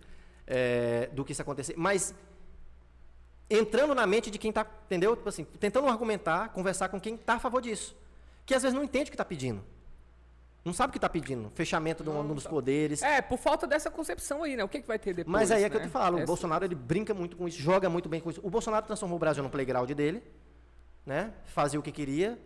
[0.47, 2.15] é, do que isso acontecer, mas
[3.51, 5.15] entrando na mente de quem tá, entendeu?
[5.17, 7.97] Tipo assim, tentando argumentar, conversar com quem tá a favor disso,
[8.47, 9.63] que às vezes não entende o que tá pedindo.
[10.65, 13.03] Não sabe o que tá pedindo, fechamento de um, um dos poderes.
[13.03, 14.63] É, por falta dessa concepção aí, né?
[14.63, 15.33] O que, que vai ter depois?
[15.33, 15.87] Mas aí é que eu né?
[15.87, 18.41] te falo, o Essa- Bolsonaro ele brinca muito com isso, joga muito bem com isso.
[18.45, 20.23] O Bolsonaro transformou o Brasil no playground dele,
[21.05, 21.33] né?
[21.47, 22.39] Fazia o que queria,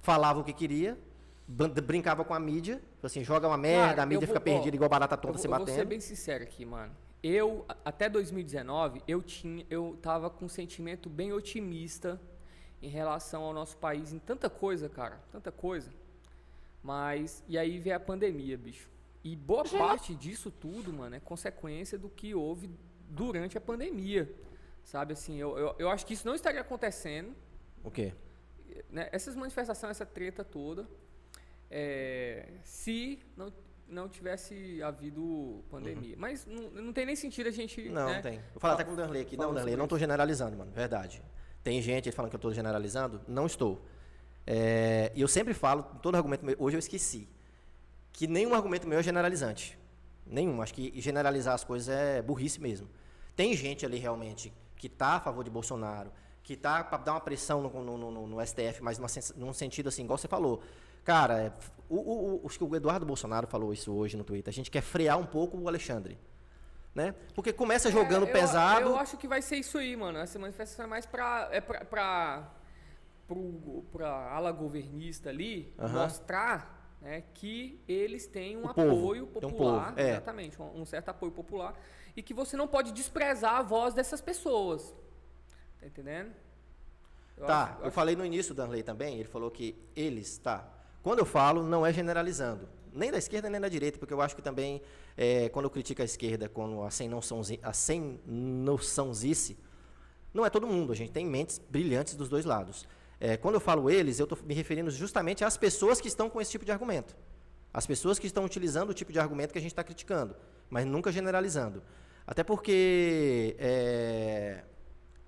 [0.00, 0.98] falava o que queria,
[1.46, 4.54] brincava com a mídia, tipo assim, joga uma merda, a mídia eu fica vou- ó,
[4.56, 5.76] perdida igual barata Eu tonta vou, se eu vou batendo.
[5.76, 6.92] ser bem sincero aqui, mano.
[7.22, 12.20] Eu, até 2019, eu tinha, eu tava com um sentimento bem otimista
[12.80, 15.90] em relação ao nosso país em tanta coisa, cara, tanta coisa.
[16.82, 18.88] Mas, e aí veio a pandemia, bicho.
[19.24, 22.70] E boa parte disso tudo, mano, é consequência do que houve
[23.08, 24.32] durante a pandemia.
[24.84, 27.34] Sabe assim, eu, eu, eu acho que isso não estaria acontecendo,
[27.82, 28.14] O quê?
[28.90, 30.88] né, essas manifestações, essa treta toda,
[31.70, 33.52] é, se não,
[33.88, 36.14] não tivesse havido pandemia.
[36.18, 37.80] Mas não, não tem nem sentido a gente.
[37.88, 37.92] Uhum.
[37.92, 38.40] Não, né, tem.
[38.52, 39.36] Vou falar até com o Darley aqui.
[39.36, 40.70] Não, Fala Darley, eu não estou generalizando, mano.
[40.72, 41.22] Verdade.
[41.62, 43.20] Tem gente falando que eu estou generalizando.
[43.26, 43.80] Não estou.
[44.46, 47.28] É, E eu sempre falo, todo argumento meu, hoje eu esqueci,
[48.12, 49.78] que nenhum argumento meu é generalizante.
[50.26, 50.60] Nenhum.
[50.62, 52.88] Acho que generalizar as coisas é burrice mesmo.
[53.36, 56.10] Tem gente ali realmente que está a favor de Bolsonaro,
[56.42, 59.88] que está para dar uma pressão no, no- no- no STF, mas numa num sentido
[59.88, 60.62] assim, igual você falou.
[61.08, 61.52] Cara, é,
[61.88, 64.52] o, o, o- o Eduardo Bolsonaro falou isso hoje no Twitter.
[64.52, 66.18] A gente quer frear um pouco o Alexandre.
[66.94, 67.14] Né?
[67.34, 68.80] Porque começa jogando É, eu- pesado.
[68.90, 70.18] Eu acho que vai ser isso aí, mano.
[70.18, 71.48] Essa manifestação é mais pra.
[71.50, 72.50] É pra, pra,
[73.26, 76.02] pro, pra ala governista ali Aham.
[76.02, 79.86] mostrar né, que eles têm um O povo, apoio um popular.
[79.94, 80.10] povo, é.
[80.10, 81.72] Exatamente, um, um certo apoio popular.
[82.14, 84.94] E que você não pode desprezar a voz dessas pessoas.
[85.80, 86.32] Tá entendendo?
[87.34, 90.36] Eu Tá, acho- eu acho- falei no início do Danley também, ele falou que eles,
[90.36, 90.68] tá.
[91.02, 92.68] Quando eu falo, não é generalizando.
[92.92, 94.82] Nem da esquerda nem da direita, porque eu acho que também,
[95.16, 99.56] é, quando eu critico a esquerda, quando a sem, noçãozi, a sem noçãozice,
[100.32, 102.86] não é todo mundo, a gente tem mentes brilhantes dos dois lados.
[103.20, 106.40] É, quando eu falo eles, eu estou me referindo justamente às pessoas que estão com
[106.40, 107.16] esse tipo de argumento.
[107.72, 110.34] As pessoas que estão utilizando o tipo de argumento que a gente está criticando,
[110.70, 111.82] mas nunca generalizando.
[112.26, 114.64] Até porque é,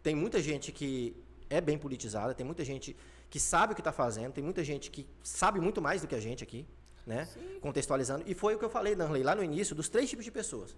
[0.03, 1.17] tem muita gente que
[1.49, 2.97] é bem politizada, tem muita gente
[3.31, 6.15] que sabe o que está fazendo, tem muita gente que sabe muito mais do que
[6.15, 6.67] a gente aqui.
[7.07, 7.29] né?
[7.61, 8.25] Contextualizando.
[8.27, 10.77] E foi o que eu falei, Danley, lá no início, dos três tipos de pessoas.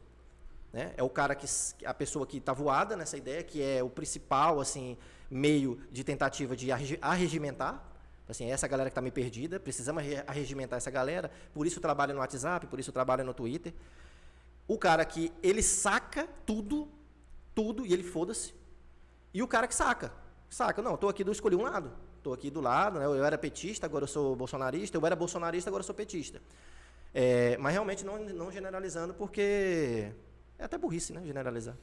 [0.72, 0.94] Né?
[0.96, 1.46] É o cara que
[1.84, 4.96] a pessoa que está voada nessa ideia, que é o principal assim
[5.30, 6.70] meio de tentativa de
[7.00, 7.88] arregimentar.
[8.28, 11.30] Assim, essa galera que está meio perdida, precisamos arregimentar essa galera.
[11.52, 13.74] Por isso trabalha no WhatsApp, por isso trabalha no Twitter.
[14.66, 16.88] O cara que ele saca tudo,
[17.54, 18.54] tudo e ele foda-se.
[19.34, 20.12] E o cara que saca,
[20.48, 21.92] saca, não, estou aqui, eu escolhi um lado.
[22.22, 23.04] Estou aqui do lado, né?
[23.04, 26.40] eu era petista, agora eu sou bolsonarista, eu era bolsonarista, agora eu sou petista.
[27.12, 30.12] É, mas realmente não, não generalizando, porque
[30.56, 31.20] é até burrice, né?
[31.24, 31.76] Generalizar.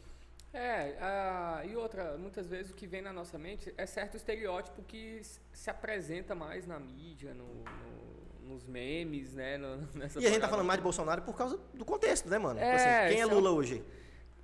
[0.54, 5.22] É, e outra, muitas vezes o que vem na nossa mente é certo estereótipo que
[5.52, 9.58] se apresenta mais na mídia, no, no, nos memes, né?
[9.58, 9.86] No,
[10.22, 12.62] e a gente tá falando mais de Bolsonaro por causa do contexto, né, mano?
[12.62, 13.84] Tipo é, assim, quem é Lula hoje?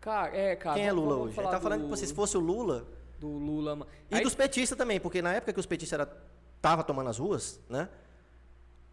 [0.02, 0.76] Cara, é, cara.
[0.76, 1.40] Quem é Lula hoje?
[1.40, 2.86] A gente tá falando do, que tipo assim, se fosse o Lula.
[3.26, 3.88] Do Lula.
[4.10, 4.23] E Aí...
[4.23, 6.11] dos petistas também, porque na época que os petistas era,
[6.61, 7.89] tava tomando as ruas, né?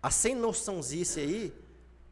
[0.02, 1.54] A sem noçãozice aí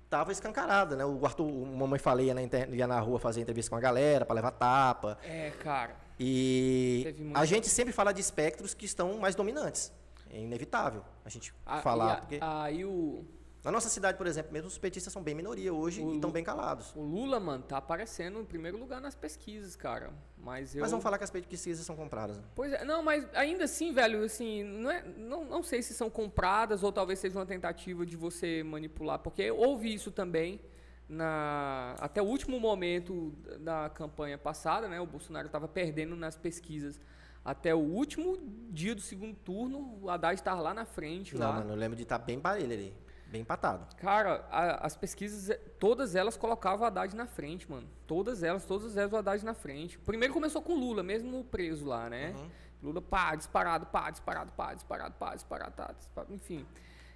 [0.09, 1.05] tava escancarada, né?
[1.05, 4.25] O Arthur, o mamãe falei, ia na, ia na rua fazer entrevista com a galera
[4.25, 5.19] para levar tapa.
[5.23, 5.97] É, cara.
[6.19, 9.93] E a gente sempre fala de espectros que estão mais dominantes.
[10.29, 12.13] É inevitável a gente a, falar.
[12.13, 12.39] A, porque...
[12.41, 13.25] Aí o
[13.63, 16.31] na nossa cidade, por exemplo, mesmo os petistas são bem minoria hoje o e estão
[16.31, 16.93] bem calados.
[16.97, 20.11] O Lula, mano, tá aparecendo em primeiro lugar nas pesquisas, cara.
[20.39, 20.81] Mas eu.
[20.81, 22.39] Mas vamos falar que as pesquisas são compradas.
[22.39, 22.45] Né?
[22.55, 26.09] Pois é, não, mas ainda assim, velho, assim, não, é, não, não sei se são
[26.09, 30.61] compradas ou talvez seja uma tentativa de você manipular, porque houve isso também
[31.07, 34.99] na até o último momento da campanha passada, né?
[35.01, 36.99] O Bolsonaro estava perdendo nas pesquisas
[37.45, 38.39] até o último
[38.71, 41.35] dia do segundo turno, o Haddad estava lá na frente.
[41.37, 41.55] Não, lá.
[41.57, 42.95] mano, eu lembro de estar tá bem parelho ali.
[43.31, 43.87] Bem empatado.
[43.97, 47.89] Cara, a, as pesquisas, todas elas colocavam o Haddad na frente, mano.
[48.07, 49.99] Todas elas, todas elas o Haddad na frente.
[50.01, 52.35] Primeiro começou com Lula, mesmo preso lá, né?
[52.37, 52.51] Uhum.
[52.83, 56.67] Lula, pá, disparado, pá, disparado, pá, disparado, pá, disparado, tá, disparado enfim.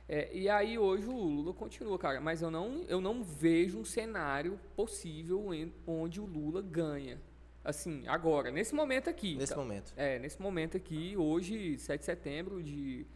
[0.08, 2.20] É, e aí hoje o Lula continua, cara.
[2.20, 7.20] Mas eu não, eu não vejo um cenário possível em, onde o Lula ganha.
[7.64, 9.36] Assim, agora, nesse momento aqui.
[9.36, 9.92] Nesse tá, momento.
[9.96, 13.06] É, nesse momento aqui, hoje, 7 de setembro de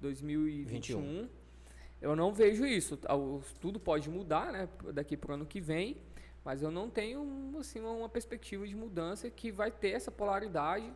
[0.00, 1.00] 2021.
[1.00, 1.28] 21.
[2.06, 2.96] Eu não vejo isso.
[3.60, 4.68] Tudo pode mudar, né?
[4.94, 5.96] Daqui para o ano que vem,
[6.44, 10.92] mas eu não tenho assim uma perspectiva de mudança que vai ter essa polaridade.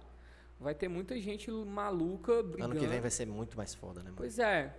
[0.58, 2.72] Vai ter muita gente maluca brigando.
[2.72, 4.10] Ano que vem vai ser muito mais foda, né?
[4.10, 4.16] Mano?
[4.16, 4.72] Pois é.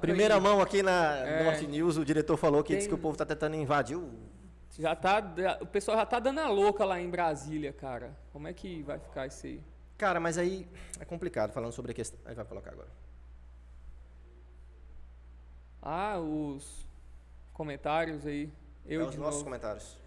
[0.00, 2.98] Primeira mão aqui na é, Norte News, o diretor falou que tem, disse que o
[2.98, 4.10] povo está tentando invadir o.
[4.78, 5.22] Já tá,
[5.60, 8.16] o pessoal já tá dando a louca lá em Brasília, cara.
[8.32, 9.60] Como é que vai ficar isso aí?
[9.98, 10.66] Cara, mas aí
[10.98, 12.18] é complicado falando sobre a questão.
[12.24, 12.88] Aí vai colocar agora.
[15.82, 16.86] Ah, os
[17.52, 18.50] comentários aí.
[18.86, 19.44] Eu é os nossos novo.
[19.44, 19.98] comentários.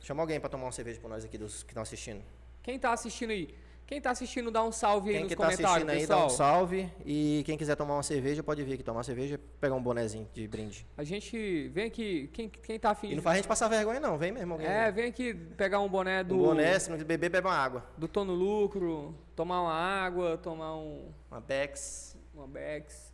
[0.00, 2.22] Chama alguém para tomar uma cerveja para nós aqui dos que estão assistindo.
[2.62, 3.54] Quem está assistindo aí?
[3.86, 6.30] Quem está assistindo, dá um salve aí quem nos que tá assistindo aí, dá um
[6.30, 6.90] salve.
[7.04, 10.26] E quem quiser tomar uma cerveja, pode vir aqui tomar uma cerveja pegar um bonezinho
[10.32, 10.86] de brinde.
[10.96, 13.10] A gente vem aqui, quem, quem tá afim...
[13.10, 14.66] E não faz a gente passar vergonha não, vem mesmo alguém.
[14.66, 16.34] É, vem aqui pegar um boné do...
[16.34, 17.84] Um boné, se não beber, bebe uma água.
[17.98, 21.12] Do Tono Lucro, tomar uma água, tomar um...
[21.30, 22.16] Uma Bex.
[22.32, 23.12] Uma Bex.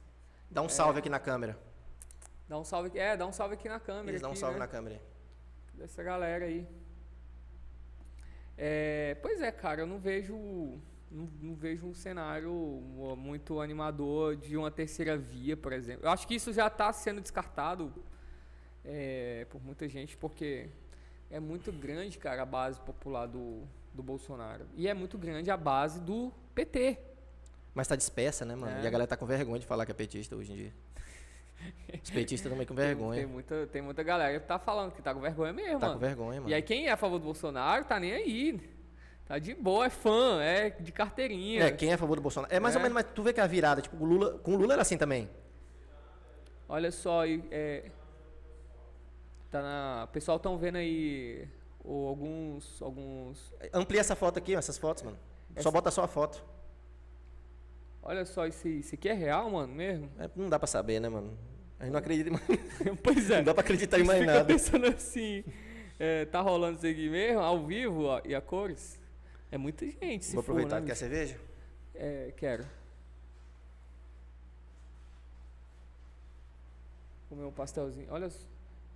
[0.48, 0.68] Dá um é.
[0.68, 1.58] salve aqui na câmera.
[2.48, 4.10] Dá um salve, é, dá um salve aqui na câmera.
[4.10, 4.60] Eles dão um salve né?
[4.60, 5.00] na câmera.
[5.74, 6.66] Dessa galera aí.
[8.62, 10.36] É, pois é, cara, eu não vejo
[11.10, 12.52] não, não, vejo um cenário
[13.16, 16.04] muito animador de uma terceira via, por exemplo.
[16.04, 17.90] Eu acho que isso já está sendo descartado
[18.84, 20.68] é, por muita gente, porque
[21.30, 23.62] é muito grande, cara, a base popular do,
[23.94, 24.66] do Bolsonaro.
[24.76, 26.98] E é muito grande a base do PT.
[27.74, 28.76] Mas está dispersa, né, mano?
[28.76, 28.82] É.
[28.82, 30.74] E a galera tá com vergonha de falar que é petista hoje em dia.
[32.02, 33.14] Os petistas também com vergonha.
[33.14, 35.86] Tem, tem, muita, tem muita galera que tá falando que tá com vergonha mesmo, tá
[35.86, 35.98] mano.
[35.98, 36.50] com vergonha, mano.
[36.50, 38.60] E aí quem é a favor do Bolsonaro tá nem aí.
[39.26, 41.64] Tá de boa, é fã, é de carteirinha.
[41.64, 42.52] É, quem é a favor do Bolsonaro.
[42.52, 42.78] É mais é.
[42.78, 44.82] ou menos, mas tu vê que a virada, tipo, o Lula, com o Lula era
[44.82, 45.30] assim também.
[46.68, 47.90] Olha só, é,
[49.50, 51.48] tá na, o pessoal estão vendo aí
[51.84, 53.54] ou, alguns, alguns...
[53.72, 55.18] Amplia essa foto aqui, essas fotos, mano.
[55.54, 55.62] Essa...
[55.62, 56.44] Só bota só a foto.
[58.02, 60.10] Olha só, isso, isso aqui é real, mano, mesmo?
[60.18, 61.36] É, não dá pra saber, né, mano?
[61.80, 62.44] A gente não acredita em mais.
[63.02, 63.38] pois é.
[63.38, 64.44] Não dá pra acreditar em mais nada.
[64.44, 65.42] pensando assim,
[65.98, 69.00] é, tá rolando isso aqui mesmo, ao vivo, ó, e a cores?
[69.50, 70.26] É muita gente.
[70.26, 71.40] Se Vou aproveitar for, né, quer cerveja?
[71.94, 72.66] É, quero.
[77.30, 78.06] Comer um pastelzinho.
[78.10, 78.30] Olha,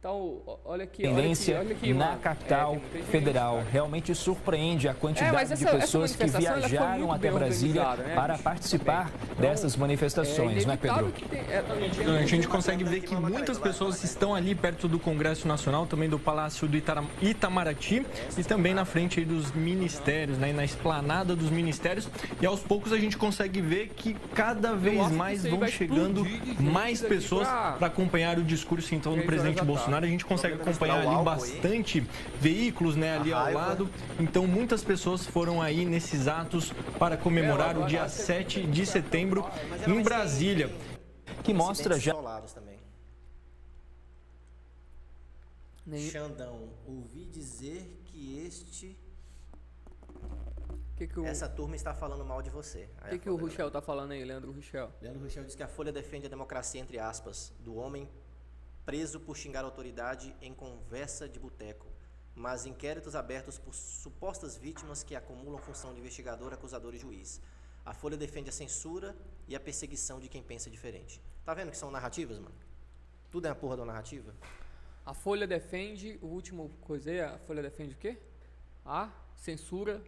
[0.04, 2.18] Então, olha aqui, Tendência olha aqui, olha aqui, na mano.
[2.20, 3.60] capital É, federal.
[3.60, 8.36] gente, Realmente surpreende a quantidade É, essa- de pessoas que viajaram até Brasília né, para
[8.36, 9.22] participar Também.
[9.30, 10.98] Então, dessas manifestações, é não é, Pedro?
[11.06, 14.98] inevitável que tem- é, a gente consegue ver que muitas pessoas estão ali perto do
[14.98, 18.04] Congresso Nacional, também do Palácio do Itara- Itamaraty
[18.36, 22.06] e também na frente aí dos ministérios, né, na esplanada dos ministérios.
[22.42, 26.26] E aos poucos a gente consegue ver que cada vez mais vão chegando
[26.60, 29.93] mais pessoas para acompanhar o discurso então do presidente tarde.
[29.94, 30.04] Bolsonaro.
[30.04, 32.00] A gente consegue acompanhar o ali bastante
[32.40, 33.90] veículos, né, ali ao lado.
[34.18, 39.44] Então muitas pessoas foram aí nesses atos para comemorar o dia 7 de setembro
[39.86, 40.70] em Brasília.
[41.42, 42.14] Que mostra já.
[45.86, 48.96] Nem- Xandão, ouvi dizer que este
[50.96, 52.88] que que o, essa turma está falando mal de você.
[53.02, 54.90] Aí que que o Ruchel tá falando aí, Leandro Ruchel?
[55.02, 58.08] Leandro Rochel diz que a Folha defende a democracia, entre aspas, do homem
[58.84, 61.86] preso por xingar autoridade em conversa de boteco,
[62.34, 67.40] mas inquéritos abertos por supostas vítimas que acumulam função de investigador, acusador e juiz.
[67.84, 69.16] A Folha defende a censura
[69.46, 71.20] e a perseguição de quem pensa diferente.
[71.44, 72.54] Tá vendo que são narrativas, mano?
[73.30, 74.34] Tudo é a porra da narrativa?
[75.04, 78.18] A Folha defende, o último coisa aí, a Folha defende o quê?
[78.84, 80.02] A censura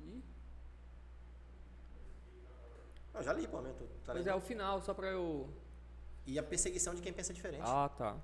[0.00, 0.22] e...
[3.12, 5.48] Eu já li, pô, meu, tu tá Mas é o final, só pra eu...
[6.26, 7.64] E a perseguição de quem pensa diferente.
[7.64, 8.16] Ah, tá.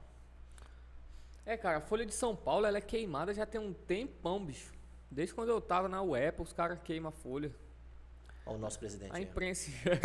[1.45, 4.73] É, cara, a Folha de São Paulo, ela é queimada já tem um tempão, bicho.
[5.11, 7.53] Desde quando eu tava na UEPA, os caras queimam a Folha.
[8.45, 9.13] Ó, o nosso presidente.
[9.15, 9.71] A imprensa...
[9.87, 9.97] É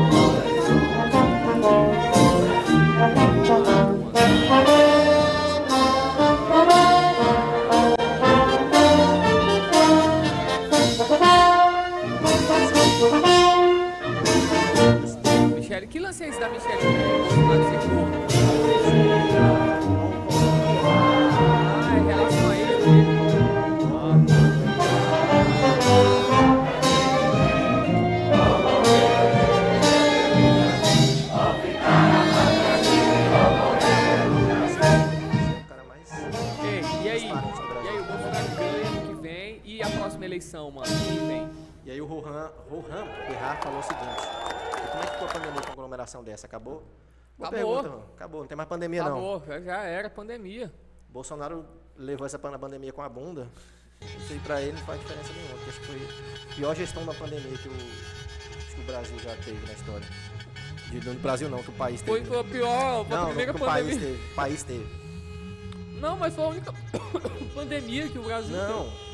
[38.06, 40.86] Bolsonaro ganha ano que vem e a próxima eleição, mano?
[41.84, 44.22] E aí o Rohan, Rohan Berrar falou o seguinte:
[44.82, 46.46] "E como é que ficou a pandemia aglomeração dessa?
[46.46, 46.82] Acabou?
[47.38, 47.82] Boa Acabou.
[47.82, 48.04] pergunta.
[48.16, 49.36] Acabou, não tem mais pandemia não.
[49.36, 50.72] Acabou, já- era pandemia.
[51.08, 51.64] Bolsonaro
[51.96, 53.48] levou essa pan- pandemia com a bunda.
[54.02, 55.96] Isso aí pra ele não faz diferença nenhuma, porque acho que foi
[56.52, 60.06] a pior gestão da pandemia que o, que o Brasil já teve na história.
[60.90, 62.24] De, do Brasil não, que o país teve.
[62.26, 64.08] foi a pior, foi a não, primeira que o país pandemia.
[64.16, 64.32] teve.
[64.32, 64.86] O país teve.
[66.00, 66.74] Não, mas foi a única
[67.54, 68.90] pandemia que o Brasil Não.
[68.90, 69.05] que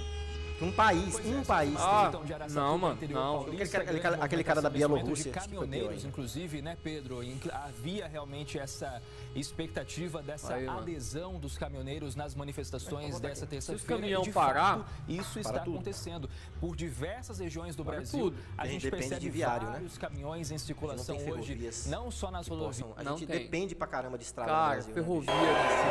[0.62, 2.10] Um país, um país Ah,
[2.50, 3.42] não, mano, interior não.
[3.44, 6.06] paulista, Aquele cara- aquele cara- aquele cara da Bielorrússia, caminhoneiros, ainda.
[6.08, 7.20] inclusive, né, Pedro?
[7.52, 9.02] Havia realmente essa
[9.34, 10.78] expectativa dessa Aí, mano.
[10.80, 13.96] adesão dos caminhoneiros nas manifestações dessa terça-feira.
[13.96, 15.74] caminhão e, de parar, fato, isso está tudo.
[15.74, 16.30] acontecendo
[16.60, 18.20] por diversas regiões do Para Brasil.
[18.30, 18.36] tudo.
[18.56, 19.72] A gente depende percebe de viário, né?
[19.72, 22.86] vários caminhões em circulação tem hoje, não só nas rodovias.
[22.96, 23.38] A Não gente tem.
[23.40, 24.88] depende pra caramba de estrada no Cara, Brasil.
[24.94, 25.42] né, ferrovia, bicho?
[25.42, 25.86] assim,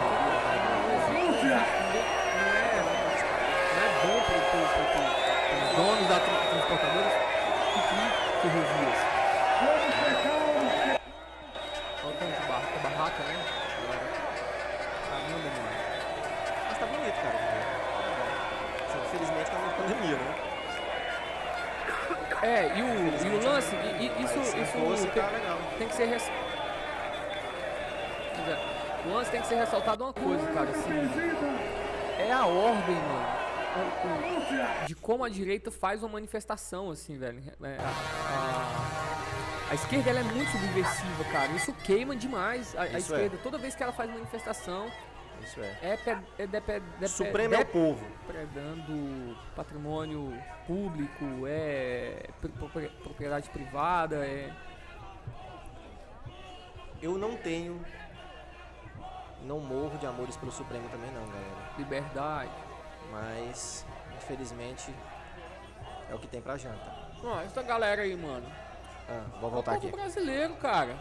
[1.11, 1.21] não
[1.51, 3.00] é, não é
[4.01, 7.09] bom pro, pros donos da tra- transportadora
[7.73, 7.79] que
[8.41, 8.99] ferrovias.
[12.03, 13.33] Olha o tanto de barraca, barraca, né?
[15.09, 15.71] Caramba, mano.
[16.67, 17.37] Mas tá bonito, cara.
[18.91, 20.35] Que, Infelizmente tá uma pandemia, né?
[22.43, 25.29] É, e o, e o lance, e, e isso, isso tem, tá
[25.77, 26.31] tem que ser res...
[29.05, 31.09] O lance tem que ser ressaltado uma coisa, cara, assim,
[32.17, 33.40] é a ordem, mano,
[34.87, 37.41] de como a direita faz uma manifestação, assim, velho.
[37.63, 41.51] É, a, a- a esquerda ela é muito subversiva, cara.
[41.53, 42.97] Isso queima demais a, a é.
[42.97, 43.37] esquerda.
[43.41, 44.91] Toda vez que ela faz manifestação,
[45.41, 45.77] Isso é.
[45.81, 48.05] é, pe- é depe- depe- Supremo é o povo.
[48.27, 50.33] depredando patrimônio
[50.67, 54.51] público, é pri- propri- propriedade privada, é
[57.01, 57.83] Eu não tenho.
[59.43, 61.71] Não morro de amores pelo Supremo também não, galera.
[61.77, 62.51] liberdade.
[63.11, 63.85] Mas,
[64.15, 64.93] infelizmente,
[66.09, 66.91] é o que tem pra janta.
[67.23, 68.47] Ó, essa galera aí, mano.
[69.09, 69.95] Ah, vou É o voltar povo aqui.
[69.95, 70.97] brasileiro, cara.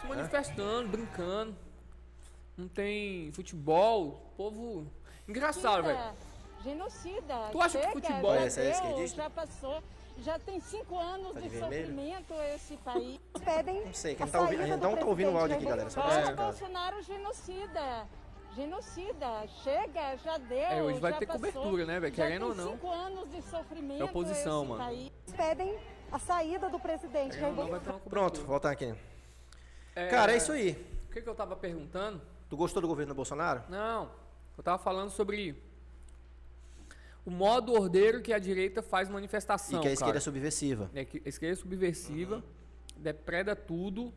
[0.00, 1.56] Se manifestando, brincando.
[2.56, 4.86] Não tem futebol, povo
[5.26, 5.98] engraçado, velho.
[6.62, 7.48] Genocida.
[7.50, 9.22] Tu acha que Chega, futebol- já Esse é deu, esquerdista?
[9.22, 9.82] Já passou.
[10.18, 13.18] Já tem cinco anos Tá de, de sofrimento esse país.
[13.44, 14.66] pedem Não sei, a quem tá ouvindo.
[14.76, 15.88] Não tá ouvindo o áudio aqui, galera.
[15.90, 16.32] Só casa.
[16.34, 18.06] Bolsonaro genocida.
[18.54, 19.46] Genocida.
[19.62, 20.58] Chega, já deu.
[20.58, 21.40] É, hoje vai já ter passou.
[21.52, 22.12] cobertura, né, velho?
[22.12, 22.72] Querendo ou não.
[22.72, 24.84] cinco anos de sofrimento É oposição, mano.
[24.84, 25.10] país.
[25.36, 25.78] pedem
[26.10, 27.38] a saída do presidente.
[27.38, 28.94] Não, vai ter uma Pronto, voltar aqui.
[29.94, 30.72] É, Cara, é isso aí.
[31.08, 32.20] O que, que eu tava perguntando?
[32.48, 33.62] Tu gostou do governo Bolsonaro?
[33.68, 34.10] Não,
[34.56, 35.56] eu tava falando sobre
[37.24, 39.78] o modo ordeiro que a direita faz manifestação.
[39.78, 40.18] e que a esquerda cara.
[40.18, 40.90] é subversiva.
[40.94, 42.42] É que a esquerda é subversiva,
[42.96, 44.12] depreda tudo,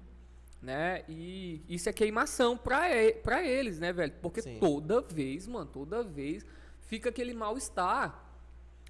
[0.66, 1.04] né?
[1.08, 2.82] E isso é queimação pra,
[3.24, 4.14] pra eles, né, velho?
[4.22, 4.58] Porque Sim.
[4.60, 6.44] toda vez, mano, toda vez
[6.82, 8.24] fica aquele mal-estar.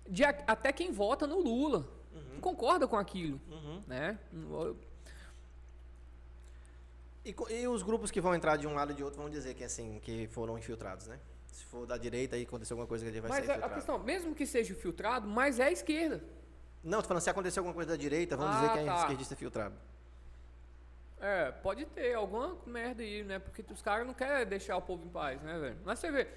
[0.08, 1.88] De a- até quem vota no Lula.
[2.34, 3.40] Não concorda com aquilo,
[3.88, 4.18] né?
[4.32, 4.78] Eu-
[7.26, 9.56] E, e os grupos que vão entrar de um lado e de outro vão dizer
[9.56, 11.20] que assim, que foram infiltrados, né?
[11.48, 13.58] Se for da direita e acontecer alguma coisa que ele vai Mas ser a, a
[13.58, 13.76] infiltrado.
[13.76, 16.24] questão, mesmo que seja filtrado, mas é a esquerda.
[16.84, 19.00] Não, tô falando, se acontecer alguma coisa da direita, vão Ah, dizer que é tá.
[19.00, 19.76] esquerdista filtrado.
[21.20, 23.40] É, pode ter alguma merda aí, né?
[23.40, 25.78] Porque os caras não querem deixar o povo em paz, né, velho?
[25.84, 26.28] Mas você vê,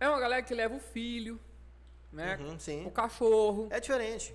[0.00, 1.38] é uma galera que leva o filho,
[2.12, 2.36] né?
[2.40, 2.84] Uhum, sim.
[2.84, 4.34] O cachorro, É diferente.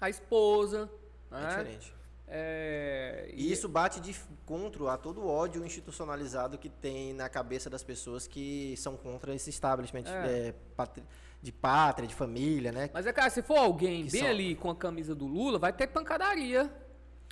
[0.00, 0.88] a esposa,
[1.30, 1.48] É né?
[1.48, 1.94] diferente.
[2.30, 4.14] É, E isso bate de
[4.44, 9.34] contra a todo o ódio institucionalizado que tem na cabeça das pessoas que são contra
[9.34, 10.48] esse establishment É.
[10.48, 11.02] é, patri-
[11.42, 12.90] de pátria, de família, né?
[12.92, 15.58] Mas é, cara, se for alguém Que bem são- ali com a camisa do Lula,
[15.58, 16.70] vai ter pancadaria.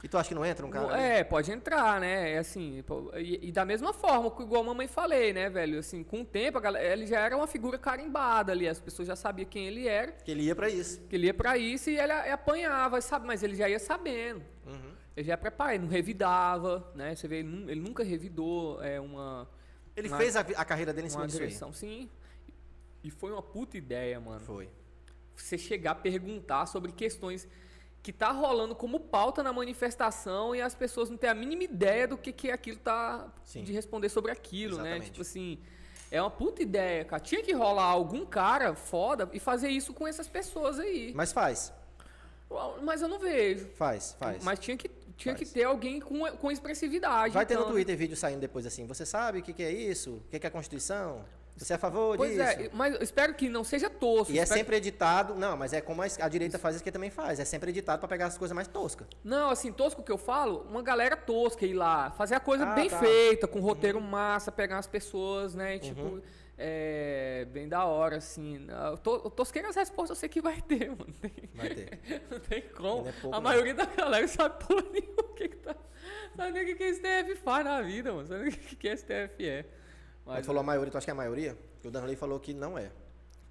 [0.05, 0.93] E tu acha que não entra um cara?
[0.93, 1.03] ali?
[1.03, 2.33] É, pode entrar, né?
[2.33, 2.85] É assim,
[3.17, 5.79] e, e da mesma forma, que igual a mamãe falei, né, velho?
[5.79, 9.09] Assim, com o tempo, a galera, ele já era uma figura carimbada ali, as pessoas
[9.09, 11.01] já sabiam quem ele era, Que ele ia pra isso.
[11.09, 13.27] que ele ia pra isso e ele apanhava, sabe?
[13.27, 14.43] Mas ele já ia sabendo.
[14.67, 14.93] Uhum.
[15.17, 15.39] Ele já
[15.73, 17.15] ele não revidava, né?
[17.15, 19.49] Você vê, ele, ele nunca revidou é, uma,
[19.97, 21.45] Ele Uma- fez a, a carreira dele em cima disso aí.
[21.45, 22.11] agressão, sim.
[23.03, 24.41] E foi uma puta ideia, mano.
[24.41, 24.69] Foi.
[25.35, 27.49] você chegar a perguntar sobre questões
[28.07, 32.07] que tá rolando como pauta na manifestação e as pessoas não têm a mínima ideia
[32.07, 33.65] do que, que aquilo tá Sim.
[33.65, 34.91] de responder sobre aquilo, né?
[34.91, 35.11] Exatamente.
[35.11, 35.59] Tipo assim,
[36.09, 37.19] é uma puta ideia, cara.
[37.19, 41.13] Tinha que rolar algum cara foda e fazer isso com essas pessoas aí.
[41.17, 41.73] Mas faz.
[42.81, 43.67] Mas eu não vejo.
[43.75, 44.45] Faz, faz.
[44.45, 45.49] Mas tinha que, tinha Faz.
[45.49, 47.35] que ter alguém com, com expressividade.
[47.35, 47.75] Vai ter no então, né?
[47.75, 48.87] Twitter vídeo saindo depois assim.
[48.87, 50.13] Você sabe o que, que é isso?
[50.13, 51.25] O que, que é a Constituição?
[51.57, 52.43] Você é a favor Pois disso?
[52.43, 54.31] é, mas eu espero que não seja tosco.
[54.33, 55.35] E é sempre editado.
[55.35, 57.41] Não, mas é como a, direita faz isso que também faz.
[57.41, 59.07] É sempre editado pra pegar as coisas mais toscas.
[59.25, 62.75] Não, assim, tosco que eu falo, uma galera tosca ir lá, fazer a coisa Ah,
[62.75, 62.99] bem tá.
[62.99, 65.77] feita, com roteiro massa, pegar as pessoas, né?
[65.77, 66.23] e, Tipo, Uhum.
[66.59, 68.67] é, bem da hora, assim.
[68.93, 71.07] O to- o tosqueira as respostas eu sei que vai ter, mano.
[71.07, 72.01] Não tem, Vai ter.
[72.31, 73.03] não tem como.
[73.03, 73.43] Não é pouco, a não.
[73.43, 75.75] maioria da galera sabe porra nenhuma o que que tá.
[76.37, 78.27] Sabe nem o que que STF faz na vida, mano.
[78.29, 79.65] Sabe nem o que que STF é.
[80.27, 81.57] Mas tu falou a maioria, tu acha que é a maioria?
[81.75, 82.91] Porque o Danley falou que não é.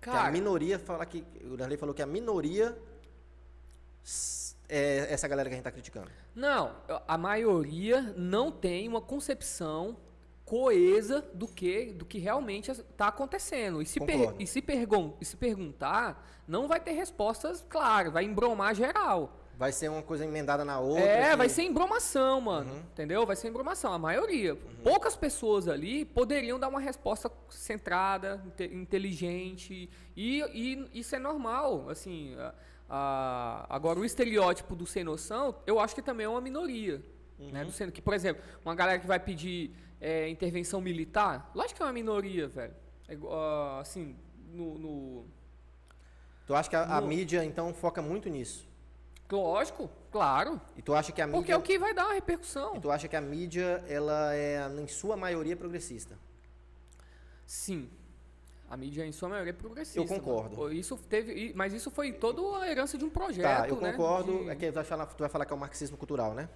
[0.02, 1.24] que a Cara, minoria fala que.
[1.46, 2.78] O Danley falou que a minoria
[4.68, 6.10] é essa galera que a gente tá criticando.
[6.34, 6.76] Não,
[7.08, 9.98] a maioria não tem uma concepção
[10.44, 13.82] coesa do que, do que realmente está acontecendo.
[13.82, 18.26] E se, per- e, se pergun- e se perguntar, não vai ter respostas claras, vai
[18.26, 19.40] embromar geral.
[19.58, 21.04] Vai ser uma coisa emendada na outra.
[21.04, 22.72] é, que- vai ser embromação, mano.
[22.74, 22.80] Uhum.
[22.80, 23.26] Entendeu?
[23.26, 23.94] Vai ser embromação.
[23.94, 24.56] A maioria.
[24.84, 29.90] Poucas pessoas ali poderiam dar uma resposta centrada, inte- inteligente.
[30.16, 31.90] E, e isso é normal.
[31.90, 32.54] Assim, a-
[32.90, 37.02] a- agora, o estereótipo do sem noção, eu acho que também é uma minoria.
[37.38, 37.66] Né, Uhum.
[37.68, 39.72] do sendo que, por exemplo, uma galera que vai pedir
[40.02, 42.74] é, intervenção militar, lógico que é uma minoria, velho.
[43.08, 43.18] É
[43.80, 44.16] assim,
[44.54, 45.26] no- no
[46.46, 48.68] Tu acha que a, a No- mídia, então, foca muito nisso?
[49.32, 50.62] Lógico, claro.
[50.78, 51.54] E tu acha que a Porque mídia.
[51.54, 52.76] é o que vai dar uma repercussão.
[52.76, 56.18] E tu acha que a mídia, ela é, em sua maioria, progressista?
[57.46, 57.90] Sim.
[58.70, 60.00] A mídia, em sua maioria, é progressista.
[60.00, 60.58] Eu concordo.
[60.58, 60.74] mano.
[60.74, 63.92] Isso teve, mas isso foi toda a herança de um projeto, tá, eu né?
[63.92, 64.44] concordo.
[64.44, 66.50] De- É que tu vai, falar, tu vai falar que é o marxismo cultural, né?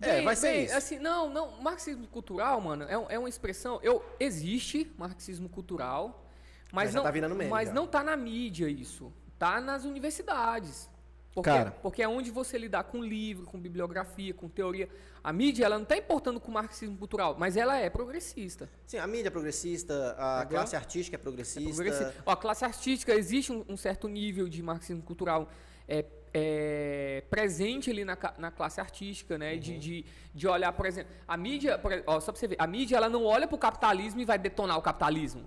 [0.00, 0.76] é, Bem, vai ser bem, isso.
[0.76, 3.80] Assim, não, não, marxismo cultural, mano, é, é uma expressão.
[3.82, 6.24] Eu, existe marxismo cultural,
[6.72, 7.74] mas, Mas não, tá virando meme, mas já.
[7.74, 9.12] não tá na mídia isso.
[9.44, 10.88] Tá nas universidades.
[11.34, 11.70] Porque, Cara.
[11.82, 14.88] porque é onde você lidar com livro, com bibliografia, com teoria.
[15.22, 18.70] A mídia, ela não tá importando com o marxismo cultural, mas ela é progressista.
[18.86, 20.48] Sim, a mídia é progressista, a Entendeu?
[20.60, 21.74] classe artística é progressista.
[21.74, 25.50] Progressi- Ó, a classe artística, existe um, um certo nível de marxismo cultural
[25.86, 29.52] é, é, presente ali na, na classe artística, né?
[29.54, 29.60] Uhum.
[29.60, 32.96] De, de, de olhar, por exemplo, a mídia, ó, só pra você ver, a mídia
[32.96, 35.44] ela não olha pro capitalismo e vai detonar o capitalismo.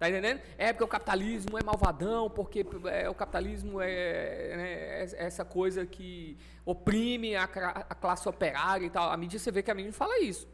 [0.00, 0.40] Tá entendendo?
[0.56, 4.72] É porque o capitalismo é malvadão, porque é, o capitalismo é, né,
[5.02, 9.10] é essa coisa que oprime a, a classe operária e tal.
[9.10, 10.48] A mídia, você vê que a mídia fala isso.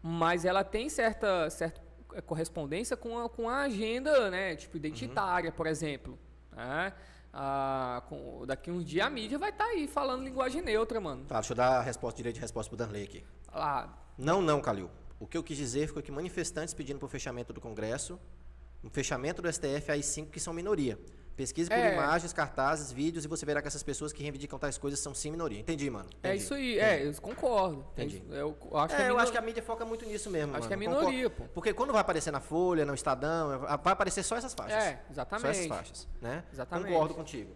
[0.00, 1.80] Mas ela tem certa, certa
[2.14, 4.54] eh, correspondência com a, com a agenda, né?
[4.54, 6.16] Tipo, identitária, por exemplo.
[6.52, 6.92] né?
[7.32, 11.24] Ah, com- daqui uns dias a mídia vai estar aí falando linguagem neutra, mano.
[11.24, 13.24] Tá, deixa eu dar a resposta, direito de resposta pro Danley aqui.
[13.52, 14.88] Lá, Não, não, Calil.
[15.18, 18.16] O que eu quis dizer foi que manifestantes pedindo por fechamento do Congresso,
[18.84, 20.98] um fechamento do STF, aí cinco que são minoria.
[21.34, 21.94] Pesquise por É.
[21.94, 25.30] imagens, cartazes, vídeos e você verá que essas pessoas que reivindicam tais coisas são sim
[25.30, 25.58] minoria.
[25.60, 26.08] Entendi, mano.
[26.22, 26.44] É Entendi.
[26.44, 27.86] isso aí, é, eu concordo.
[27.92, 28.22] Entendi.
[28.30, 30.28] Eu, eu acho É, que é eu minor- acho que a mídia foca muito nisso
[30.28, 30.52] mesmo.
[30.54, 30.68] Acho mano.
[30.68, 31.08] que é Concordo.
[31.08, 31.44] minoria, pô.
[31.54, 34.84] Porque quando vai aparecer na Folha, no Estadão, vai aparecer só essas faixas.
[34.84, 35.42] É, exatamente.
[35.46, 36.44] Só essas faixas, né?
[36.52, 36.92] Exatamente.
[36.92, 37.50] Concordo contigo.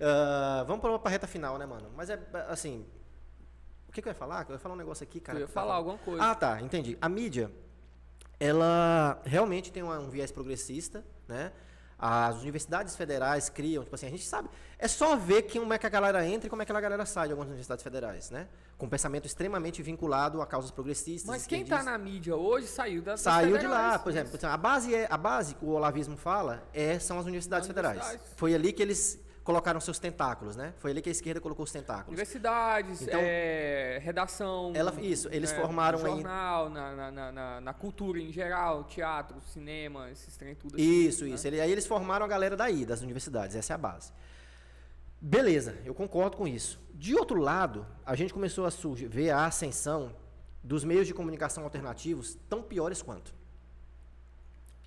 [0.00, 1.90] Ah, vamos para a reta final, né, mano?
[1.94, 2.18] Mas é
[2.48, 2.86] assim.
[3.88, 4.46] O que, que eu ia falar?
[4.48, 5.36] Eu ia falar um negócio aqui, cara.
[5.38, 6.22] Eu ia falar alguma coisa.
[6.22, 6.96] Ah, tá, entendi.
[7.00, 7.50] A mídia,
[8.40, 11.52] ela realmente tem uma- um viés progressista, né?
[12.00, 14.48] As universidades federais criam, tipo assim, a gente sabe.
[14.78, 17.04] É só ver como é que a galera entra e como é que a galera
[17.04, 18.46] sai de algumas universidades federais, né?
[18.76, 21.28] Com um pensamento extremamente vinculado a causas progressistas.
[21.28, 21.84] Mas quem tá esquerdistas.
[21.92, 24.02] na mídia hoje saiu das das Saiu de lá, federais.
[24.02, 24.38] por exemplo.
[24.48, 27.96] A base, é, a base que o olavismo fala é, são as universidades As federais.
[27.98, 28.32] universidades.
[28.36, 29.18] Foi ali que eles
[29.48, 30.74] colocaram seus tentáculos, né?
[30.76, 32.08] Foi ali que a esquerda colocou os tentáculos.
[32.08, 34.72] Universidades, Então, é, redação.
[34.74, 38.84] ela- isso, eles é, formaram aí- jornal, na, na, na, na- na cultura em geral,
[38.84, 40.84] teatro, cinema, esses trem tudo assim.
[40.84, 41.30] Isso, né?
[41.30, 41.46] isso.
[41.46, 43.56] Ele- aí eles formaram a galera daí, das universidades.
[43.56, 44.12] Essa é a base.
[45.18, 46.78] Beleza, eu concordo com isso.
[46.92, 50.14] De outro lado, a gente começou a surgir, ver a ascensão
[50.62, 53.34] dos meios de comunicação alternativos tão piores quanto.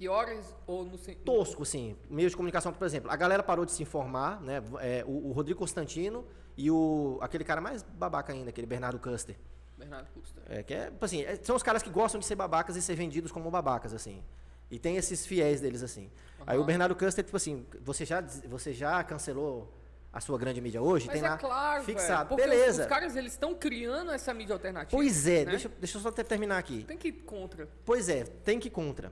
[0.01, 3.83] Piores ou no tosco, assim, meios de comunicação, por exemplo, a galera parou de se
[3.83, 4.59] informar, né?
[4.79, 6.25] É, o, o Rodrigo Constantino
[6.57, 9.35] e o aquele cara mais babaca ainda, aquele Bernardo Custer,
[9.77, 10.41] Bernardo Custer.
[10.49, 12.81] é, que é, tipo assim, é- são os caras que gostam de ser babacas e
[12.81, 14.23] ser vendidos como babacas, assim.
[14.71, 16.09] E tem esses fiéis deles, assim.
[16.47, 16.63] Aí o.
[16.63, 19.71] Bernardo Custer, tipo assim, você já, você já cancelou
[20.11, 21.05] a sua grande mídia hoje?
[21.05, 22.29] Mas tem é lá claro, fixado.
[22.29, 22.81] porque os- Beleza.
[22.81, 24.97] Os, caras eles estão criando essa mídia alternativa.
[24.97, 25.51] Pois é, né?
[25.51, 26.85] deixa, deixa eu só ter- terminar aqui.
[26.85, 27.69] Tem que ir contra.
[27.85, 29.11] Pois é, tem que ir contra.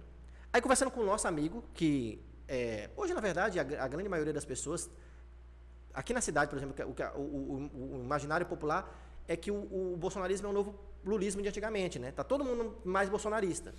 [0.52, 4.34] Aí conversando com o nosso amigo, que é, hoje, na verdade, a, a grande maioria
[4.34, 4.90] das pessoas,
[5.94, 8.90] aqui na cidade, por exemplo, que- o, o, o- imaginário popular
[9.28, 12.12] é que o, o bolsonarismo é o novo lulismo de antigamente, né?
[12.12, 13.74] Tá todo mundo mais bolsonarista.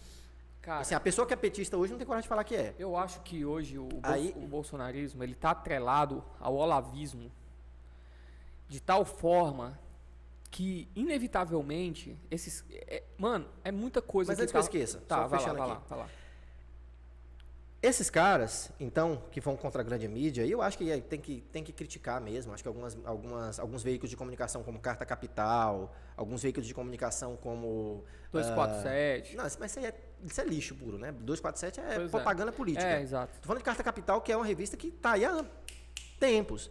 [0.63, 2.75] Cara, Assim, a pessoa que é petista hoje não tem coragem de falar que é.
[2.79, 7.33] eu acho que hoje o, bol- Aí- o bolsonarismo ele tá atrelado ao olavismo
[8.69, 9.79] de tal forma
[10.51, 15.01] que inevitavelmente esses é- mano é muita coisa Mas que antes que eu tá- esqueça,
[15.09, 15.81] tá só vai lá, fechando vai aqui.
[15.81, 16.09] lá, vai lá.
[17.83, 21.41] Esses caras, então, que vão contra a grande mídia, eu acho que é- tem que,
[21.51, 22.53] tem que criticar mesmo.
[22.53, 27.37] Acho que algumas, algumas, alguns veículos de comunicação, como Carta Capital, alguns veículos de comunicação
[27.37, 28.05] como.
[28.33, 29.33] 247.
[29.33, 31.11] ah, não, mas isso, aí é, isso é lixo puro, né?
[31.11, 32.09] 247 é Pois é.
[32.11, 32.87] propaganda política.
[32.87, 33.33] É, exato.
[33.41, 35.43] Tô falando de Carta Capital, que é uma revista que está aí há
[36.19, 36.71] tempos.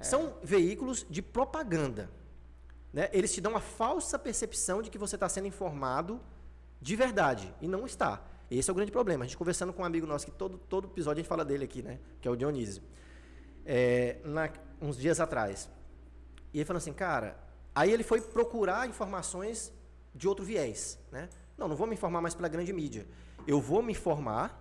[0.00, 2.08] São veículos de propaganda.
[2.92, 3.08] Né?
[3.12, 6.20] Eles te dão a falsa percepção de que você está sendo informado
[6.80, 7.52] de verdade.
[7.60, 8.22] E não está.
[8.58, 9.24] Esse é o grande problema.
[9.24, 11.64] A gente conversando com um amigo nosso, que todo, todo episódio a gente fala dele
[11.64, 11.98] aqui, né?
[12.20, 12.82] Que é o Dionísio.
[13.64, 14.50] É, na-
[14.80, 15.68] uns dias atrás.
[16.52, 17.36] E ele falou assim, cara.
[17.74, 19.72] Aí ele foi procurar informações
[20.14, 20.98] de outro viés.
[21.10, 21.28] Né?
[21.58, 23.06] Não, não vou me informar mais pela grande mídia.
[23.46, 24.60] Eu vou me informar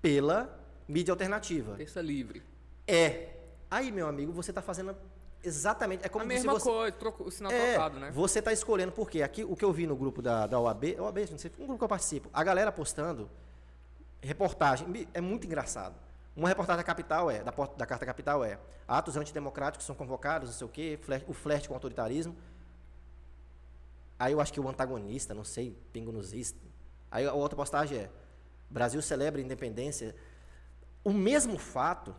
[0.00, 1.74] pela mídia alternativa.
[1.74, 2.42] Terça livre.
[2.86, 3.34] É.
[3.70, 4.96] Aí, meu amigo, você está fazendo
[5.42, 6.04] exatamente.
[6.04, 6.68] É como a se mesma você.
[6.68, 8.10] coisa, troco- o sinal É, trocado, né?
[8.10, 9.22] você está escolhendo por quê?
[9.22, 11.78] Aqui, o que eu vi no grupo da, da OAB, OAB, não sei, um grupo
[11.78, 13.30] que eu participo, a galera postando
[14.20, 15.94] reportagem, é muito engraçado.
[16.36, 20.56] Uma reportagem da Capital é, da, da Carta Capital é, atos antidemocráticos são convocados, não
[20.56, 22.36] sei o quê, o flerte com o autoritarismo.
[24.18, 25.76] Aí eu acho que o antagonista, não sei,
[26.32, 26.54] is.
[27.10, 28.10] Aí a outra postagem é,
[28.68, 30.14] Brasil celebra a independência.
[31.04, 32.14] O mesmo fato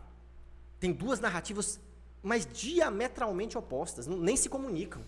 [0.78, 1.78] tem duas narrativas,
[2.22, 5.02] mas diametralmente opostas, não- nem se comunicam.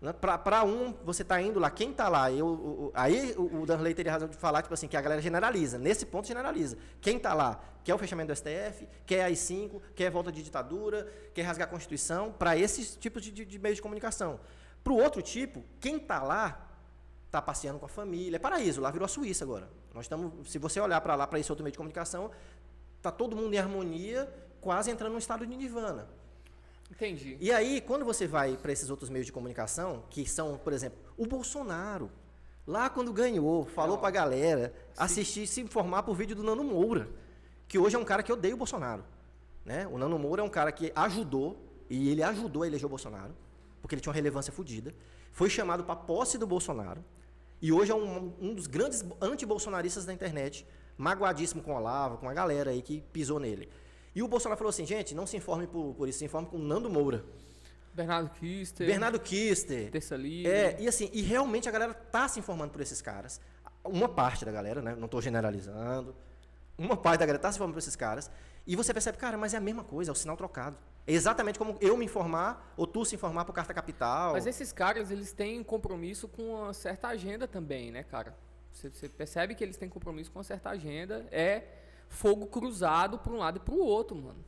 [0.00, 0.12] Né?
[0.12, 2.30] Para um, você está indo lá, quem está lá?
[2.30, 5.20] Eu, o- aí o, o Danley teria razão de falar tipo assim, que a galera
[5.20, 5.76] generaliza.
[5.78, 6.76] Nesse ponto, generaliza.
[7.00, 11.42] Quem está lá quer o fechamento do STF, quer AI-5, quer volta de ditadura, quer
[11.42, 14.38] rasgar a Constituição, para esses tipos de, de, de meios de comunicação.
[14.84, 16.66] Para o outro tipo, quem está lá
[17.26, 18.36] está passeando com a família.
[18.36, 19.68] É paraíso, lá virou a Suíça agora.
[19.94, 22.30] Nós estamos, se você olhar para lá, para esse outro meio de comunicação,
[22.98, 26.08] está todo mundo em harmonia, quase entrando num estado de nirvana.
[26.90, 27.36] Entendi.
[27.40, 30.98] E aí, quando você vai para esses outros meios de comunicação, que são, por exemplo,
[31.16, 32.10] o Bolsonaro,
[32.66, 37.08] lá quando ganhou, falou para a galera assistir, se informar por vídeo do Nano Moura,
[37.66, 39.04] que hoje é um cara que odeia o Bolsonaro.
[39.64, 39.86] Né?
[39.86, 43.34] O Nano Moura é um cara que ajudou, e ele ajudou a eleger o Bolsonaro,
[43.80, 44.94] porque ele tinha uma relevância fodida.
[45.30, 47.04] Foi chamado para posse do Bolsonaro,
[47.60, 50.66] e hoje é um, um dos grandes anti-bolsonaristas da internet,
[50.96, 53.68] magoadíssimo com o Olavo, com a galera aí que pisou nele.
[54.18, 56.56] E o Bolsonaro falou assim, gente, não se informe por, por isso, se informe com
[56.56, 57.24] o Nando Moura.
[57.94, 58.84] Bernardo Kister.
[58.84, 59.92] Bernardo Kister.
[59.92, 60.50] Terça livre.
[60.50, 63.40] É, e assim, e realmente a galera tá se informando por esses caras.
[63.84, 64.96] Uma parte da galera, né?
[64.96, 66.16] Não estou generalizando.
[66.76, 68.28] Uma parte da galera tá se informando por esses caras.
[68.66, 70.76] E você percebe, cara, mas é a mesma coisa, é o sinal trocado.
[71.06, 74.32] É exatamente como eu me informar, ou tu se informar por carta capital.
[74.32, 78.36] Mas esses caras, eles têm compromisso com uma certa agenda também, né, cara?
[78.72, 81.24] Você, você percebe que eles têm compromisso com uma certa agenda.
[81.30, 81.77] É
[82.08, 84.44] fogo cruzado para um lado e para o outro, mano.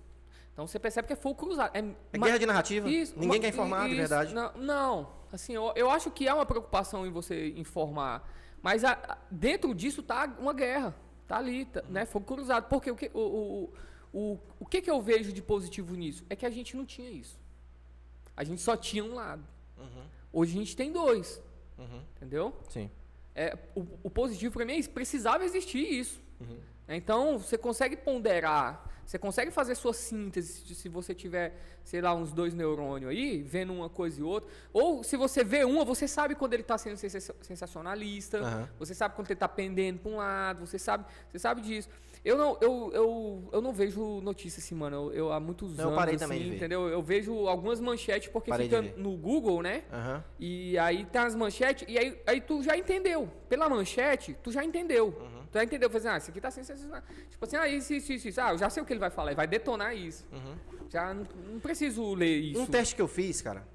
[0.53, 1.71] Então você percebe que é fogo cruzado.
[1.75, 1.79] É,
[2.13, 2.89] É guerra de narrativa.
[2.89, 4.35] Isso, Ninguém uma- quer informar, de isso, verdade.
[4.35, 5.13] Não, não.
[5.33, 8.29] assim, eu, eu acho que há uma preocupação em você informar.
[8.63, 10.95] Mas a- a- dentro disso tá uma guerra.
[11.27, 12.05] Tá ali, tá, né?
[12.05, 12.69] Fogo cruzado.
[12.69, 13.73] Porque o que, o, o,
[14.13, 16.25] o, o que, que eu vejo de positivo nisso?
[16.29, 17.39] É que a gente não tinha isso.
[18.37, 19.45] A gente só tinha um lado.
[20.33, 21.41] Hoje a gente tem dois.
[21.79, 22.03] Uhum.
[22.17, 22.53] Entendeu?
[22.69, 22.91] Sim.
[23.35, 24.91] É, o, o positivo para mim é isso.
[24.91, 26.21] Precisava existir isso.
[26.89, 31.55] Então, você consegue ponderar, você consegue fazer sua síntese de- se você tiver,
[31.85, 34.51] sei lá, uns dois neurônios aí, vendo uma coisa e outra.
[34.73, 38.69] Ou se você vê uma, você sabe quando ele está sendo sensa- sensacionalista, Aham.
[38.79, 41.89] você sabe quando ele está pendendo para um lado, você sabe, você sabe disso.
[42.23, 44.97] Eu não, eu, eu, eu não vejo notícia assim, mano.
[44.97, 46.87] Eu, eu há muitos Não, eu anos, parei assim, também entendeu?
[46.89, 49.85] Eu vejo algumas manchetes porque Parei fica no Google, né?
[49.91, 50.25] Aham.
[50.39, 53.31] E aí tem as manchetes, e aí, aí tu já entendeu.
[53.49, 55.07] Pela manchete, tu já entendeu.
[55.19, 55.47] Uhum.
[55.51, 55.89] Tu já entendeu.
[55.89, 57.03] Falei assim, ah, isso aqui tá sensacional.
[57.31, 58.41] Tipo assim, ah, isso, isso, isso, isso.
[58.41, 60.27] Ah, eu já sei o que ele vai falar, ele vai detonar isso.
[60.91, 62.61] Já não, não preciso ler isso.
[62.61, 63.67] Um teste que eu fiz, cara,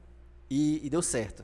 [0.49, 1.43] e, e deu certo.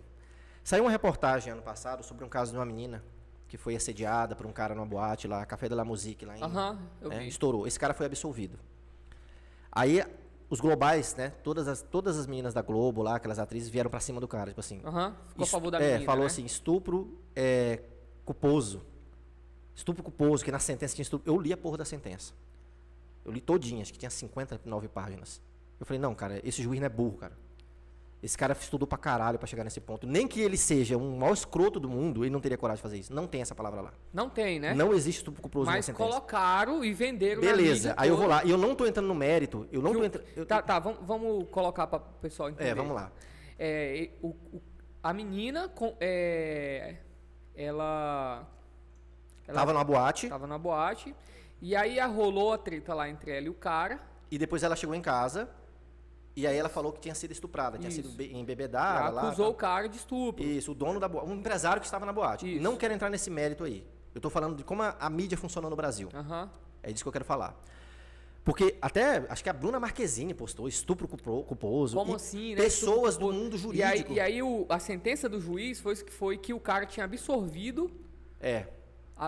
[0.64, 3.04] Saiu uma reportagem ano passado sobre um caso de uma menina
[3.52, 6.42] que foi assediada por um cara numa boate lá, Café de la Musique, lá em.
[6.42, 7.28] Aham, eu né.
[7.28, 7.68] Estourou.
[7.68, 8.58] Esse cara foi absolvido.
[9.70, 10.02] Aí,
[10.50, 11.34] os globais, né?
[11.44, 14.52] Todas as, todas as meninas da Globo lá, aquelas atrizes, vieram pra cima do cara.
[14.52, 14.80] Tipo assim.
[14.86, 16.28] Aham, ficou a favor da é, menina, falou né?
[16.28, 17.82] assim, estupro é,
[18.24, 18.82] culposo.
[19.76, 21.30] Estupro culposo, que na sentença tinha estupro.
[21.30, 22.32] Eu li a porra da sentença.
[23.26, 25.42] Eu li todinha, acho que tinha 59 páginas.
[25.78, 27.38] Eu falei, não, cara, esse juiz não é burro, cara.
[28.24, 30.06] Esse cara estudou pra caralho pra chegar nesse ponto.
[30.06, 32.98] Nem que ele seja um maior escroto do mundo, ele não teria coragem de fazer
[33.00, 33.12] isso.
[33.14, 33.94] Não tem essa palavra lá.
[34.14, 34.76] Não tem, né?
[34.76, 38.44] Não existe estupro na Mas colocaram e venderam na Beleza, aí eu vou lá.
[38.46, 39.68] E eu não tô entrando no mérito.
[39.72, 40.26] Eu não Que tô entrando.
[40.36, 42.70] eu- Tá, tá, vamos, vamos colocar para o pessoal entender.
[42.70, 43.12] É, vamos lá.
[43.58, 44.62] É, o, o-
[45.02, 46.98] a menina, com, é,
[47.56, 48.48] ela...
[49.48, 51.16] ela Tava numa boate Tava na boate.
[51.60, 54.00] E aí rolou a treta lá entre ela e o cara.
[54.30, 55.50] e depois ela chegou em casa.
[56.36, 58.02] E aí ela falou que tinha sido estuprada, tinha Isso.
[58.04, 59.10] sido be- Ela embebedada.
[59.10, 59.52] lá, acusou tal.
[59.52, 60.44] o cara de estupro.
[60.44, 62.54] Isso, o dono da boate, um empresário que estava na boate.
[62.56, 62.64] Isso.
[62.64, 63.86] Não quero entrar nesse mérito aí.
[64.16, 66.10] Eu estou falando de como a, a mídia funciona no Brasil.
[66.14, 66.50] Aham.
[66.82, 67.62] É disso que eu quero falar.
[68.44, 71.96] Porque até, acho que a Bruna Marquezine postou estupro culpo- culposo.
[71.96, 72.62] Como assim, né?
[72.64, 74.14] Pessoas do mundo E aí, jurídico.
[74.14, 77.92] e aí o- a sentença do juiz foi que foi que o cara tinha absorvido,
[78.40, 78.66] É,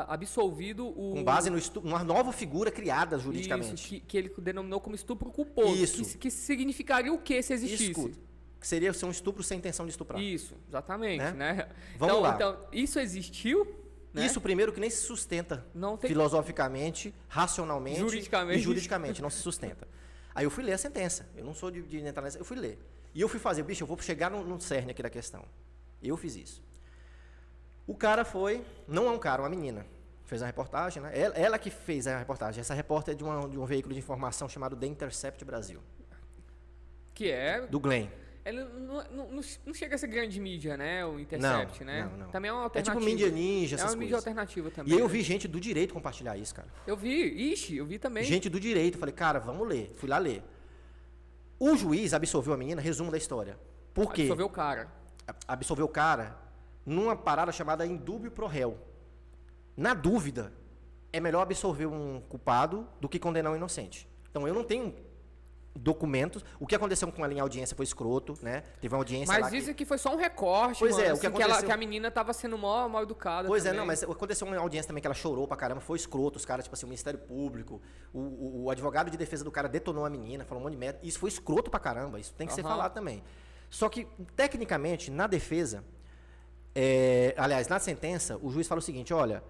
[0.02, 3.74] absolvido o com base no estu- numa nova figura criada juridicamente.
[3.76, 5.76] Isso, que, que ele denominou como estupro culposo.
[5.76, 6.04] Isso.
[6.04, 7.92] Que, que significaria o que se existisse?
[7.92, 8.18] Escuta,
[8.60, 10.22] que seria ser um estupro sem intenção de estuprar.
[10.22, 11.32] Isso, exatamente, Né?
[11.34, 11.70] né?
[11.98, 12.36] Vamos então, lá.
[12.36, 13.66] então, isso existiu,
[14.14, 14.26] né?
[14.26, 18.60] Isso primeiro que nem se sustenta Não tem- filosoficamente, racionalmente Juridicamente.
[18.60, 19.88] e juridicamente, não se sustenta.
[20.36, 21.28] Aí eu fui ler a sentença.
[21.36, 22.80] Eu não sou de, de entrar nessa, eu fui ler.
[23.14, 25.46] E eu fui fazer, bicho, eu vou chegar no, no cerne aqui da questão.
[26.02, 26.64] Eu fiz isso.
[27.86, 29.86] O cara foi, não é um cara, uma menina.
[30.26, 31.12] Fez a reportagem, né?
[31.14, 32.62] Ela, ela que fez a reportagem.
[32.62, 35.80] Essa repórter é de, uma- de um veículo de informação chamado The Intercept Brasil,
[37.14, 38.08] que é do Glenn.
[38.46, 41.06] Ele não, não, não- chega a ser grande mídia, né?
[41.06, 42.10] O Intercept, Não, né?
[42.12, 42.28] não, não.
[42.30, 43.06] Também é uma É tipo alternativa.
[43.06, 44.28] mídia ninja, É essas uma mídia coisas.
[44.28, 44.94] alternativa E também.
[44.94, 45.12] aí eu né?
[45.14, 46.68] vi gente do direito compartilhar isso, cara.
[46.86, 48.24] Eu vi, ixi, eu vi também.
[48.26, 48.98] Gente do direito.
[48.98, 49.94] Falei, cara, vamos ler.
[49.98, 50.44] Fui lá ler.
[51.60, 53.58] O juiz absolveu a menina, resumo da história.
[53.94, 54.24] Por quê?
[54.24, 54.92] Absolveu o cara.
[55.48, 56.38] Absolveu o cara
[56.86, 58.78] numa parada chamada indúbio pro réu.
[59.76, 60.54] Na dúvida,
[61.12, 64.08] é melhor absolver um culpado do que condenar um inocente.
[64.30, 64.94] Então eu não tenho
[65.76, 66.46] documentos.
[66.60, 68.62] O que aconteceu com ela em audiência foi escroto, né?
[68.80, 71.14] Teve uma audiência lá Mas que- dizem que foi só um recorte, Pois mano, é,
[71.14, 73.70] o que assim, ela- aconteceu- que a menina tava sendo mal, mal educada Pois é,
[73.70, 73.80] também.
[73.80, 76.66] não, mas aconteceu uma audiência também que ela chorou pra caramba, foi escroto, os caras,
[76.66, 77.82] tipo assim, o Ministério Público,
[78.14, 80.80] o, o- o advogado de defesa do cara detonou a menina, falou um monte de
[80.80, 81.00] merda.
[81.02, 82.70] Isso foi escroto pra caramba, isso tem que ser Aham.
[82.70, 83.24] falado também.
[83.68, 84.06] Só que,
[84.36, 85.84] tecnicamente, na defesa,
[86.76, 89.44] é, aliás, na sentença, o juiz fala o seguinte: olha,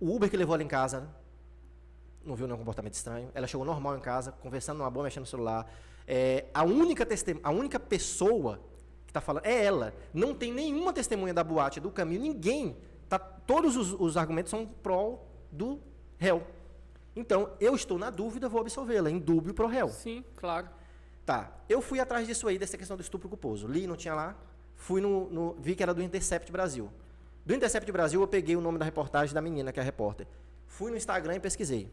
[0.00, 1.08] o Uber que levou ela em casa
[2.26, 5.28] não viu nenhum comportamento estranho, ela chegou normal em casa, conversando numa boa, mexendo no
[5.28, 5.70] celular.
[6.06, 8.60] É, a, única testem- a única pessoa
[9.06, 9.94] que está falando é ela.
[10.12, 12.76] Não tem nenhuma testemunha da boate, do caminho, ninguém.
[13.08, 15.20] Tá, todos os, os argumentos são pró
[15.50, 15.80] do
[16.18, 16.44] réu.
[17.14, 19.88] Então, eu estou na dúvida, vou absolvê-la, em dúbio pro réu.
[19.88, 20.68] Sim, claro.
[21.24, 23.66] Tá, eu fui atrás disso aí, dessa questão do estupro culposo.
[23.66, 24.36] Li, não tinha lá.
[24.76, 26.90] Fui no, no- Vi que era do Intercept Brasil.
[27.44, 30.26] Do Intercept Brasil, eu peguei o nome da reportagem da menina, que é a repórter.
[30.66, 31.90] Fui no Instagram e pesquisei.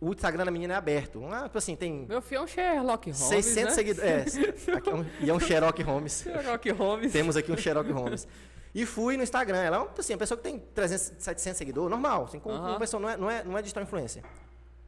[0.00, 1.24] O Instagram da menina é aberto.
[1.26, 3.70] Ah, tipo assim, tem Meu filho é um Sherlock Holmes, 600 né?
[3.70, 4.36] seguidores.
[4.36, 6.20] É, é um, e é um Sherlock Holmes.
[6.22, 7.12] Sherlock Holmes.
[7.12, 8.28] Temos aqui um Sherlock Holmes.
[8.74, 9.56] E fui no Instagram.
[9.58, 12.24] Ela é uma, assim, uma pessoa que tem 300, 700 seguidores, normal.
[12.24, 14.22] Assim, como uma pessoa não é, não, é, não é digital influencer.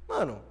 [0.06, 0.42] Mano,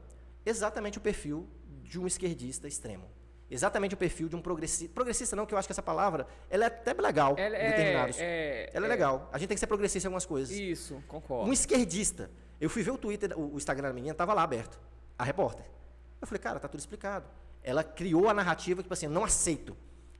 [0.45, 1.47] exatamente o perfil
[1.83, 3.05] de um esquerdista extremo.
[3.49, 4.93] Exatamente o perfil de um progressista.
[4.93, 7.69] Progressista não, que eu acho que essa palavra, ela é até legal Ela em é,
[7.69, 8.17] determinados.
[8.19, 9.29] é, ela é, legal.
[9.31, 10.55] A gente tem que ser progressista em algumas coisas.
[10.55, 11.49] Isso, concordo.
[11.49, 12.29] Um esquerdista.
[12.59, 14.79] Eu fui ver o Twitter, o, o Instagram da menina, tava lá aberto.
[15.17, 15.65] A repórter.
[16.19, 17.27] Eu falei, cara, tá tudo explicado.
[17.63, 19.75] Ela criou a narrativa, tipo assim, eu não aceito.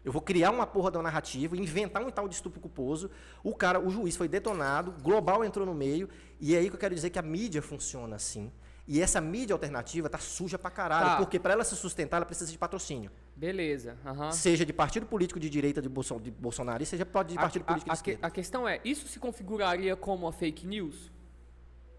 [0.08, 3.12] Eu vou criar uma porra uma narrativa, inventar um tal de estupro culposo.
[3.44, 6.08] O cara, o juiz foi detonado, Global entrou no meio,
[6.40, 8.52] e é aí que eu quero dizer que a mídia funciona assim.
[8.88, 11.18] E essa mídia alternativa tá suja pra caralho, Tá.
[11.18, 13.11] porque para ela se sustentar, ela precisa de patrocínio.
[13.35, 13.97] Beleza.
[14.05, 14.31] aham.
[14.31, 17.41] Seja de partido político de direita de, Bolson, de Bolsonaro, seja de A- partido a,
[17.65, 18.26] político a de que- esquerda.
[18.27, 21.11] a questão é, isso se configuraria como uma fake news?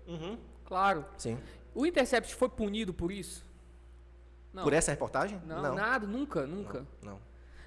[0.07, 0.39] Uhum.
[0.65, 1.05] Claro.
[1.19, 1.39] Sim.
[1.75, 3.45] O Intercept foi punido por isso?
[4.53, 4.63] Não.
[4.65, 5.41] Por essa reportagem?
[5.47, 6.87] Não, nada, nunca, nunca.
[7.03, 7.21] Não.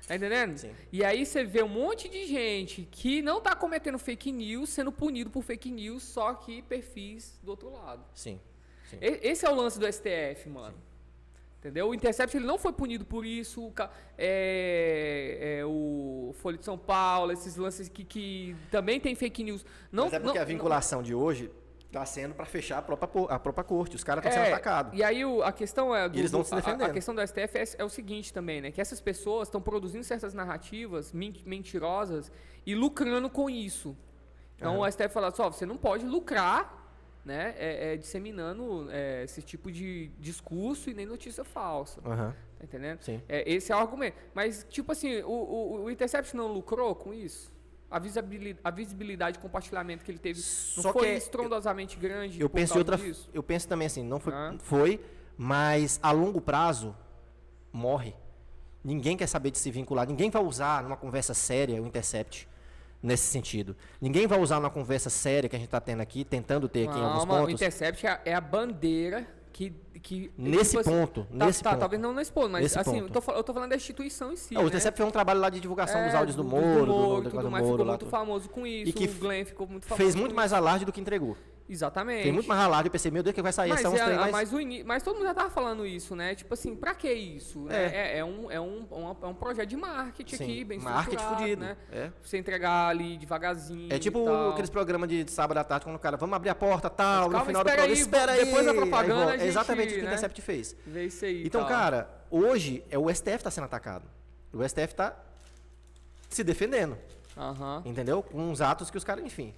[0.08, 0.58] Tá entendendo?
[0.58, 0.74] Sim.
[0.92, 4.92] E aí você vê um monte de gente que não tá cometendo fake news sendo
[4.92, 8.04] punido por fake news, só que perfis do outro lado.
[8.14, 8.40] Sim.
[8.92, 8.98] Sim.
[9.02, 10.76] Esse é o lance do STF, mano.
[11.60, 11.90] Entendeu?
[11.90, 13.62] O Intercept ele não foi punido por isso.
[13.68, 13.74] O,
[14.18, 19.66] é, é, o Folha de São Paulo, esses lances que, que também tem fake news.
[19.92, 21.52] Não, Mas é porque não, a vinculação de hoje
[21.86, 23.96] está sendo para fechar a própria, a própria corte.
[23.96, 24.98] Os caras estão sendo É, atacados.
[24.98, 26.08] E aí o- a questão é.
[26.10, 28.72] do- eles vão se a- a, questão do STF é, é o seguinte também, né?
[28.72, 32.32] Que essas pessoas estão produzindo certas narrativas men- mentirosas
[32.66, 33.96] e lucrando com isso.
[34.56, 36.81] Então o STF fala só, você não pode lucrar,
[37.24, 37.54] né?
[37.58, 42.02] é, é, disseminando é, esse tipo de discurso e nem notícia falsa.
[42.06, 42.36] Aham.
[42.58, 43.02] Tá entendendo?
[43.02, 43.22] Sim.
[43.28, 44.16] É, esse é o argumento.
[44.34, 47.52] Mas, tipo assim, o, o, o Intercept não lucrou com isso?
[47.90, 52.40] A visibilidade, a visibilidade e compartilhamento que ele teve não Só foi que estrondosamente grande
[52.40, 53.30] Eu penso, outra, disso?
[53.34, 54.56] eu penso também assim, não foi, Ah.
[54.60, 55.00] foi,
[55.38, 56.96] mas a longo prazo
[57.74, 58.14] morre.
[58.84, 62.48] Ninguém quer saber de se vincular, ninguém vai usar numa conversa séria o Intercept
[63.02, 63.76] nesse sentido.
[64.00, 66.98] Ninguém vai usar numa conversa séria que a gente está tendo aqui, tentando ter aqui
[66.98, 67.62] em alguns Não, mano, o pontos.
[67.62, 69.74] Intercept é a, é a bandeira que.
[70.02, 71.80] que Nesse tipo assim, ponto, tá- nesse tá, ponto.
[71.80, 73.16] Talvez não nesse ponto, mas Nesse assim, ponto.
[73.18, 74.56] eu tô, eu tô falando da instituição em si.
[74.56, 74.68] Ah, o né?
[74.70, 77.28] Intercept foi um trabalho lá de divulgação É, dos áudios do do- Moro, do, do,
[77.28, 77.92] e tudo do mais, Moro ficou lá.
[77.94, 78.94] muito famoso com isso.
[78.94, 80.02] que o Glenn ficou muito famoso.
[80.04, 81.38] Fez muito mais alarde do que entregou.
[81.72, 82.24] Exatamente.
[82.24, 84.18] Fez muito mais alarde, eu pensei, meu Deus, que vai sair Mas, essa é, trem
[84.18, 84.32] mais...
[84.34, 86.36] mas, o ini- mas todo mundo já tava falando isso, né?
[86.36, 87.62] Tipo assim, pra que isso?
[87.62, 87.86] né?
[87.96, 88.86] É, é um, é, um,
[89.22, 91.78] é um projeto de marketing Sim, aqui, bem marketing fudido, né?
[91.90, 92.12] é.
[92.22, 96.18] Você entregar ali devagarzinho É tipo aqueles programas de sábado à tarde, quando o cara,
[96.18, 98.44] vamos abrir a porta, tal, Calma, no final do programa, aí, espera aí.
[98.46, 99.30] depois da aí propaganda volta.
[99.30, 100.08] a gente, É exatamente o que o né?
[100.10, 100.76] Intercept fez.
[100.86, 101.46] Vê isso aí.
[101.46, 101.70] Então, tal.
[101.70, 104.04] cara, hoje é o STF está sendo atacado.
[104.54, 105.16] O STF está
[106.30, 106.98] se defendendo,
[107.86, 108.22] entendeu?
[108.22, 109.54] Com uns atos que os caras, enfim.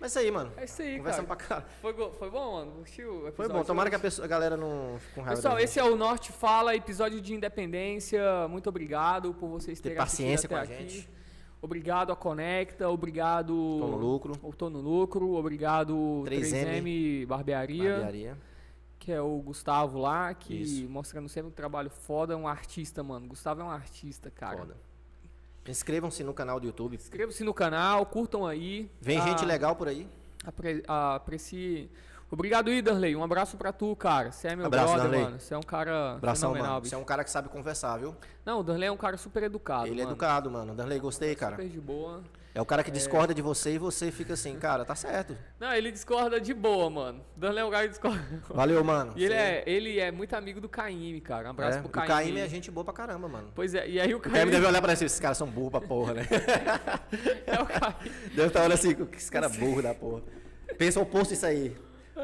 [0.00, 0.52] Mas isso aí, mano.
[0.56, 1.36] É isso aí, Conversando cara.
[1.36, 1.66] pra caralho.
[1.82, 2.70] Foi, go- foi bom, mano?
[2.72, 3.64] Curtiu Foi bom.
[3.64, 6.30] Tomara que a, pessoa- a galera não fique com raiva Pessoal, esse é o Norte
[6.30, 8.20] Fala, episódio de independência.
[8.48, 10.88] Muito obrigado por vocês Ter terem paciência assistido até com a aqui.
[10.88, 11.08] gente.
[11.60, 13.48] Obrigado a Conecta, obrigado...
[13.48, 14.32] Tô no lucro.
[14.44, 18.38] O Tô no Lucro, obrigado 3M 3M Barbearia, Barbearia.
[19.00, 20.88] que é o Gustavo lá, que Isso.
[20.88, 23.26] mostrando sempre um trabalho foda, um artista, mano.
[23.26, 24.58] Gustavo é um artista, cara.
[24.58, 24.76] Foda.
[25.70, 26.96] Inscrevam-se no canal do YouTube.
[26.96, 28.90] Inscrevam-se no canal, curtam aí.
[29.00, 30.08] Vem Ah, gente legal por aí.
[30.44, 31.90] Apre, ah, aprecie.
[32.30, 33.16] Obrigado, Idarley.
[33.16, 34.30] Um abraço pra tu, cara.
[34.32, 35.24] Você é meu Abraço, brother, Darley.
[35.24, 35.40] mano.
[35.40, 36.80] Você é um cara Abração, fenomenal, mano.
[36.82, 36.90] bicho.
[36.90, 38.14] Você é um cara que sabe conversar, viu?
[38.44, 40.10] Não, o Darley é um cara super educado, Ele é mano.
[40.14, 40.74] educado, mano.
[40.74, 41.56] Darley, gostei, cara.
[41.56, 42.22] Super de boa.
[42.58, 45.38] É o cara que discorda de você e você fica assim, cara, tá certo.
[45.60, 47.24] Não, ele discorda de boa, mano.
[47.36, 48.42] O Darley é um cara que discorda.
[48.50, 49.12] Valeu, mano.
[49.14, 51.46] E ele é, ele é muito amigo do Caíme, cara.
[51.46, 52.08] Um abraço é, pro o Caíme.
[52.08, 53.52] Caíme é gente boa pra caramba, mano.
[53.54, 54.50] Pois é, e aí o O Caíme Caíme...
[54.50, 56.26] deve olhar pra si, esses caras são burros pra porra, né?
[57.46, 58.10] É o Caíme.
[58.34, 60.22] Deve estar olhando assim, que esse cara é burro da porra.
[60.76, 61.76] Pensa o oposto disso aí.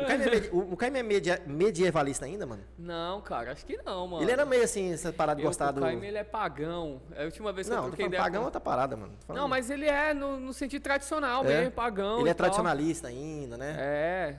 [0.03, 2.63] O Caíme é, o- o é media- medievalista ainda, mano?
[2.77, 4.23] Não, cara, acho que não, mano.
[4.25, 5.81] Ele era meio assim, essa parada de Eu, gostar o do...
[5.83, 7.01] Caíme, ele é pagão.
[7.15, 9.13] É a última vez que eu Não, tô troquei ideia pagão é outra parada, mano.
[9.29, 11.49] Não, mas ele é no, no sentido tradicional É.
[11.49, 12.45] mesmo, pagão Ele é tal.
[12.47, 13.77] tradicionalista ainda, né?
[13.79, 14.39] É.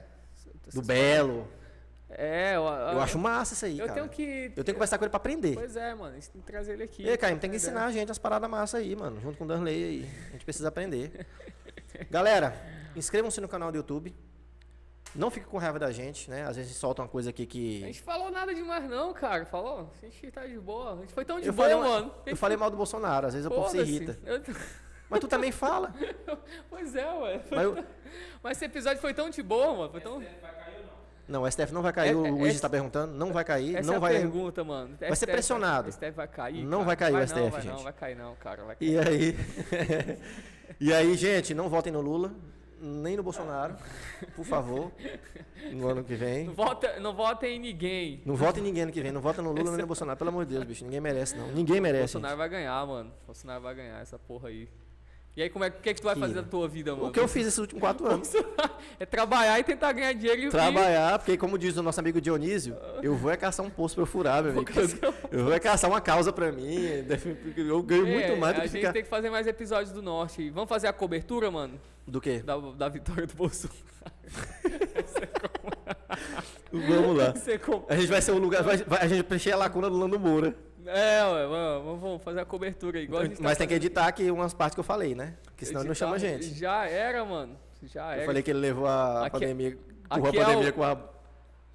[0.74, 1.48] Do Belo.
[2.10, 4.00] É, eu, Eu acho massa isso aí, Eu cara.
[4.00, 4.24] tenho que...
[4.56, 5.54] Eu tenho que conversar com ele pra aprender.
[5.56, 6.14] Pois é, mano.
[6.14, 7.04] Tem que trazer ele aqui.
[7.04, 9.20] E aí, Caíme, tem que ensinar a gente as paradas massa aí, mano.
[9.20, 10.10] Junto com o Danley aí.
[10.30, 11.26] A gente precisa aprender.
[12.10, 12.56] Galera,
[12.96, 14.14] inscrevam-se no canal do YouTube.
[15.16, 16.46] Não fique com raiva da gente, né?
[16.46, 17.84] Às vezes solta uma coisa aqui que.
[17.84, 19.46] A gente falou nada demais não, cara.
[19.46, 19.90] Falou?
[20.02, 20.94] A gente tá de boa.
[20.94, 22.12] A gente foi tão de Eu boa, falei, mano.
[22.26, 24.20] eu falei mal do Bolsonaro, às vezes o povo se irrita.
[24.26, 24.42] Eu-
[25.10, 25.94] Mas tu também fala.
[26.70, 27.42] Pois é, ué.
[27.50, 27.86] Mas eu-
[28.44, 29.92] Mas esse episódio foi tão de boa, mano.
[29.92, 30.22] Foi tão...
[31.28, 33.14] Não, o STF não vai cair, É- o é- Luiz está perguntando.
[33.14, 34.14] Não vai cair, Essa não é a vai.
[34.14, 34.96] pergunta, mano.
[35.00, 35.88] Vai ser pressionado.
[35.90, 36.86] O STF vai cair, Não cara?
[36.86, 37.72] vai cair o Não, STF, vai gente.
[37.74, 38.64] Não, vai cair não, cara.
[38.64, 38.90] Vai cair.
[38.92, 39.38] E aí?
[40.80, 42.32] e aí, gente, não votem no Lula,
[42.80, 43.76] nem no Bolsonaro,
[44.36, 44.92] por favor,
[45.72, 46.46] no ano que vem.
[46.46, 48.22] Não vota, não vota em ninguém.
[48.26, 49.12] Não votem em ninguém ano que vem.
[49.12, 50.18] Não vota no Lula nem no Bolsonaro.
[50.18, 50.84] Pelo amor de Deus, bicho.
[50.84, 51.48] Ninguém merece, não.
[51.48, 52.14] Ninguém merece.
[52.14, 52.38] Bolsonaro gente.
[52.38, 53.12] vai ganhar, mano.
[53.26, 54.70] Bolsonaro vai ganhar essa porra aí.
[55.38, 57.10] E aí, como é, o que, é que tu vai fazer da tua vida, mano?
[57.10, 58.32] O que eu fiz esses últimos quatro anos?
[58.98, 62.78] é trabalhar e tentar ganhar dinheiro e Trabalhar, porque como diz o nosso amigo Dionísio,
[63.04, 64.72] eu vou é caçar um poço pra eu furar, meu amigo.
[65.30, 66.78] Eu vou é caçar uma causa pra mim.
[67.58, 68.94] Eu ganho É, muito mais do a que gente ficar.
[68.94, 70.50] tem que fazer mais episódios do Norte.
[70.52, 71.80] Vamos fazer a cobertura, mano?
[72.08, 72.40] Do quê?
[72.40, 73.78] Da, da vitória do Bolsonaro.
[76.72, 77.34] Vamos lá.
[77.66, 78.64] Com- A gente vai ser o lugar.
[78.64, 80.56] vai- vai- a gente preencher a lacuna do Lando Moura.
[80.86, 83.06] É, ué, vamos, vamos fazer a cobertura aí.
[83.06, 85.34] Igual a gente Mas tá tem que editar aqui umas partes que eu falei, né?
[85.46, 86.54] Porque senão ele não chama a Editar- gente.
[86.60, 87.58] Já era, mano.
[87.84, 88.26] Já Eu era.
[88.26, 89.68] falei que ele levou a Aqui é- pandemia.
[90.10, 90.98] aqui Empurrou é a pandemia o- com, a,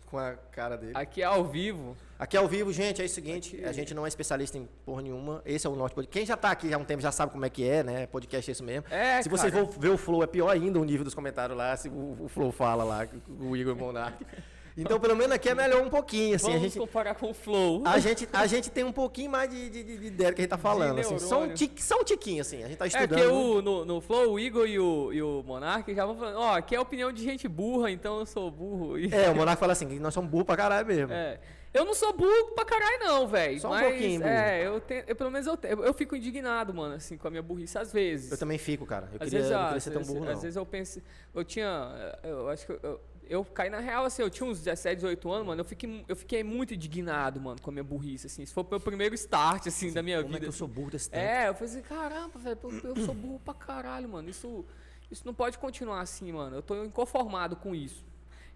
[0.06, 0.92] com a cara dele.
[0.94, 1.96] Aqui é ao vivo.
[2.18, 5.40] Aqui ao vivo, gente, é o seguinte, a gente não é especialista em porra nenhuma.
[5.44, 6.12] Esse é o Norte Podcast.
[6.18, 8.06] Quem já tá aqui há um tempo já sabe como é que é, né?
[8.06, 8.84] Podcast é isso mesmo.
[8.90, 9.66] É, se você cara.
[9.66, 12.28] for ver o Flow, é pior ainda o nível dos comentários lá, se o, o
[12.28, 13.08] Flow fala lá,
[13.40, 14.24] o Igor Monark.
[14.80, 16.46] Então, pelo menos aqui é melhor um pouquinho, assim.
[16.46, 17.82] A Vamos gente, comparar com o Flow.
[17.86, 20.40] a, gente, a gente tem um pouquinho mais de, de, de, de ideia do que
[20.40, 21.18] a gente tá falando, assim.
[21.18, 22.62] Só um, tique, só um tiquinho, assim.
[22.64, 23.08] A gente tá É, estudando.
[23.08, 26.38] porque o, no, no Flow, o Igor e o, e o Monark já vão falando,
[26.38, 28.96] ó, aqui é a opinião de gente burra, então eu sou burro.
[29.12, 31.12] É, o Monark fala assim, que nós somos burros pra caralho mesmo.
[31.12, 31.38] É.
[31.72, 33.60] Eu não sou burro pra caralho, não, velho.
[33.60, 34.32] Só um mas, pouquinho, burro.
[34.32, 37.30] É, eu, tenho, eu pelo menos eu, tenho- eu fico indignado, mano, assim, com a
[37.30, 38.32] minha burrice, às vezes.
[38.32, 39.08] Eu também fico, cara.
[39.12, 40.40] Eu Às queria, vezes, não ah, queria às ser tão burro, às não.
[40.40, 41.00] vezes eu penso,
[41.32, 43.00] eu tinha, eu acho que eu,
[43.30, 46.16] eu, caí na real, assim, eu tinha uns 17, 18 anos, mano, eu fiquei, eu
[46.16, 49.68] fiquei muito indignado, mano, com a minha burrice, assim, isso foi o meu primeiro start,
[49.68, 50.38] assim, da minha Como vida.
[50.38, 50.58] é que eu assim.
[50.58, 51.22] sou burro desse tempo?
[51.24, 54.28] É, eu falei assim, caramba, velho, eu, eu sou burro pra caralho, mano.
[54.28, 54.64] Isso,
[55.08, 56.56] isso não pode continuar assim, mano.
[56.56, 58.04] Eu tô inconformado com isso.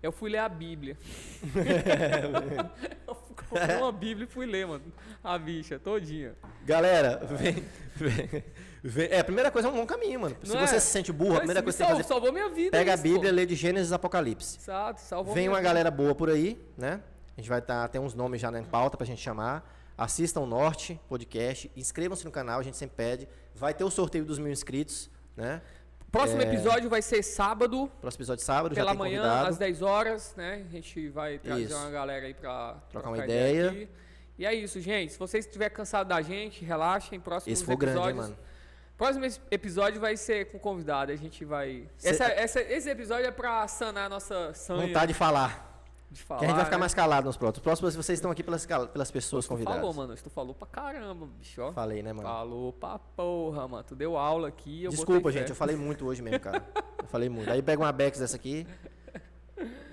[0.02, 0.98] Eu fui ler a Bíblia.
[3.42, 4.84] comprar uma Bíblia e fui ler, mano.
[5.22, 6.34] A bicha, todinha.
[6.64, 7.64] Galera, vem,
[7.96, 8.44] vem,
[8.82, 10.36] vem- É, a primeira coisa é um bom caminho, mano.
[10.42, 10.80] Se Não você é?
[10.80, 12.48] se sente burro, a primeira me coisa que você tem que sal- fazer Salvou minha
[12.48, 12.70] vida.
[12.70, 13.36] Pega a isso, Bíblia, pô.
[13.36, 14.58] lê de Gênesis e Apocalipse.
[14.58, 15.68] Exato, salvou Vem uma vida.
[15.68, 17.00] galera boa por aí, né?
[17.36, 19.68] A gente vai estar, tem uns nomes já na pauta pra gente chamar.
[19.96, 23.28] Assistam o Norte Podcast, inscrevam-se no canal, a gente sempre pede.
[23.54, 25.62] Vai ter o sorteio dos mil inscritos, né?
[26.14, 29.48] Próximo É, episódio vai ser sábado, Próximo episódio sábado, pela já tem manhã, convidado.
[29.48, 30.64] às 10 horas, né?
[30.66, 31.76] A gente vai trazer Isso.
[31.76, 33.70] uma galera aí pra Trocar uma ideia.
[33.70, 33.88] aqui.
[34.38, 35.12] E é isso, gente.
[35.12, 37.18] Se vocês estiverem cansados da gente, relaxem.
[37.20, 38.36] Próximos Esse foi grande, hein, mano?
[38.96, 41.10] Próximo episódio vai ser com convidado.
[41.10, 41.88] A gente vai.
[41.98, 45.73] Cê- Essa, essa- esse episódio é pra sanar a nossa sanha Vontade de falar.
[46.14, 46.38] De falar.
[46.38, 46.80] que a gente vai ficar né?
[46.80, 47.62] mais calado nos próximos.
[47.62, 49.80] Próximos vocês estão aqui pelas, pelas pessoas Tu convidadas.
[49.80, 50.14] falou, mano.
[50.16, 51.60] Tu falou pra caramba, bicho.
[51.60, 51.72] Ó.
[51.72, 52.28] Falei, né, mano?
[52.28, 53.84] Falou pra porra, mano.
[53.84, 54.86] Tu deu aula aqui.
[54.88, 55.40] Desculpa, fé.
[55.40, 56.64] gente, eu falei muito hoje mesmo, cara.
[56.98, 57.50] Eu falei muito.
[57.50, 58.66] Aí pega uma Bex dessa aqui.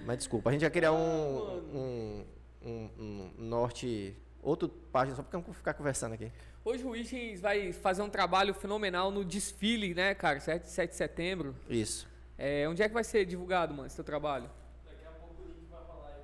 [0.06, 2.26] Mas desculpa, a gente vai criar um, um,
[2.64, 4.16] um, um norte.
[4.42, 6.32] Outro página, só porque eu vou ficar conversando aqui.
[6.66, 10.40] Hoje o Wiggins vai fazer um trabalho fenomenal no desfile, né, cara?
[10.40, 11.56] 7, 7 de setembro.
[11.70, 12.08] Isso.
[12.38, 14.50] É, onde é que vai ser divulgado, mano, esse teu trabalho?
[14.84, 15.68] Daqui a pouco o link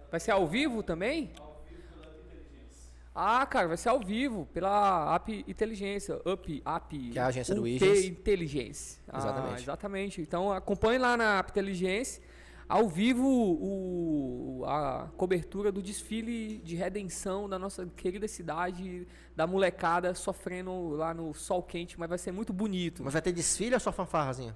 [0.10, 1.32] vai ser ao vivo também?
[1.40, 2.92] Ao vivo pela Inteligência.
[3.14, 6.20] Ah, cara, vai ser ao vivo pela App Inteligência.
[6.26, 6.98] Up, App.
[7.12, 8.06] Que é a agência do UT Wiggins.
[8.06, 9.02] Inteligência.
[9.08, 9.62] Ah, Exatamente.
[9.64, 10.22] exatamente.
[10.22, 12.22] Então acompanhe lá na App Inteligência.
[12.70, 20.14] Ao vivo, o, a cobertura do desfile de redenção da nossa querida cidade, da molecada
[20.14, 23.02] sofrendo lá no sol quente, mas vai ser muito bonito.
[23.06, 24.54] Mas vai ter desfile ou só fanfarrazinha?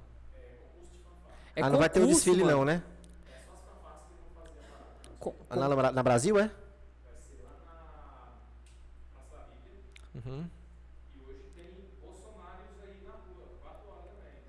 [1.55, 2.57] É ah, não vai ter o concurso, desfile mano.
[2.57, 2.83] não, né?
[5.21, 6.49] Co- Ah, Na, na, na Brasil, é?
[10.13, 10.45] Uhum.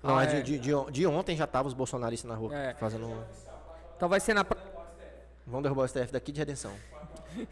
[0.01, 0.41] Não, Ah, é de, é.
[0.41, 2.73] de, de, de ontem já tava os bolsonaristas na rua É.
[2.73, 3.25] fazendo.
[3.95, 4.45] Então vai ser na
[5.45, 6.71] Vamos derrubar o STF daqui de redenção.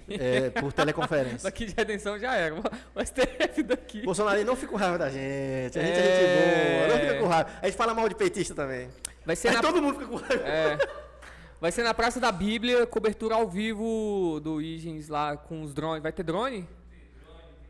[0.10, 1.44] É, por teleconferência.
[1.50, 2.56] daqui de redenção já era.
[2.56, 4.02] O STF daqui.
[4.04, 5.78] Bolsonaro não fica com raiva da gente.
[5.80, 6.20] A gente é, É.
[6.20, 6.98] gente boa.
[6.98, 7.50] Não fica com raiva.
[7.62, 8.90] A gente fala mal de petista também.
[9.26, 10.44] Vai ser Aí na todo mundo fica com raiva.
[10.48, 10.78] é,
[11.62, 16.04] vai ser na Praça da Bíblia, cobertura ao vivo do Igens lá com os drones.
[16.04, 16.68] Vai ter drone?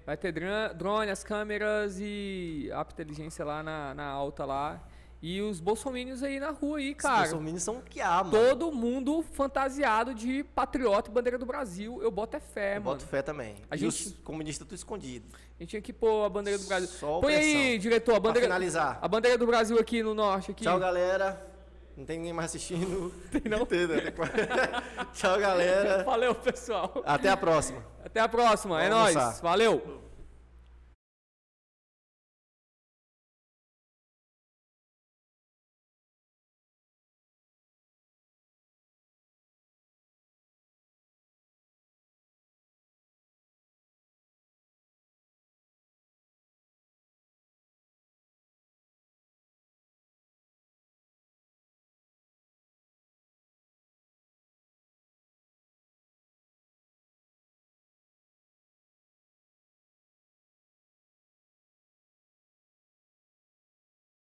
[0.06, 0.34] Vai ter
[0.76, 4.82] drone, as câmeras e a inteligência lá na, na alta lá.
[5.24, 7.20] E os bolsominions aí na rua aí, Os cara.
[7.20, 8.32] bolsominions são o que há, mano.
[8.32, 12.02] Todo mundo fantasiado de patriota e bandeira do Brasil.
[12.02, 12.96] Eu boto é fé, Eu mano.
[12.98, 13.56] boto fé também.
[13.70, 15.28] A e gente- os comunistas tudo escondido.
[15.60, 16.88] A gente tinha que pôr a bandeira do Brasil.
[16.88, 18.98] Só Põe aí, diretor, a Pra bandeira, finalizar.
[19.00, 20.50] a bandeira do Brasil aqui no norte.
[20.52, 20.64] Aqui.
[20.64, 21.51] Tchau, galera.
[21.96, 23.12] Não tem ninguém mais assistindo.
[23.32, 23.62] Tem não?
[23.62, 24.00] Entendeu?
[25.14, 26.04] Tchau, galera.
[26.04, 27.04] Valeu, pessoal.
[27.06, 27.84] Até a próxima.
[28.04, 28.82] Até a próxima.
[28.82, 29.16] É Vamos nóis.
[29.18, 29.42] almoçar.
[29.42, 30.02] Valeu.